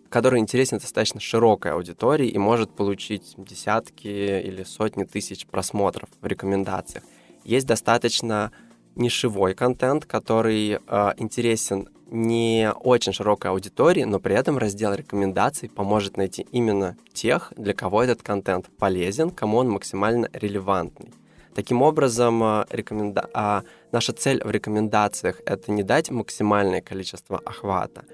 который 0.09 0.41
интересен 0.41 0.79
достаточно 0.79 1.21
широкой 1.21 1.73
аудитории 1.73 2.29
и 2.29 2.39
может 2.39 2.71
получить 2.71 3.35
десятки 3.37 4.09
или 4.09 4.63
сотни 4.63 5.05
тысяч 5.05 5.47
просмотров 5.47 6.09
в 6.21 6.27
рекомендациях. 6.27 7.05
Есть 7.45 7.67
достаточно 7.67 8.53
нишевой 8.95 9.55
контент, 9.55 10.05
который 10.05 10.73
э, 10.73 11.13
интересен 11.19 11.89
не 12.11 12.73
очень 12.73 13.13
широкой 13.13 13.51
аудитории, 13.51 14.05
но 14.05 14.19
при 14.19 14.35
этом 14.35 14.59
раздел 14.59 14.95
рекомендаций 14.95 15.69
поможет 15.69 16.17
найти 16.17 16.47
именно 16.53 16.97
тех, 17.13 17.53
для 17.57 17.75
кого 17.75 18.03
этот 18.03 18.23
контент 18.23 18.67
полезен, 18.79 19.31
кому 19.31 19.59
он 19.59 19.69
максимально 19.71 20.29
релевантный. 20.33 21.13
Таким 21.55 21.83
образом, 21.83 22.43
э, 22.43 22.65
рекоменда... 22.71 23.29
а 23.35 23.63
наша 23.93 24.13
цель 24.13 24.43
в 24.43 24.51
рекомендациях— 24.51 25.41
это 25.47 25.71
не 25.71 25.83
дать 25.83 26.11
максимальное 26.11 26.81
количество 26.81 27.39
охвата, 27.39 28.05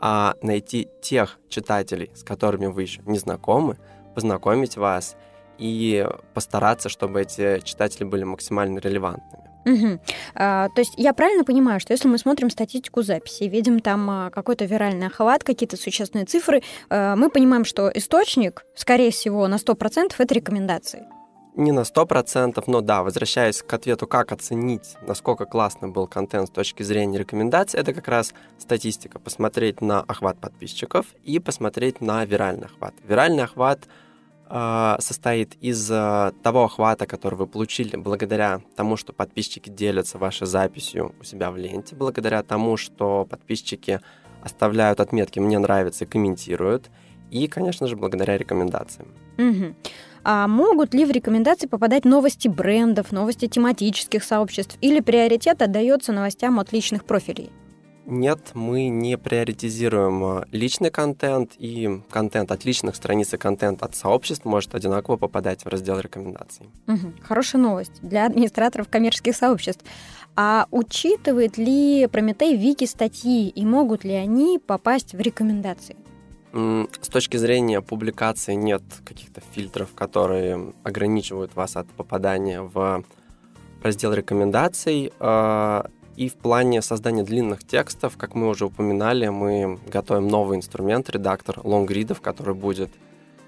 а 0.00 0.34
найти 0.42 0.88
тех 1.00 1.38
читателей, 1.48 2.10
с 2.14 2.22
которыми 2.22 2.66
вы 2.66 2.82
еще 2.82 3.02
не 3.06 3.18
знакомы, 3.18 3.78
познакомить 4.14 4.76
вас 4.76 5.16
и 5.58 6.06
постараться, 6.34 6.88
чтобы 6.88 7.22
эти 7.22 7.60
читатели 7.60 8.04
были 8.04 8.24
максимально 8.24 8.78
релевантными. 8.78 9.48
Угу. 9.66 10.00
А, 10.34 10.68
то 10.70 10.80
есть 10.80 10.94
я 10.96 11.12
правильно 11.12 11.44
понимаю, 11.44 11.80
что 11.80 11.92
если 11.92 12.08
мы 12.08 12.18
смотрим 12.18 12.48
статистику 12.48 13.02
записи, 13.02 13.44
видим 13.44 13.80
там 13.80 14.08
а, 14.08 14.30
какой-то 14.30 14.64
виральный 14.64 15.08
охват, 15.08 15.44
какие-то 15.44 15.76
существенные 15.76 16.26
цифры, 16.26 16.62
а, 16.88 17.16
мы 17.16 17.28
понимаем, 17.28 17.64
что 17.64 17.90
источник, 17.92 18.64
скорее 18.74 19.10
всего, 19.10 19.46
на 19.46 19.56
100% 19.56 20.14
это 20.16 20.34
рекомендации. 20.34 21.06
Не 21.58 21.72
на 21.72 21.80
100%, 21.80 22.64
но 22.66 22.80
да, 22.80 23.02
возвращаясь 23.02 23.62
к 23.62 23.70
ответу, 23.74 24.06
как 24.06 24.32
оценить, 24.32 24.96
насколько 25.06 25.44
классный 25.44 25.90
был 25.90 26.06
контент 26.06 26.48
с 26.48 26.50
точки 26.50 26.82
зрения 26.82 27.18
рекомендаций, 27.18 27.78
это 27.78 27.92
как 27.92 28.08
раз 28.08 28.32
статистика. 28.56 29.18
Посмотреть 29.18 29.82
на 29.82 30.00
охват 30.00 30.38
подписчиков 30.38 31.06
и 31.24 31.38
посмотреть 31.38 32.00
на 32.00 32.24
виральный 32.24 32.66
охват. 32.66 32.94
Виральный 33.06 33.44
охват— 33.44 33.80
а, 34.50 34.96
состоит 35.00 35.56
из 35.60 35.90
а, 35.90 36.32
того 36.42 36.64
охвата, 36.64 37.06
который 37.06 37.34
вы 37.34 37.46
получили 37.46 37.96
благодаря 37.96 38.62
тому, 38.76 38.96
что 38.96 39.12
подписчики 39.12 39.68
делятся 39.68 40.16
вашей 40.16 40.46
записью 40.46 41.14
у 41.20 41.24
себя 41.24 41.50
в 41.50 41.58
ленте, 41.58 41.94
благодаря 41.94 42.42
тому, 42.42 42.78
что 42.78 43.26
подписчики 43.28 44.00
оставляют 44.42 45.00
отметки 45.00 45.38
«мне 45.38 45.58
нравится» 45.58 46.04
и 46.04 46.08
комментируют, 46.08 46.90
и, 47.30 47.46
конечно 47.46 47.86
же, 47.86 47.96
благодаря 47.96 48.38
рекомендациям. 48.38 49.08
Угу. 49.36 49.74
А 50.24 50.46
могут 50.48 50.94
ли 50.94 51.04
в 51.04 51.10
рекомендации 51.10 51.66
попадать 51.66 52.04
новости 52.04 52.48
брендов, 52.48 53.12
новости 53.12 53.46
тематических 53.46 54.24
сообществ 54.24 54.76
или 54.80 55.00
приоритет 55.00 55.62
отдается 55.62 56.12
новостям 56.12 56.58
от 56.58 56.72
личных 56.72 57.04
профилей? 57.04 57.50
Нет, 58.10 58.52
мы 58.54 58.88
не 58.88 59.18
приоритизируем 59.18 60.24
э, 60.24 60.44
личный 60.50 60.90
контент, 60.90 61.52
и 61.58 62.00
контент 62.10 62.50
от 62.50 62.64
личных 62.64 62.96
страниц 62.96 63.34
и 63.34 63.36
контент 63.36 63.82
от 63.82 63.94
сообществ 63.94 64.46
может 64.46 64.74
одинаково 64.74 65.18
попадать 65.18 65.62
в 65.62 65.68
раздел 65.68 66.00
рекомендаций. 66.00 66.70
Угу. 66.86 67.12
Хорошая 67.22 67.60
новость 67.60 68.00
для 68.00 68.24
администраторов 68.24 68.88
коммерческих 68.88 69.36
сообществ. 69.36 69.84
А 70.36 70.68
учитывает 70.70 71.58
ли 71.58 72.06
Прометей 72.06 72.56
вики 72.56 72.86
статьи, 72.86 73.50
и 73.50 73.66
могут 73.66 74.04
ли 74.04 74.14
они 74.14 74.58
попасть 74.58 75.12
в 75.12 75.20
рекомендации? 75.20 75.96
С 76.52 77.08
точки 77.08 77.36
зрения 77.36 77.80
публикации 77.82 78.54
нет 78.54 78.82
каких-то 79.04 79.40
фильтров, 79.52 79.94
которые 79.94 80.72
ограничивают 80.82 81.54
вас 81.54 81.76
от 81.76 81.88
попадания 81.88 82.62
в 82.62 83.04
раздел 83.82 84.12
рекомендаций. 84.12 85.12
Э, 85.20 85.82
и 86.16 86.28
в 86.28 86.34
плане 86.34 86.82
создания 86.82 87.22
длинных 87.22 87.64
текстов, 87.64 88.16
как 88.16 88.34
мы 88.34 88.48
уже 88.48 88.64
упоминали, 88.66 89.28
мы 89.28 89.78
готовим 89.86 90.28
новый 90.28 90.56
инструмент, 90.56 91.08
редактор 91.10 91.60
лонгридов, 91.62 92.20
который 92.20 92.54
будет 92.54 92.90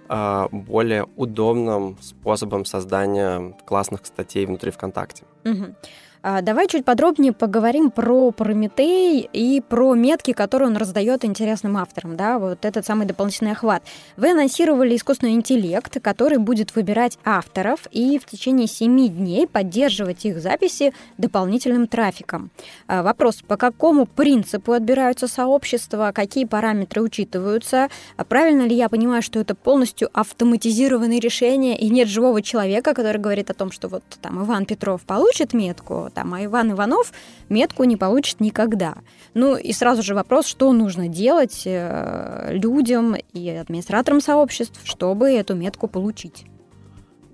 э, 0.08 0.46
более 0.52 1.06
удобным 1.16 1.96
способом 2.00 2.64
создания 2.64 3.56
классных 3.64 4.06
статей 4.06 4.46
внутри 4.46 4.70
ВКонтакте. 4.70 5.24
Угу. 5.44 5.74
А, 6.22 6.42
давай 6.42 6.68
чуть 6.68 6.84
подробнее 6.84 7.32
поговорим 7.32 7.90
про 7.90 8.30
Прометей 8.30 9.26
и 9.32 9.62
про 9.62 9.94
метки, 9.94 10.32
которые 10.32 10.68
он 10.68 10.76
раздает 10.76 11.24
интересным 11.24 11.78
авторам, 11.78 12.16
да, 12.16 12.38
вот 12.38 12.66
этот 12.66 12.84
самый 12.84 13.06
дополнительный 13.06 13.52
охват. 13.52 13.82
Вы 14.18 14.32
анонсировали 14.32 14.96
искусственный 14.96 15.32
интеллект, 15.32 15.98
который 16.02 16.36
будет 16.36 16.76
выбирать 16.76 17.18
авторов 17.24 17.86
и 17.90 18.18
в 18.18 18.26
течение 18.26 18.66
7 18.66 19.08
дней 19.08 19.46
поддерживать 19.46 20.26
их 20.26 20.42
записи 20.42 20.92
дополнительным 21.16 21.86
трафиком. 21.86 22.50
А, 22.86 23.02
вопрос, 23.02 23.36
по 23.36 23.56
какому 23.56 24.04
принципу 24.04 24.72
отбираются 24.72 25.26
сообщества, 25.26 26.12
какие 26.14 26.44
параметры 26.44 27.00
учитываются, 27.00 27.88
а 28.18 28.24
правильно 28.24 28.62
ли 28.62 28.76
я 28.76 28.90
понимаю, 28.90 29.22
что 29.22 29.40
это 29.40 29.54
полностью 29.54 30.10
автоматизированные 30.12 31.18
решения 31.18 31.78
и 31.78 31.88
нет 31.88 32.08
живого 32.08 32.42
человека, 32.42 32.92
который 32.92 33.18
говорит 33.18 33.48
о 33.48 33.54
том, 33.54 33.72
что 33.72 33.88
вот 33.88 34.02
там 34.20 34.44
Иван 34.44 34.66
Петров 34.66 35.00
получит 35.02 35.54
метку, 35.54 36.09
там, 36.10 36.34
а 36.34 36.44
Иван 36.44 36.72
Иванов 36.72 37.12
метку 37.48 37.84
не 37.84 37.96
получит 37.96 38.40
никогда. 38.40 38.96
Ну 39.34 39.56
и 39.56 39.72
сразу 39.72 40.02
же 40.02 40.14
вопрос, 40.14 40.46
что 40.46 40.72
нужно 40.72 41.08
делать 41.08 41.62
э, 41.64 42.48
людям 42.52 43.16
и 43.32 43.48
администраторам 43.50 44.20
сообществ, 44.20 44.80
чтобы 44.84 45.30
эту 45.30 45.54
метку 45.54 45.86
получить. 45.86 46.46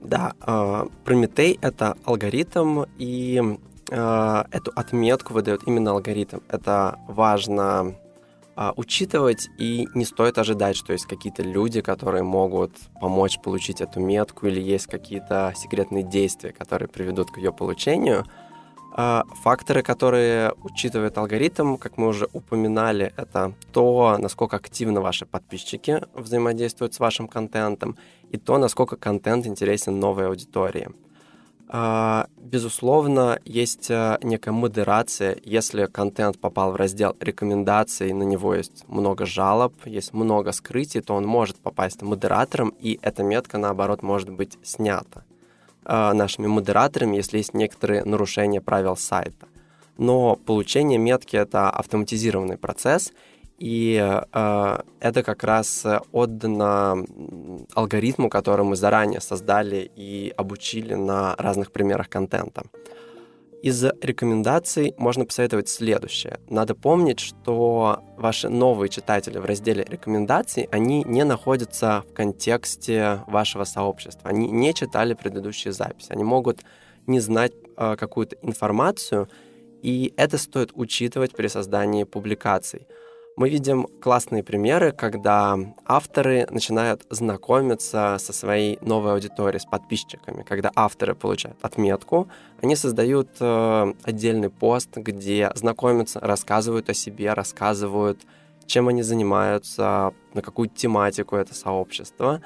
Да, 0.02 0.34
э, 0.46 0.84
Прометей— 1.04 1.58
это 1.62 1.96
алгоритм, 2.04 2.84
и 2.98 3.58
э, 3.90 4.44
эту 4.50 4.72
отметку 4.74 5.32
выдает 5.32 5.62
именно 5.66 5.92
алгоритм. 5.92 6.38
Это 6.48 6.98
важно 7.08 7.94
учитывать, 8.76 9.50
и 9.58 9.86
не 9.92 10.06
стоит 10.06 10.38
ожидать, 10.38 10.76
что 10.76 10.94
есть 10.94 11.04
какие-то 11.04 11.42
люди, 11.42 11.82
которые 11.82 12.22
могут 12.22 12.72
помочь 13.02 13.38
получить 13.38 13.82
эту 13.82 14.00
метку, 14.00 14.46
или 14.46 14.62
есть 14.62 14.86
какие-то 14.86 15.52
секретные 15.54 16.02
действия, 16.02 16.52
которые 16.52 16.88
приведут 16.88 17.30
к 17.30 17.36
ее 17.36 17.52
получению— 17.52 18.24
а, 18.34 18.45
факторы, 18.96 19.82
которые 19.82 20.54
учитывает 20.62 21.18
алгоритм, 21.18 21.76
как 21.76 21.98
мы 21.98 22.08
уже 22.08 22.28
упоминали, 22.32 23.12
это 23.16 23.52
то, 23.72 24.16
насколько 24.18 24.56
активно 24.56 25.02
ваши 25.02 25.26
подписчики 25.26 26.00
взаимодействуют 26.14 26.94
с 26.94 27.00
вашим 27.00 27.28
контентом, 27.28 27.96
и 28.30 28.38
то, 28.38 28.56
насколько 28.56 28.96
контент 28.96 29.46
интересен 29.46 30.00
новой 30.00 30.28
аудитории. 30.28 30.88
А, 31.68 32.28
безусловно, 32.38 33.40
есть 33.44 33.90
а, 33.90 34.18
некая 34.22 34.52
модерация. 34.52 35.36
Если 35.44 35.86
контент 35.86 36.38
попал 36.38 36.72
в 36.72 36.76
раздел 36.76 37.16
рекомендаций, 37.20 38.12
на 38.12 38.22
него 38.22 38.54
есть 38.54 38.84
много 38.88 39.26
жалоб, 39.26 39.74
есть 39.84 40.12
много 40.12 40.52
скрытий, 40.52 41.00
то 41.00 41.14
он 41.14 41.26
может 41.26 41.56
попасть 41.56 42.02
модератором, 42.02 42.72
и 42.78 42.98
эта 43.02 43.24
метка, 43.24 43.58
наоборот, 43.58 44.02
может 44.02 44.30
быть 44.30 44.58
снята. 44.62 45.24
Э, 45.88 46.12
нашими 46.14 46.48
модераторами, 46.48 47.16
если 47.16 47.38
есть 47.38 47.54
некоторые 47.54 48.02
нарушения 48.04 48.60
правил 48.60 48.96
сайта. 48.96 49.46
Но 49.98 50.34
получение 50.34 50.98
метки— 50.98 51.36
это 51.44 51.70
автоматизированный 51.70 52.56
процесс, 52.56 53.12
и 53.60 53.96
э, 53.96 54.78
это 55.00 55.22
как 55.22 55.44
раз 55.44 55.86
отдано 56.10 57.04
алгоритму, 57.74 58.28
который 58.28 58.64
мы 58.64 58.74
заранее 58.74 59.20
создали 59.20 59.88
и 59.96 60.34
обучили 60.36 60.94
на 60.94 61.36
разных 61.38 61.70
примерах 61.70 62.08
контента. 62.08 62.64
Из 63.66 63.82
рекомендаций 63.82 64.94
можно 64.96 65.24
посоветовать 65.24 65.68
следующее. 65.68 66.38
Надо 66.48 66.76
помнить, 66.76 67.18
что 67.18 67.98
ваши 68.16 68.48
новые 68.48 68.88
читатели 68.88 69.38
в 69.38 69.44
разделе 69.44 69.84
рекомендаций, 69.84 70.68
они 70.70 71.02
не 71.02 71.24
находятся 71.24 72.04
в 72.08 72.12
контексте 72.14 73.24
вашего 73.26 73.64
сообщества. 73.64 74.30
Они 74.30 74.46
не 74.48 74.72
читали 74.72 75.14
предыдущие 75.14 75.72
записи. 75.72 76.12
Они 76.12 76.22
могут 76.22 76.60
не 77.08 77.18
знать 77.18 77.54
э, 77.76 77.96
какую-то 77.98 78.36
информацию, 78.40 79.28
и 79.82 80.14
это 80.16 80.38
стоит 80.38 80.70
учитывать 80.74 81.32
при 81.32 81.48
создании 81.48 82.04
публикаций 82.04 82.86
мы 83.36 83.50
видим 83.50 83.86
классные 84.00 84.42
примеры, 84.42 84.92
когда 84.92 85.58
авторы 85.84 86.46
начинают 86.50 87.06
знакомиться 87.10 88.16
со 88.18 88.32
своей 88.32 88.78
новой 88.80 89.12
аудиторией, 89.12 89.60
с 89.60 89.66
подписчиками. 89.66 90.42
Когда 90.42 90.72
авторы 90.74 91.14
получают 91.14 91.58
отметку, 91.62 92.28
они 92.62 92.76
создают 92.76 93.28
э, 93.38 93.92
отдельный 94.04 94.48
пост, 94.48 94.96
где 94.96 95.52
знакомятся, 95.54 96.18
рассказывают 96.20 96.88
о 96.88 96.94
себе, 96.94 97.34
рассказывают, 97.34 98.22
чем 98.64 98.88
они 98.88 99.02
занимаются, 99.02 100.14
на 100.32 100.40
какую 100.40 100.70
тематику 100.70 101.36
это 101.36 101.54
сообщество. 101.54 102.40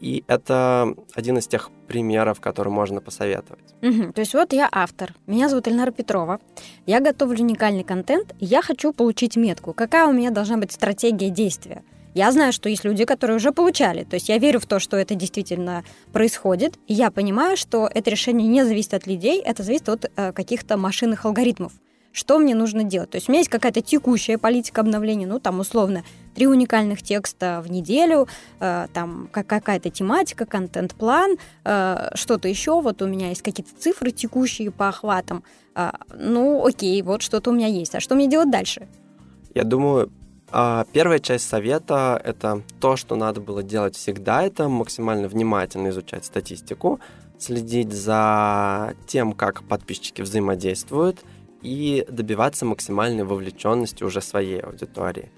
И 0.00 0.24
это 0.26 0.94
один 1.14 1.38
из 1.38 1.46
тех 1.46 1.70
примеров, 1.86 2.40
которые 2.40 2.72
можно 2.72 3.00
посоветовать. 3.00 3.74
Угу. 3.82 4.12
То 4.12 4.20
есть 4.20 4.34
вот 4.34 4.52
я 4.52 4.68
автор, 4.72 5.14
меня 5.26 5.48
зовут 5.48 5.68
Эльнара 5.68 5.90
Петрова, 5.90 6.40
я 6.86 7.00
готовлю 7.00 7.42
уникальный 7.42 7.84
контент, 7.84 8.34
я 8.40 8.62
хочу 8.62 8.92
получить 8.92 9.36
метку. 9.36 9.74
Какая 9.74 10.06
у 10.06 10.12
меня 10.12 10.30
должна 10.30 10.56
быть 10.56 10.72
стратегия 10.72 11.28
действия? 11.28 11.84
Я 12.14 12.32
знаю, 12.32 12.52
что 12.52 12.68
есть 12.68 12.84
люди, 12.84 13.04
которые 13.04 13.36
уже 13.36 13.52
получали. 13.52 14.04
То 14.04 14.14
есть 14.14 14.28
я 14.28 14.38
верю 14.38 14.58
в 14.58 14.66
то, 14.66 14.80
что 14.80 14.96
это 14.96 15.14
действительно 15.14 15.84
происходит. 16.12 16.76
И 16.88 16.94
я 16.94 17.10
понимаю, 17.10 17.56
что 17.56 17.88
это 17.92 18.10
решение 18.10 18.48
не 18.48 18.64
зависит 18.64 18.94
от 18.94 19.06
людей, 19.06 19.40
это 19.40 19.62
зависит 19.62 19.88
от 19.88 20.10
э, 20.16 20.32
каких-то 20.32 20.76
машинных 20.76 21.24
алгоритмов 21.24 21.72
что 22.12 22.38
мне 22.38 22.54
нужно 22.54 22.82
делать. 22.82 23.10
То 23.10 23.16
есть 23.16 23.28
у 23.28 23.32
меня 23.32 23.40
есть 23.40 23.50
какая-то 23.50 23.82
текущая 23.82 24.38
политика 24.38 24.80
обновления, 24.80 25.26
ну, 25.26 25.38
там, 25.38 25.60
условно, 25.60 26.02
три 26.40 26.46
уникальных 26.46 27.02
текста 27.02 27.62
в 27.62 27.70
неделю, 27.70 28.26
э, 28.60 28.86
там 28.94 29.28
какая-то 29.30 29.90
тематика, 29.90 30.46
контент-план, 30.46 31.36
э, 31.64 32.10
что-то 32.14 32.48
еще, 32.48 32.80
вот 32.80 33.02
у 33.02 33.06
меня 33.06 33.28
есть 33.28 33.42
какие-то 33.42 33.72
цифры 33.78 34.10
текущие 34.10 34.70
по 34.70 34.88
охватам. 34.88 35.44
Э, 35.74 35.90
ну, 36.18 36.66
окей, 36.66 37.02
вот 37.02 37.20
что-то 37.20 37.50
у 37.50 37.52
меня 37.52 37.66
есть. 37.66 37.94
А 37.94 38.00
что 38.00 38.14
мне 38.14 38.26
делать 38.26 38.50
дальше? 38.50 38.88
Я 39.54 39.64
думаю, 39.64 40.10
а, 40.50 40.86
Первая 40.94 41.18
часть 41.18 41.46
совета— 41.46 42.18
это 42.24 42.62
то, 42.80 42.96
что 42.96 43.16
надо 43.16 43.42
было 43.42 43.62
делать 43.62 43.94
всегда, 43.94 44.42
это 44.42 44.70
максимально 44.70 45.28
внимательно 45.28 45.88
изучать 45.88 46.24
статистику, 46.24 47.00
следить 47.38 47.92
за 47.92 48.94
тем, 49.06 49.34
как 49.34 49.62
подписчики 49.64 50.22
взаимодействуют— 50.22 51.18
и 51.62 52.06
добиваться 52.08 52.64
максимальной 52.64 53.24
вовлеченности 53.24 54.04
уже 54.04 54.20
своей 54.20 54.60
аудитории. 54.60 55.30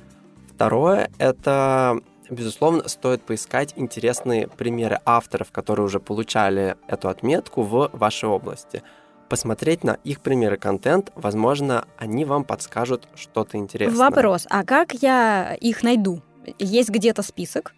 Второе— 0.63 1.11
это, 1.19 1.99
безусловно, 2.31 2.87
стоит 2.87 3.23
поискать 3.23 3.73
интересные 3.75 4.47
примеры 4.47 5.01
авторов, 5.05 5.51
которые 5.51 5.85
уже 5.85 5.99
получали 5.99 6.77
эту 6.87 7.09
отметку 7.09 7.63
в 7.63 7.91
вашей 7.93 8.29
области. 8.29 8.85
Посмотреть 9.29 9.83
на 9.83 9.95
их 10.05 10.21
примеры 10.21 10.59
контент, 10.59 11.11
возможно, 11.17 11.87
они 11.99 12.25
вам 12.25 12.45
подскажут 12.45 13.09
что-то 13.17 13.59
интересное. 13.59 13.99
Вопрос, 13.99 14.47
а 14.51 14.63
как 14.63 14.95
я 14.95 15.53
их 15.55 15.83
найду? 15.83 16.23
Есть 16.61 16.91
где-то 16.91 17.23
список? 17.23 17.75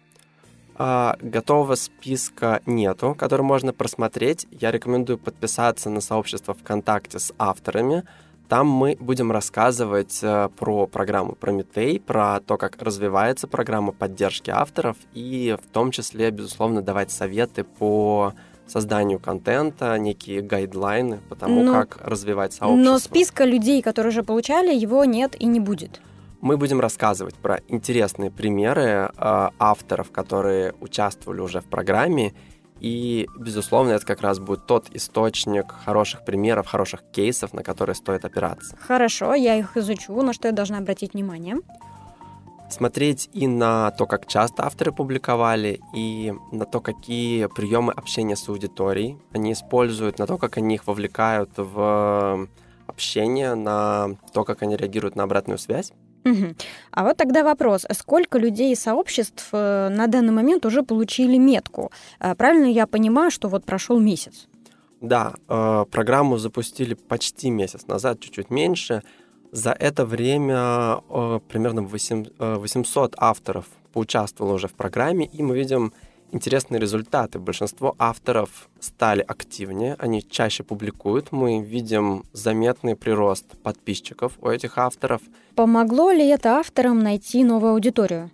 А, 0.75 1.17
готового 1.21 1.73
списка 1.73 2.61
нету, 2.67 3.15
который 3.17 3.41
можно 3.41 3.73
просмотреть. 3.73 4.45
Я 4.51 4.69
рекомендую 4.69 5.17
подписаться 5.17 5.89
на 5.89 6.01
сообщество 6.01 6.53
ВКонтакте 6.53 7.17
с 7.17 7.33
авторами, 7.39 8.03
там 8.47 8.67
мы 8.67 8.97
будем 8.99 9.31
рассказывать 9.31 10.19
э, 10.21 10.49
про 10.57 10.87
программу 10.87 11.33
Прометей, 11.33 11.99
про 11.99 12.39
то, 12.39 12.57
как 12.57 12.81
развивается 12.81 13.47
программа 13.47 13.91
поддержки 13.91 14.49
авторов 14.49 14.97
и 15.13 15.57
в 15.61 15.73
том 15.73 15.91
числе, 15.91 16.31
безусловно, 16.31 16.81
давать 16.81 17.11
советы 17.11 17.63
по 17.63 18.33
созданию 18.67 19.19
контента, 19.19 19.97
некие 19.97 20.41
гайдлайны 20.41 21.19
по 21.29 21.35
тому, 21.35 21.63
но, 21.63 21.73
как 21.73 21.97
развивать 22.03 22.53
сообщество. 22.53 22.91
Но 22.91 22.99
списка 22.99 23.45
людей, 23.45 23.81
которые 23.81 24.09
уже 24.09 24.23
получали, 24.23 24.73
его 24.73 25.05
нет 25.05 25.35
и 25.39 25.45
не 25.45 25.59
будет. 25.59 26.01
Мы 26.41 26.57
будем 26.57 26.79
рассказывать 26.79 27.35
про 27.35 27.61
интересные 27.67 28.29
примеры 28.29 28.81
э, 29.17 29.49
авторов, 29.57 30.11
которые 30.11 30.73
участвовали 30.79 31.41
уже 31.41 31.61
в 31.61 31.65
программе, 31.65 32.33
и, 32.79 33.27
безусловно, 33.37 33.91
это 33.91 34.05
как 34.05 34.21
раз 34.21 34.39
будет 34.39 34.65
тот 34.67 34.89
источник 34.93 35.71
хороших 35.71 36.25
примеров, 36.25 36.67
хороших 36.67 37.03
кейсов, 37.11 37.53
на 37.53 37.63
которые 37.63 37.95
стоит 37.95 38.25
опираться. 38.25 38.75
Хорошо, 38.77 39.33
я 39.33 39.55
их 39.55 39.77
изучу. 39.77 40.21
На 40.21 40.33
что 40.33 40.47
я 40.47 40.53
должна 40.53 40.79
обратить 40.79 41.13
внимание? 41.13 41.57
Смотреть 42.69 43.29
и 43.31 43.47
на 43.47 43.91
то, 43.91 44.07
как 44.07 44.27
часто 44.27 44.65
авторы 44.65 44.91
публиковали, 44.91 45.79
и 45.93 46.33
на 46.51 46.65
то, 46.65 46.81
какие 46.81 47.45
приемы 47.45 47.93
общения 47.93 48.35
с 48.35 48.49
аудиторией 48.49 49.19
они 49.33 49.53
используют, 49.53 50.17
на 50.17 50.25
то, 50.25 50.37
как 50.37 50.57
они 50.57 50.75
их 50.75 50.87
вовлекают 50.87 51.51
в 51.57 52.47
общение, 52.87 53.53
на 53.53 54.17
то, 54.33 54.43
как 54.43 54.63
они 54.63 54.75
реагируют 54.75 55.15
на 55.15 55.23
обратную 55.23 55.59
связь. 55.59 55.93
Угу. 56.25 56.55
А 56.91 57.03
вот 57.03 57.17
тогда 57.17 57.43
вопрос, 57.43 57.85
сколько 57.93 58.39
людей 58.39 58.71
и 58.71 58.75
сообществ 58.75 59.49
э, 59.51 59.89
на 59.89 60.07
данный 60.07 60.33
момент 60.33 60.65
уже 60.65 60.81
получили 60.81 61.37
метку? 61.37 61.91
Э, 62.19 62.33
правильно 62.35 62.65
я 62.65 62.87
понимаю, 62.87 63.29
что 63.31 63.47
вот 63.47 63.63
прошел 63.63 63.99
месяц? 63.99 64.47
Да, 65.01 65.33
э, 65.47 65.85
программу 65.91 66.37
запустили 66.37 66.95
почти 66.95 67.51
месяц 67.51 67.87
назад, 67.87 68.19
чуть-чуть 68.19 68.49
меньше. 68.49 69.03
За 69.51 69.71
это 69.71 70.05
время 70.05 70.97
примерно 71.47 71.83
800 71.83 73.15
авторов 73.17 73.65
поучаствовало 73.93 74.55
уже 74.55 74.67
в 74.67 74.73
программе, 74.73 75.25
и 75.25 75.43
мы 75.43 75.55
видим 75.55 75.93
интересные 76.35 76.79
результаты. 76.79 77.39
Большинство 77.39 77.95
авторов 77.97 78.69
стали 78.79 79.21
активнее, 79.21 79.95
они 79.97 80.21
чаще 80.21 80.63
публикуют. 80.63 81.31
Мы 81.31 81.61
видим 81.61 82.23
заметный 82.33 82.95
прирост 82.95 83.45
подписчиков 83.63 84.33
у 84.41 84.49
этих 84.49 84.77
авторов. 84.77 85.21
Помогло 85.55 86.11
ли 86.11 86.27
это 86.27 86.59
авторам 86.59 86.99
найти 86.99 87.43
новую 87.43 87.71
аудиторию? 87.71 88.29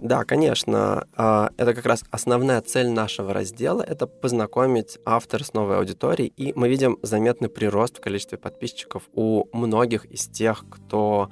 Да, 0.00 0.24
конечно. 0.24 1.06
А, 1.16 1.50
это 1.56 1.74
как 1.74 1.86
раз 1.86 2.04
основная 2.10 2.60
цель 2.60 2.88
нашего 2.88 3.32
раздела— 3.32 3.82
это 3.88 4.06
познакомить 4.06 4.98
автора 5.04 5.42
с 5.42 5.54
новой 5.54 5.78
аудиторией, 5.78 6.32
и 6.36 6.52
мы 6.54 6.68
видим 6.68 6.98
заметный 7.02 7.48
прирост 7.48 7.98
в 7.98 8.00
количестве 8.00 8.38
подписчиков 8.38 9.02
у 9.14 9.46
многих 9.52 10.04
из 10.04 10.28
тех, 10.28 10.64
кто 10.70 11.30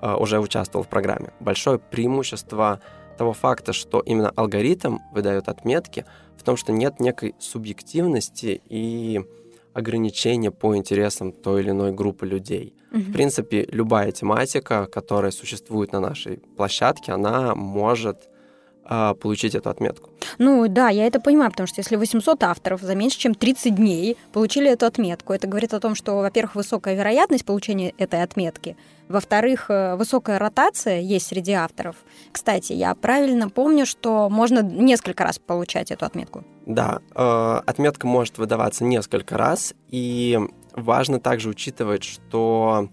а, 0.00 0.16
уже 0.16 0.38
участвовал 0.38 0.84
в 0.84 0.88
программе. 0.88 1.32
Большое 1.40 1.78
преимущество 1.78 2.80
того 3.16 3.32
факта, 3.32 3.72
что 3.72 4.00
именно 4.00 4.30
алгоритм 4.30 4.98
выдает 5.12 5.48
отметки, 5.48 6.04
в 6.36 6.42
том, 6.42 6.56
что 6.56 6.72
нет 6.72 7.00
некой 7.00 7.34
субъективности 7.38 8.60
и 8.68 9.22
ограничения 9.72 10.50
по 10.50 10.76
интересам 10.76 11.32
той 11.32 11.62
или 11.62 11.70
иной 11.70 11.92
группы 11.92 12.26
людей. 12.26 12.74
Угу. 12.92 13.00
В 13.00 13.12
принципе, 13.12 13.66
любая 13.70 14.12
тематика, 14.12 14.86
которая 14.86 15.32
существует 15.32 15.92
на 15.92 16.00
нашей 16.00 16.38
площадке, 16.56 17.12
она 17.12 17.54
может 17.54 18.28
а, 18.84 19.14
получить 19.14 19.54
эту 19.54 19.70
отметку. 19.70 20.10
Ну 20.38 20.68
да, 20.68 20.90
я 20.90 21.06
это 21.06 21.18
понимаю, 21.18 21.50
потому 21.50 21.66
что 21.66 21.80
если 21.80 21.96
800 21.96 22.42
авторов 22.44 22.82
за 22.82 22.94
меньше, 22.94 23.18
чем 23.18 23.34
30 23.34 23.74
дней 23.74 24.16
получили 24.32 24.70
эту 24.70 24.86
отметку, 24.86 25.32
это 25.32 25.46
говорит 25.46 25.72
о 25.72 25.80
том, 25.80 25.94
что, 25.94 26.16
во-первых, 26.16 26.54
высокая 26.54 26.94
вероятность 26.94 27.44
получения 27.44 27.94
этой 27.98 28.22
отметки, 28.22 28.76
во-вторых, 29.08 29.66
э, 29.68 29.96
высокая 29.96 30.38
ротация 30.38 31.00
есть 31.00 31.26
среди 31.26 31.52
авторов. 31.52 31.96
Кстати, 32.32 32.72
я 32.72 32.94
правильно 32.94 33.50
помню, 33.50 33.86
что 33.86 34.28
можно 34.30 34.62
несколько 34.62 35.24
раз 35.24 35.38
получать 35.38 35.90
эту 35.90 36.06
отметку. 36.06 36.44
Да, 36.66 37.00
э, 37.14 37.60
отметка 37.66 38.06
может 38.06 38.38
выдаваться 38.38 38.84
несколько 38.84 39.36
раз, 39.36 39.74
и 39.88 40.38
важно 40.72 41.20
также 41.20 41.50
учитывать, 41.50 42.02
что 42.02 42.88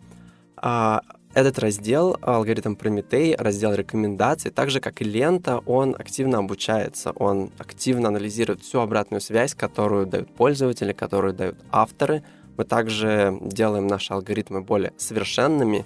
э, 0.61 0.99
этот 1.33 1.59
раздел, 1.59 2.17
алгоритм 2.21 2.75
Прометей, 2.75 3.35
раздел 3.37 3.73
рекомендаций, 3.73 4.51
так 4.51 4.69
же 4.69 4.81
как 4.81 5.01
и 5.01 5.05
лента, 5.05 5.59
он 5.59 5.95
активно 5.97 6.39
обучается, 6.39 7.11
он 7.11 7.51
активно 7.57 8.09
анализирует 8.09 8.61
всю 8.61 8.81
обратную 8.81 9.21
связь, 9.21 9.55
которую 9.55 10.07
дают 10.07 10.33
пользователи, 10.35 10.91
которую 10.91 11.33
дают 11.33 11.57
авторы. 11.71 12.23
Мы 12.57 12.65
также 12.65 13.37
делаем 13.41 13.87
наши 13.87 14.11
алгоритмы 14.13 14.61
более 14.61 14.91
совершенными, 14.97 15.85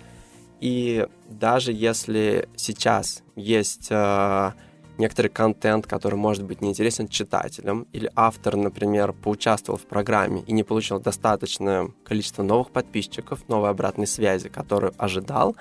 и 0.60 1.08
даже 1.30 1.72
если 1.72 2.48
сейчас 2.56 3.24
есть 3.36 3.88
э, 3.90 4.52
некоторый 4.98 5.28
контент, 5.28 5.88
который 5.88 6.16
может 6.16 6.44
быть 6.44 6.62
неинтересен 6.62 7.08
читателям, 7.08 7.88
или 7.92 8.12
автор, 8.16 8.56
например, 8.56 9.14
поучаствовал 9.14 9.80
в 9.80 9.86
программе 9.86 10.42
и 10.42 10.54
не 10.54 10.64
получил 10.64 11.00
достаточное 11.00 11.90
количество 12.04 12.44
новых 12.44 12.72
подписчиков, 12.72 13.48
новой 13.48 13.70
обратной 13.70 14.08
связи, 14.08 14.50
которую 14.50 14.94
ожидал, 14.98 15.56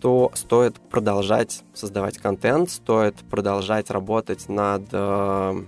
то 0.00 0.30
стоит 0.34 0.78
продолжать 0.90 1.62
создавать 1.72 2.18
контент, 2.18 2.70
стоит 2.70 3.16
продолжать 3.30 3.90
работать 3.90 4.48
над, 4.48 4.88
э, 4.92 5.62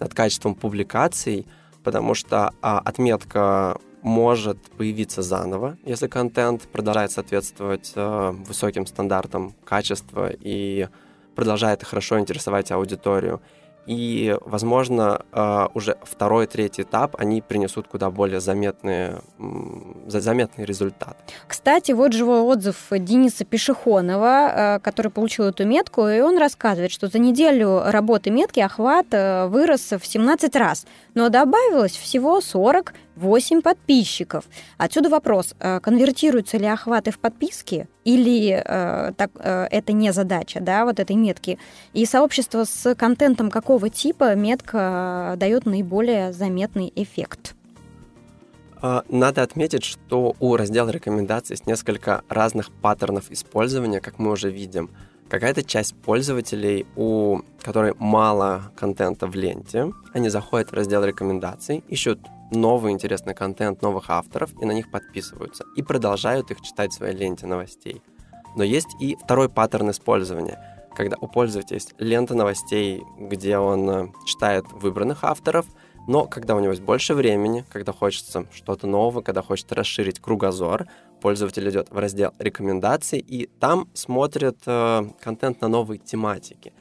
над 0.00 0.14
качеством 0.14 0.54
публикаций, 0.54 1.46
потому 1.82 2.14
что 2.14 2.52
а, 2.62 2.78
отметка 2.78 3.78
может 4.04 4.58
появиться 4.76 5.22
заново, 5.22 5.78
если 5.82 6.08
контент 6.08 6.62
продолжает 6.68 7.10
соответствовать 7.10 7.92
э, 7.96 8.30
высоким 8.46 8.86
стандартам 8.86 9.54
качества 9.64 10.30
и 10.30 10.88
продолжает 11.34 11.82
хорошо 11.82 12.20
интересовать 12.20 12.70
аудиторию. 12.70 13.40
И, 13.86 14.36
возможно, 14.44 15.22
э, 15.32 15.66
уже 15.72 15.96
второй, 16.02 16.46
третий 16.46 16.82
этап, 16.82 17.16
они 17.18 17.40
принесут 17.40 17.88
куда 17.88 18.10
более 18.10 18.40
заметные, 18.40 19.22
заметный 20.06 20.66
результат. 20.66 21.16
Кстати, 21.48 21.92
вот 21.92 22.12
живой 22.12 22.40
отзыв 22.40 22.76
Дениса 22.90 23.46
Пешехонова, 23.46 24.76
э, 24.76 24.80
который 24.80 25.10
получил 25.10 25.46
эту 25.46 25.66
метку, 25.66 26.06
и 26.08 26.20
он 26.20 26.38
рассказывает, 26.38 26.92
что 26.92 27.08
за 27.08 27.18
неделю 27.18 27.82
работы 27.86 28.30
метки 28.30 28.60
охват 28.60 29.06
э, 29.12 29.46
вырос 29.46 29.92
в 29.92 30.06
17 30.06 30.56
раз, 30.56 30.86
но 31.14 31.30
добавилось 31.30 31.96
всего 31.96 32.42
40 32.42 32.92
8 33.16 33.62
подписчиков. 33.62 34.44
Отсюда 34.76 35.08
вопрос, 35.08 35.54
э, 35.58 35.80
конвертируются 35.80 36.58
ли 36.58 36.66
охваты 36.66 37.10
в 37.10 37.18
подписки 37.18 37.88
или 38.04 38.50
э, 38.50 39.12
так, 39.16 39.30
э, 39.38 39.66
это 39.70 39.92
не 39.92 40.12
задача 40.12 40.60
да, 40.60 40.84
вот 40.84 41.00
этой 41.00 41.16
метки. 41.16 41.58
И 41.92 42.06
сообщество 42.06 42.64
с 42.64 42.94
контентом 42.94 43.50
какого 43.50 43.88
типа 43.88 44.34
метка 44.34 45.34
дает 45.36 45.66
наиболее 45.66 46.32
заметный 46.32 46.92
эффект. 46.94 47.54
А, 48.86 49.02
надо 49.08 49.42
отметить, 49.42 49.82
что 49.82 50.36
у 50.40 50.56
раздела 50.56 50.90
рекомендаций 50.90 51.54
есть 51.54 51.66
несколько 51.66 52.22
разных 52.28 52.70
паттернов 52.70 53.30
использования, 53.30 54.00
как 54.00 54.18
мы 54.18 54.30
уже 54.30 54.50
видим. 54.50 54.90
Какая-то 55.30 55.62
часть 55.62 55.94
пользователей, 55.94 56.86
у 56.96 57.40
которой 57.62 57.94
мало 57.98 58.72
контента 58.76 59.26
в 59.26 59.34
ленте, 59.34 59.90
они 60.12 60.28
заходят 60.28 60.70
в 60.70 60.74
раздел 60.74 61.02
рекомендаций, 61.02 61.82
ищут 61.88 62.20
новый 62.54 62.92
интересный 62.92 63.34
контент 63.34 63.82
новых 63.82 64.10
авторов 64.10 64.50
и 64.60 64.64
на 64.64 64.72
них 64.72 64.90
подписываются 64.90 65.64
и 65.76 65.82
продолжают 65.82 66.50
их 66.50 66.60
читать 66.60 66.92
в 66.92 66.96
своей 66.96 67.16
ленте 67.16 67.46
новостей. 67.46 68.02
Но 68.56 68.64
есть 68.64 68.88
и 69.00 69.16
второй 69.16 69.48
паттерн 69.48 69.90
использования, 69.90 70.58
когда 70.94 71.16
у 71.20 71.26
пользователя 71.26 71.76
есть 71.76 71.94
лента 71.98 72.34
новостей, 72.34 73.02
где 73.18 73.58
он 73.58 73.90
э, 73.90 74.08
читает 74.26 74.64
выбранных 74.72 75.24
авторов, 75.24 75.66
но 76.06 76.26
когда 76.26 76.54
у 76.54 76.60
него 76.60 76.72
есть 76.72 76.82
больше 76.82 77.14
времени, 77.14 77.64
когда 77.70 77.92
хочется 77.92 78.46
что-то 78.52 78.86
новое, 78.86 79.22
когда 79.22 79.42
хочется 79.42 79.74
расширить 79.74 80.20
кругозор, 80.20 80.86
пользователь 81.20 81.68
идет 81.68 81.90
в 81.90 81.98
раздел 81.98 82.32
рекомендаций 82.38 83.18
и 83.18 83.46
там 83.46 83.88
смотрит 83.94 84.58
э, 84.66 85.04
контент 85.20 85.60
на 85.62 85.68
новые 85.68 85.98
тематики. 85.98 86.72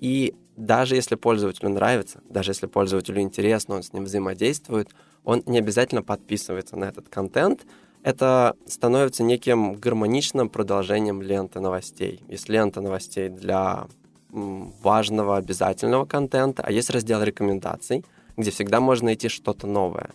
И 0.00 0.34
даже 0.56 0.94
если 0.94 1.14
пользователю 1.14 1.70
нравится, 1.70 2.20
даже 2.28 2.50
если 2.50 2.66
пользователю 2.66 3.20
интересно, 3.20 3.76
он 3.76 3.82
с 3.82 3.92
ним 3.92 4.04
взаимодействует, 4.04 4.90
он 5.24 5.42
не 5.46 5.58
обязательно 5.58 6.02
подписывается 6.02 6.76
на 6.76 6.84
этот 6.84 7.08
контент. 7.08 7.64
Это 8.02 8.56
становится 8.66 9.22
неким 9.22 9.74
гармоничным 9.74 10.48
продолжением 10.48 11.22
ленты 11.22 11.60
новостей. 11.60 12.22
Есть 12.28 12.48
лента 12.48 12.80
новостей 12.80 13.28
для 13.28 13.86
важного, 14.30 15.36
обязательного 15.36 16.04
контента, 16.06 16.62
а 16.66 16.72
есть 16.72 16.90
раздел 16.90 17.22
рекомендаций, 17.22 18.04
где 18.36 18.50
всегда 18.50 18.80
можно 18.80 19.06
найти 19.06 19.28
что-то 19.28 19.66
новое. 19.66 20.10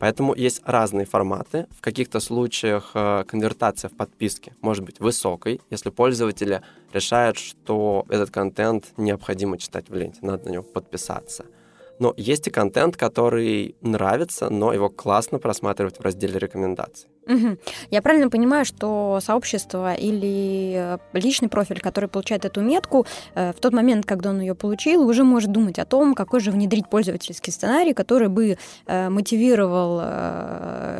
Поэтому 0.00 0.34
есть 0.34 0.62
разные 0.64 1.06
форматы. 1.06 1.66
В 1.70 1.80
каких-то 1.80 2.20
случаях 2.20 2.92
э, 2.94 3.24
конвертация 3.28 3.90
в 3.90 3.96
подписке 3.96 4.54
может 4.62 4.82
быть 4.82 4.98
высокой, 4.98 5.60
если 5.70 5.90
пользователи 5.90 6.62
решают, 6.92 7.38
что 7.38 8.06
этот 8.08 8.30
контент 8.30 8.86
необходимо 8.96 9.58
читать 9.58 9.90
в 9.90 9.94
ленте, 9.94 10.18
надо 10.22 10.48
на 10.48 10.52
него 10.54 10.62
подписаться– 10.64 11.44
но 12.00 12.14
есть 12.16 12.48
и 12.48 12.50
контент, 12.50 12.96
который 12.96 13.76
нравится, 13.82 14.50
но 14.50 14.72
его 14.72 14.88
классно 14.88 15.38
просматривать 15.38 15.98
в 15.98 16.00
разделе 16.00 16.38
рекомендаций. 16.38 17.08
Угу. 17.28 17.58
Я 17.90 18.02
правильно 18.02 18.30
понимаю, 18.30 18.64
что 18.64 19.20
сообщество 19.22 19.94
или 19.94 20.74
э, 20.74 20.98
личный 21.12 21.48
профиль, 21.48 21.80
который 21.80 22.08
получает 22.08 22.44
эту 22.44 22.62
метку, 22.62 23.06
э, 23.34 23.52
в 23.52 23.60
тот 23.60 23.72
момент, 23.72 24.06
когда 24.06 24.30
он 24.30 24.40
ее 24.40 24.54
получил, 24.54 25.06
уже 25.06 25.22
может 25.22 25.52
думать 25.52 25.78
о 25.78 25.84
том, 25.84 26.14
какой 26.14 26.40
же 26.40 26.50
внедрить 26.50 26.88
пользовательский 26.88 27.52
сценарий, 27.52 27.92
который 27.92 28.28
бы 28.28 28.56
э, 28.86 29.08
мотивировал 29.10 30.00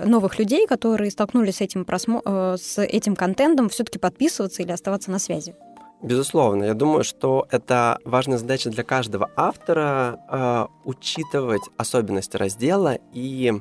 новых 0.04 0.38
людей, 0.38 0.66
которые 0.66 1.10
столкнулись 1.10 1.56
с 1.56 1.60
этим, 1.62 1.84
просмо... 1.84 2.22
с 2.60 2.78
этим 2.78 3.16
контентом, 3.16 3.68
все-таки 3.68 3.98
подписываться 3.98 4.62
или 4.62 4.70
оставаться 4.72 5.10
на 5.10 5.18
связи. 5.18 5.54
Безусловно, 6.02 6.64
я 6.64 6.74
думаю, 6.74 7.04
что 7.04 7.46
это 7.50 7.98
важная 8.04 8.38
задача 8.38 8.70
для 8.70 8.84
каждого 8.84 9.30
автора 9.36 10.18
э, 10.30 10.66
учитывать 10.84 11.62
особенности 11.76 12.38
раздела 12.38 12.96
и 13.12 13.52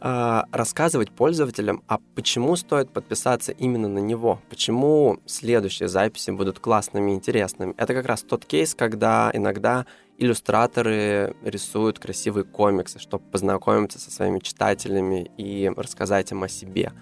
э, 0.00 0.42
рассказывать 0.52 1.10
пользователям, 1.10 1.82
а 1.88 1.98
почему 2.14 2.54
стоит 2.54 2.92
подписаться 2.92 3.50
именно 3.50 3.88
на 3.88 3.98
него, 3.98 4.40
почему 4.50 5.18
следующие 5.26 5.88
записи 5.88 6.30
будут 6.30 6.60
классными 6.60 7.10
и 7.10 7.14
интересными. 7.16 7.74
Это 7.76 7.92
как 7.92 8.06
раз 8.06 8.22
тот 8.22 8.44
кейс, 8.44 8.76
когда 8.76 9.32
иногда 9.34 9.84
иллюстраторы 10.16 11.34
рисуют 11.42 11.98
красивые 11.98 12.44
комиксы, 12.44 13.00
чтобы 13.00 13.24
познакомиться 13.24 13.98
со 13.98 14.12
своими 14.12 14.38
читателями 14.38 15.28
и 15.36 15.72
рассказать 15.74 16.30
им 16.30 16.44
о 16.44 16.48
себе 16.48 16.92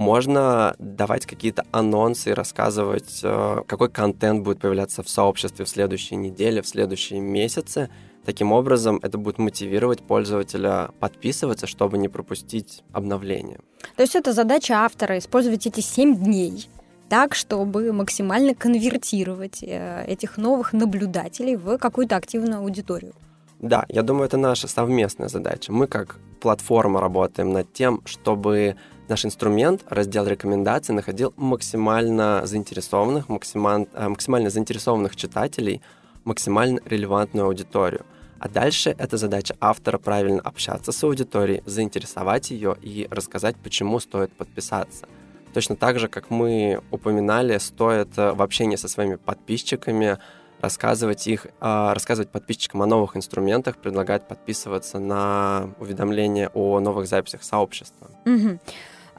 можно 0.00 0.74
давать 0.78 1.26
какие-то 1.26 1.66
анонсы 1.72 2.30
и 2.30 2.32
рассказывать, 2.32 3.20
э, 3.22 3.56
какой 3.66 3.90
контент 3.90 4.42
будет 4.42 4.58
появляться 4.58 5.02
в 5.02 5.10
сообществе 5.10 5.66
в 5.66 5.68
следующей 5.68 6.16
неделе, 6.16 6.62
в 6.62 6.66
следующие 6.66 7.20
месяцы. 7.20 7.90
Таким 8.24 8.52
образом, 8.52 8.98
это 9.02 9.18
будет 9.18 9.38
мотивировать 9.38 10.00
пользователя 10.00 10.88
подписываться, 11.00 11.66
чтобы 11.66 11.98
не 11.98 12.08
пропустить 12.08 12.82
обновления. 12.92 13.60
То 13.96 14.02
есть 14.02 14.16
это 14.16 14.32
задача 14.32 14.74
автора 14.74 15.18
использовать 15.18 15.66
эти 15.66 15.80
7 15.80 16.16
дней 16.16 16.66
так, 17.10 17.34
чтобы 17.34 17.92
максимально 17.92 18.54
конвертировать 18.54 19.62
э, 19.62 20.06
этих 20.06 20.38
новых 20.38 20.72
наблюдателей 20.72 21.56
в 21.56 21.76
какую-то 21.76 22.16
активную 22.16 22.60
аудиторию. 22.60 23.12
Да, 23.60 23.84
я 23.90 24.02
думаю, 24.02 24.24
это 24.24 24.38
наша 24.38 24.66
совместная 24.66 25.28
задача. 25.28 25.72
Мы 25.72 25.86
как 25.86 26.18
платформа 26.40 27.00
работаем 27.00 27.52
над 27.52 27.70
тем, 27.74 28.00
чтобы 28.06 28.76
наш 29.10 29.24
инструмент, 29.24 29.84
раздел 29.88 30.26
рекомендаций, 30.26 30.94
находил 30.94 31.34
максимально 31.36 32.42
заинтересованных, 32.44 33.28
максимально, 33.28 33.86
э, 33.92 34.08
максимально 34.08 34.50
заинтересованных 34.50 35.16
читателей, 35.16 35.82
максимально 36.24 36.80
релевантную 36.84 37.46
аудиторию. 37.46 38.06
А 38.38 38.48
дальше 38.48 38.94
это 38.98 39.18
задача 39.18 39.54
автора 39.60 39.98
правильно 39.98 40.40
общаться 40.40 40.92
с 40.92 41.04
аудиторией, 41.04 41.62
заинтересовать 41.66 42.50
ее 42.50 42.76
и 42.80 43.06
рассказать, 43.10 43.56
почему 43.56 44.00
стоит 44.00 44.32
подписаться. 44.32 45.06
Точно 45.52 45.76
так 45.76 45.98
же, 45.98 46.08
как 46.08 46.30
мы 46.30 46.80
упоминали, 46.90 47.58
стоит 47.58 48.16
э, 48.16 48.32
в 48.32 48.40
общении 48.40 48.76
со 48.76 48.88
своими 48.88 49.16
подписчиками 49.16 50.18
рассказывать 50.60 51.26
их, 51.26 51.46
э, 51.46 51.92
рассказывать 51.92 52.30
подписчикам 52.30 52.82
о 52.82 52.86
новых 52.86 53.16
инструментах, 53.16 53.76
предлагать 53.76 54.28
подписываться 54.28 54.98
на 54.98 55.70
уведомления 55.80 56.50
о 56.54 56.80
новых 56.80 57.08
записях 57.08 57.42
сообщества. 57.42 58.10
Угу. 58.24 58.58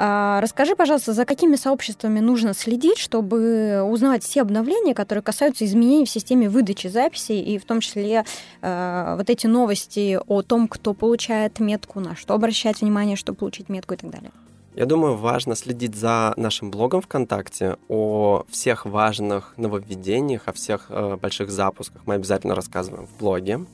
А, 0.04 0.42
расскажи, 0.42 0.76
пожалуйста, 0.76 1.14
за 1.14 1.26
какими 1.26 1.56
сообществами 1.56 2.20
нужно 2.22 2.56
следить, 2.56 2.98
чтобы 2.98 3.84
узнавать 3.84 4.24
все 4.24 4.42
обновления, 4.42 4.96
которые 4.96 5.22
касаются 5.22 5.64
изменений 5.64 6.06
в 6.06 6.10
системе 6.10 6.50
выдачи 6.50 6.88
записей, 6.88 7.40
и 7.40 7.60
в 7.60 7.66
том 7.66 7.82
числе 7.82 8.26
э, 8.64 9.16
вот 9.16 9.30
эти 9.30 9.46
новости 9.46 10.20
о 10.26 10.42
том, 10.42 10.68
кто 10.68 10.96
получает 10.96 11.60
метку, 11.60 12.00
на 12.00 12.16
что 12.16 12.34
обращать 12.34 12.82
внимание, 12.82 13.16
чтобы 13.16 13.38
получить 13.38 13.70
метку 13.70 13.94
и 13.94 13.98
так 13.98 14.10
далее. 14.10 14.32
Я 14.74 14.88
думаю, 14.88 15.18
важно 15.18 15.56
следить 15.56 15.94
за 15.94 16.34
нашим 16.36 16.72
блогом 16.72 17.04
ВКонтакте, 17.04 17.78
о 17.88 18.46
всех 18.50 18.88
важных 18.88 19.54
нововведениях, 19.58 20.48
о 20.48 20.54
всех 20.54 20.88
э, 20.90 21.16
больших 21.18 21.52
запусках 21.52 22.02
мы 22.08 22.16
обязательно 22.16 22.56
рассказываем 22.56 23.06
в 23.06 23.20
блоге. 23.20 23.68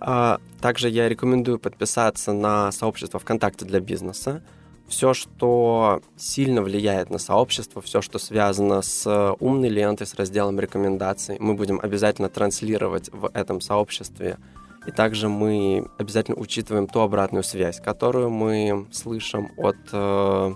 А, 0.00 0.40
также 0.60 0.88
я 0.88 1.08
рекомендую 1.08 1.60
подписаться 1.60 2.32
на 2.32 2.72
сообщество 2.72 3.20
ВКонтакте 3.20 3.64
для 3.64 3.78
бизнеса 3.78 4.42
все, 4.88 5.14
что 5.14 6.02
сильно 6.16 6.62
влияет 6.62 7.10
на 7.10 7.18
сообщество, 7.18 7.80
все, 7.80 8.02
что 8.02 8.18
связано 8.18 8.82
с 8.82 9.34
умной 9.40 9.68
лентой, 9.68 10.06
с 10.06 10.14
разделом 10.14 10.60
рекомендаций, 10.60 11.36
мы 11.40 11.54
будем 11.54 11.80
обязательно 11.82 12.28
транслировать 12.28 13.10
в 13.12 13.30
этом 13.32 13.60
сообществе. 13.60 14.38
И 14.86 14.90
также 14.90 15.28
мы 15.30 15.86
обязательно 15.98 16.36
учитываем 16.36 16.86
ту 16.86 17.00
обратную 17.00 17.42
связь, 17.42 17.80
которую 17.80 18.28
мы 18.28 18.86
слышим 18.92 19.50
от, 19.56 19.76
э, 19.92 20.54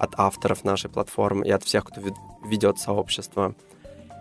от 0.00 0.10
авторов 0.16 0.64
нашей 0.64 0.90
платформы 0.90 1.46
и 1.46 1.50
от 1.52 1.62
всех, 1.62 1.84
кто 1.84 2.00
ведет 2.44 2.78
сообщество. 2.78 3.54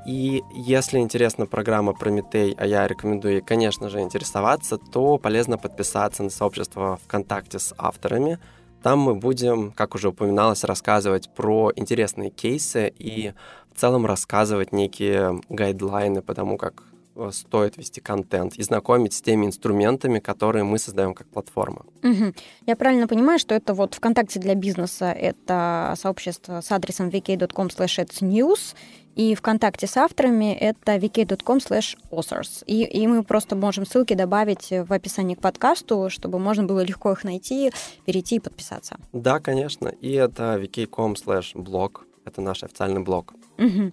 И 0.05 0.43
если 0.53 0.99
интересна 0.99 1.47
программа 1.47 1.93
Прометей, 1.93 2.53
а 2.57 2.67
я 2.67 2.87
рекомендую 2.87 3.35
ей, 3.35 3.41
конечно 3.41 3.89
же, 3.89 3.99
интересоваться, 3.99 4.77
то 4.77 5.17
полезно 5.17 5.57
подписаться 5.57 6.21
на 6.21 6.29
сообщество 6.29 6.99
ВКонтакте 7.03 7.57
с 7.57 7.73
авторами– 7.79 8.37
там 8.83 8.99
мы 8.99 9.15
будем, 9.15 9.71
как 9.71 9.95
уже 9.95 10.09
упоминалось, 10.09 10.63
рассказывать 10.63 11.29
про 11.29 11.71
интересные 11.75 12.29
кейсы 12.29 12.93
и 12.97 13.33
в 13.73 13.79
целом 13.79 14.05
рассказывать 14.05 14.71
некие 14.71 15.41
гайдлайны 15.49 16.21
по 16.21 16.33
тому, 16.33 16.57
как 16.57 16.83
э, 17.15 17.29
стоит 17.31 17.77
вести 17.77 18.01
контент 18.01 18.55
и 18.55 18.63
знакомить 18.63 19.13
с 19.13 19.21
теми 19.21 19.45
инструментами, 19.45 20.19
которые 20.19 20.63
мы 20.63 20.79
создаем 20.79 21.13
как 21.13 21.27
платформа. 21.27 21.85
Угу. 22.03 22.33
Я 22.65 22.75
правильно 22.75 23.07
понимаю, 23.07 23.39
что 23.39 23.53
это 23.53 23.73
вот 23.73 23.93
ВКонтакте 23.95 24.39
для 24.39 24.55
бизнеса, 24.55 25.11
это 25.11 25.93
сообщество 25.97 26.61
с 26.61 26.71
адресом 26.71 27.09
vk.com 27.09 27.67
news 27.67 28.75
и 29.17 29.33
ВКонтакте 29.35 29.87
с 29.87 29.97
авторами 29.97 30.53
это 30.53 30.95
vk.com 30.95 31.57
slash 31.57 31.97
authors. 32.11 32.63
И, 32.67 32.83
и 32.83 33.07
мы 33.07 33.23
просто 33.23 33.55
можем 33.55 33.85
ссылки 33.85 34.13
добавить 34.13 34.69
в 34.69 34.93
описании 34.93 35.33
к 35.35 35.41
подкасту, 35.41 36.09
чтобы 36.09 36.37
можно 36.39 36.63
было 36.63 36.81
легко 36.81 37.11
их 37.11 37.23
найти, 37.23 37.71
перейти 38.05 38.35
и 38.35 38.39
подписаться. 38.39 38.97
Да, 39.13 39.39
конечно. 39.39 39.87
И 39.87 40.13
это 40.13 40.61
vk.com 40.61 41.13
slash 41.13 41.55
blog. 41.55 42.01
Это 42.25 42.41
наш 42.41 42.63
официальный 42.63 43.01
блог. 43.01 43.33
Угу. 43.57 43.91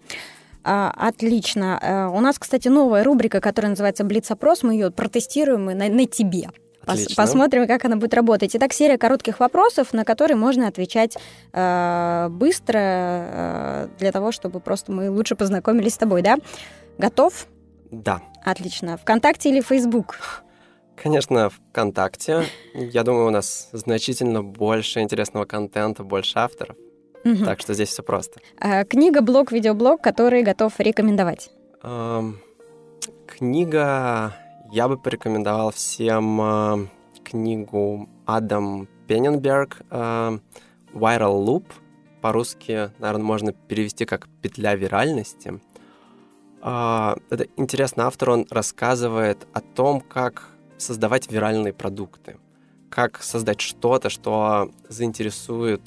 Отлично. 0.63 1.79
А, 1.81 2.09
у 2.11 2.21
нас, 2.21 2.39
кстати, 2.39 2.69
новая 2.69 3.05
рубрика, 3.05 3.41
которая 3.41 3.71
называется 3.71 4.05
Блиц-опрос. 4.05 4.63
Мы 4.63 4.75
ее 4.75 4.91
протестируем 4.91 5.65
на, 5.67 5.89
на 5.89 6.07
тебе. 6.07 6.51
Отлично. 6.87 7.15
Посмотрим, 7.17 7.67
как 7.67 7.85
она 7.85 7.97
будет 7.97 8.15
работать. 8.15 8.55
Итак, 8.55 8.73
серия 8.73 8.99
коротких 8.99 9.41
вопросов, 9.41 9.93
на 9.93 10.05
которые 10.05 10.37
можно 10.37 10.69
отвечать 10.69 11.17
э, 11.53 12.29
быстро, 12.31 12.79
э, 12.81 13.89
для 13.99 14.13
того, 14.13 14.33
чтобы 14.33 14.61
просто 14.61 14.93
мы 14.93 15.11
лучше 15.11 15.35
познакомились 15.37 15.95
с 15.95 15.99
тобой, 15.99 16.23
да? 16.23 16.37
Готов? 16.99 17.47
Да. 17.91 18.23
Отлично. 18.45 18.97
ВКонтакте 18.99 19.51
или 19.51 19.61
Фейсбук? 19.61 20.17
Конечно, 20.97 21.51
ВКонтакте. 21.51 22.45
Я 22.75 23.03
думаю, 23.03 23.27
у 23.27 23.31
нас 23.31 23.69
значительно 23.73 24.43
больше 24.43 25.01
интересного 25.01 25.45
контента, 25.45 26.05
больше 26.05 26.39
авторов. 26.39 26.77
Угу. 27.25 27.45
Так 27.45 27.61
что 27.61 27.75
здесь 27.75 27.89
все 27.89 28.03
просто. 28.03 28.41
А, 28.59 28.85
книга, 28.85 29.23
блог, 29.23 29.51
видеоблог, 29.51 30.03
который 30.03 30.43
готов 30.43 30.75
рекомендовать? 30.79 31.51
Эм, 31.83 32.39
книга... 33.27 34.35
Я 34.75 34.89
бы 34.89 34.99
порекомендовал 34.99 35.71
всем 35.71 36.41
э, 36.41 36.87
книгу 37.23 38.09
Адам 38.27 38.89
Пенненберг 39.07 39.83
э, 39.89 40.39
«Viral 40.93 41.45
Loop». 41.47 41.67
По-русски, 42.21 42.91
наверное, 42.99 43.25
можно 43.25 43.53
перевести 43.53 44.05
как 44.05 44.27
«петля 44.43 44.75
виральности». 44.75 45.61
Э, 46.61 47.15
это 47.31 47.47
интересный 47.57 48.03
автор, 48.03 48.31
он 48.31 48.47
рассказывает 48.51 49.47
о 49.53 49.61
том, 49.61 50.01
как 50.01 50.49
создавать 50.77 51.31
виральные 51.31 51.73
продукты, 51.73 52.39
как 52.91 53.23
создать 53.23 53.61
что-то, 53.61 54.11
что 54.11 54.73
заинтересует 54.89 55.83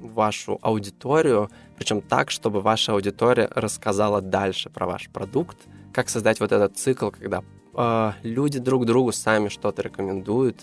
вашу 0.00 0.58
аудиторию, 0.62 1.48
причем 1.76 2.00
так, 2.00 2.32
чтобы 2.32 2.60
ваша 2.60 2.94
аудитория 2.94 3.48
рассказала 3.54 4.20
дальше 4.20 4.68
про 4.68 4.86
ваш 4.86 5.10
продукт, 5.10 5.58
как 5.92 6.08
создать 6.08 6.40
вот 6.40 6.50
этот 6.50 6.76
цикл, 6.76 7.10
когда 7.10 7.44
э, 7.74 8.12
люди 8.22 8.58
друг 8.58 8.86
другу 8.86 9.12
сами 9.12 9.48
что-то 9.48 9.82
рекомендуют, 9.82 10.56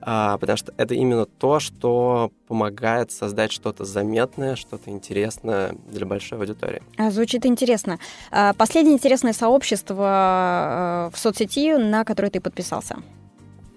э, 0.00 0.36
потому 0.40 0.56
что 0.56 0.72
это 0.76 0.94
именно 0.94 1.26
то, 1.26 1.60
что 1.60 2.30
помогает 2.48 3.10
создать 3.10 3.52
что-то 3.52 3.84
заметное, 3.84 4.56
что-то 4.56 4.90
интересное 4.90 5.74
для 5.88 6.06
большой 6.06 6.38
аудитории. 6.38 6.82
А, 6.96 7.10
звучит 7.10 7.46
интересно. 7.46 7.98
А, 8.30 8.52
последнее 8.54 8.94
интересное 8.94 9.32
сообщество 9.32 11.10
в 11.12 11.18
соцсети, 11.18 11.76
на 11.76 12.04
которое 12.04 12.30
ты 12.30 12.40
подписался? 12.40 12.96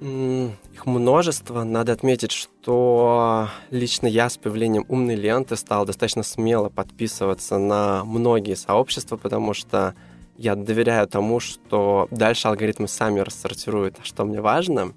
Их 0.01 0.85
множество. 0.85 1.63
Надо 1.65 1.91
отметить, 1.91 2.31
что 2.31 3.49
лично 3.69 4.07
я 4.07 4.29
с 4.29 4.37
появлением 4.37 4.85
умной 4.87 5.15
ленты 5.15 5.57
стал 5.57 5.85
достаточно 5.85 6.23
смело 6.23 6.69
подписываться 6.69 7.57
на 7.57 8.05
многие 8.05 8.55
сообщества, 8.55 9.17
потому 9.17 9.53
что 9.53 9.95
я 10.39 10.55
доверяю 10.55 11.05
тому, 11.05 11.41
что 11.41 12.07
дальше 12.11 12.47
алгоритмы 12.47 12.87
сами 12.87 13.19
рассортируют, 13.19 13.97
что 14.03 14.23
мне 14.23 14.39
важно. 14.39 14.93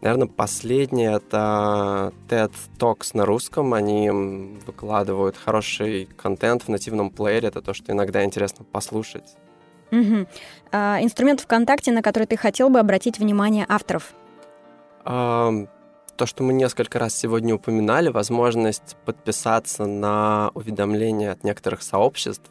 Наверное, 0.00 0.26
последнее— 0.26 1.12
это 1.16 2.12
TED 2.28 2.52
Talks 2.78 3.10
на 3.12 3.26
русском. 3.26 3.74
Они 3.74 4.10
выкладывают 4.66 5.36
хороший 5.36 6.06
контент 6.16 6.62
в 6.62 6.68
нативном 6.68 7.10
плеере. 7.10 7.48
Это 7.48 7.60
то, 7.60 7.74
что 7.74 7.92
иногда 7.92 8.24
интересно 8.24 8.64
послушать. 8.64 9.36
Угу. 9.92 10.26
А, 10.72 10.98
инструмент 11.02 11.42
ВКонтакте, 11.42 11.92
на 11.92 12.00
который 12.00 12.26
ты 12.26 12.38
хотел 12.38 12.70
бы 12.70 12.78
обратить 12.78 13.18
внимание 13.18 13.66
авторов? 13.68 14.14
А, 15.04 15.52
то, 16.16 16.24
что 16.24 16.42
мы 16.42 16.54
несколько 16.54 16.98
раз 16.98 17.14
сегодня 17.14 17.54
упоминали, 17.54 18.08
возможность 18.08 18.96
подписаться 19.04 19.84
на 19.84 20.50
уведомления 20.54 21.32
от 21.32 21.44
некоторых 21.44 21.82
сообществ. 21.82 22.50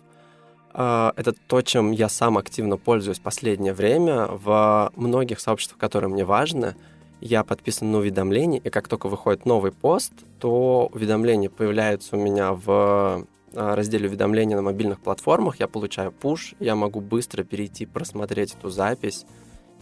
А, 0.73 1.13
это 1.15 1.33
то, 1.33 1.61
чем 1.61 1.91
я 1.91 2.09
сам 2.09 2.37
активно 2.37 2.77
пользуюсь 2.77 3.19
последнее 3.19 3.73
время. 3.73 4.27
В 4.27 4.91
многих 4.95 5.39
сообществах, 5.39 5.79
которые 5.79 6.09
мне 6.09 6.25
важны, 6.25 6.75
я 7.21 7.43
подписан 7.43 7.91
на 7.91 7.99
уведомления, 7.99 8.59
и 8.59 8.69
как 8.69 8.87
только 8.87 9.07
выходит 9.07 9.45
новый 9.45 9.71
пост, 9.71 10.11
то 10.39 10.89
уведомления 10.93 11.49
появляются 11.49 12.17
у 12.17 12.19
меня 12.19 12.53
в 12.53 13.25
а, 13.55 13.75
разделе 13.75 14.09
уведомления 14.09 14.55
на 14.55 14.63
мобильных 14.63 14.99
платформах, 14.99 15.59
я 15.59 15.67
получаю 15.67 16.11
пуш, 16.11 16.55
я 16.59 16.75
могу 16.75 17.01
быстро 17.01 17.43
перейти, 17.43 17.85
просмотреть 17.85 18.55
эту 18.55 18.69
запись 18.69 19.25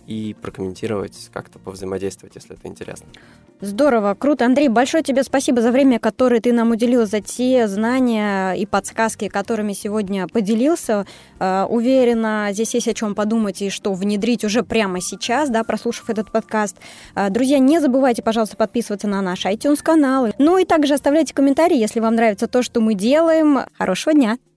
и 0.07 0.35
прокомментировать, 0.41 1.29
как-то 1.33 1.59
повзаимодействовать, 1.59 2.35
если 2.35 2.55
это 2.55 2.67
интересно. 2.67 3.07
Здорово, 3.61 4.15
круто. 4.15 4.45
Андрей, 4.45 4.69
большое 4.69 5.03
тебе 5.03 5.23
спасибо 5.23 5.61
за 5.61 5.71
время, 5.71 5.99
которое 5.99 6.41
ты 6.41 6.51
нам 6.51 6.71
уделил, 6.71 7.05
за 7.05 7.21
те 7.21 7.67
знания 7.67 8.53
и 8.53 8.65
подсказки, 8.65 9.27
которыми 9.27 9.73
сегодня 9.73 10.27
поделился. 10.27 11.05
Э, 11.39 11.65
уверена, 11.69 12.49
здесь 12.53 12.73
есть 12.73 12.87
о 12.87 12.93
чем 12.95 13.13
подумать 13.13 13.61
и 13.61 13.69
что 13.69 13.93
внедрить 13.93 14.43
уже 14.43 14.63
прямо 14.63 14.99
сейчас, 14.99 15.49
да, 15.49 15.63
прослушав 15.63 16.09
этот 16.09 16.31
подкаст. 16.31 16.77
Э, 17.13 17.29
друзья, 17.29 17.59
не 17.59 17.79
забывайте, 17.79 18.23
пожалуйста, 18.23 18.57
подписываться 18.57 19.07
на 19.07 19.21
наш 19.21 19.45
iTunes-канал. 19.45 20.29
Ну 20.39 20.57
и 20.57 20.65
также 20.65 20.95
оставляйте 20.95 21.35
комментарии, 21.35 21.77
если 21.77 21.99
вам 21.99 22.15
нравится 22.15 22.47
то, 22.47 22.63
что 22.63 22.81
мы 22.81 22.95
делаем. 22.95 23.59
Хорошего 23.77 24.15
дня! 24.15 24.37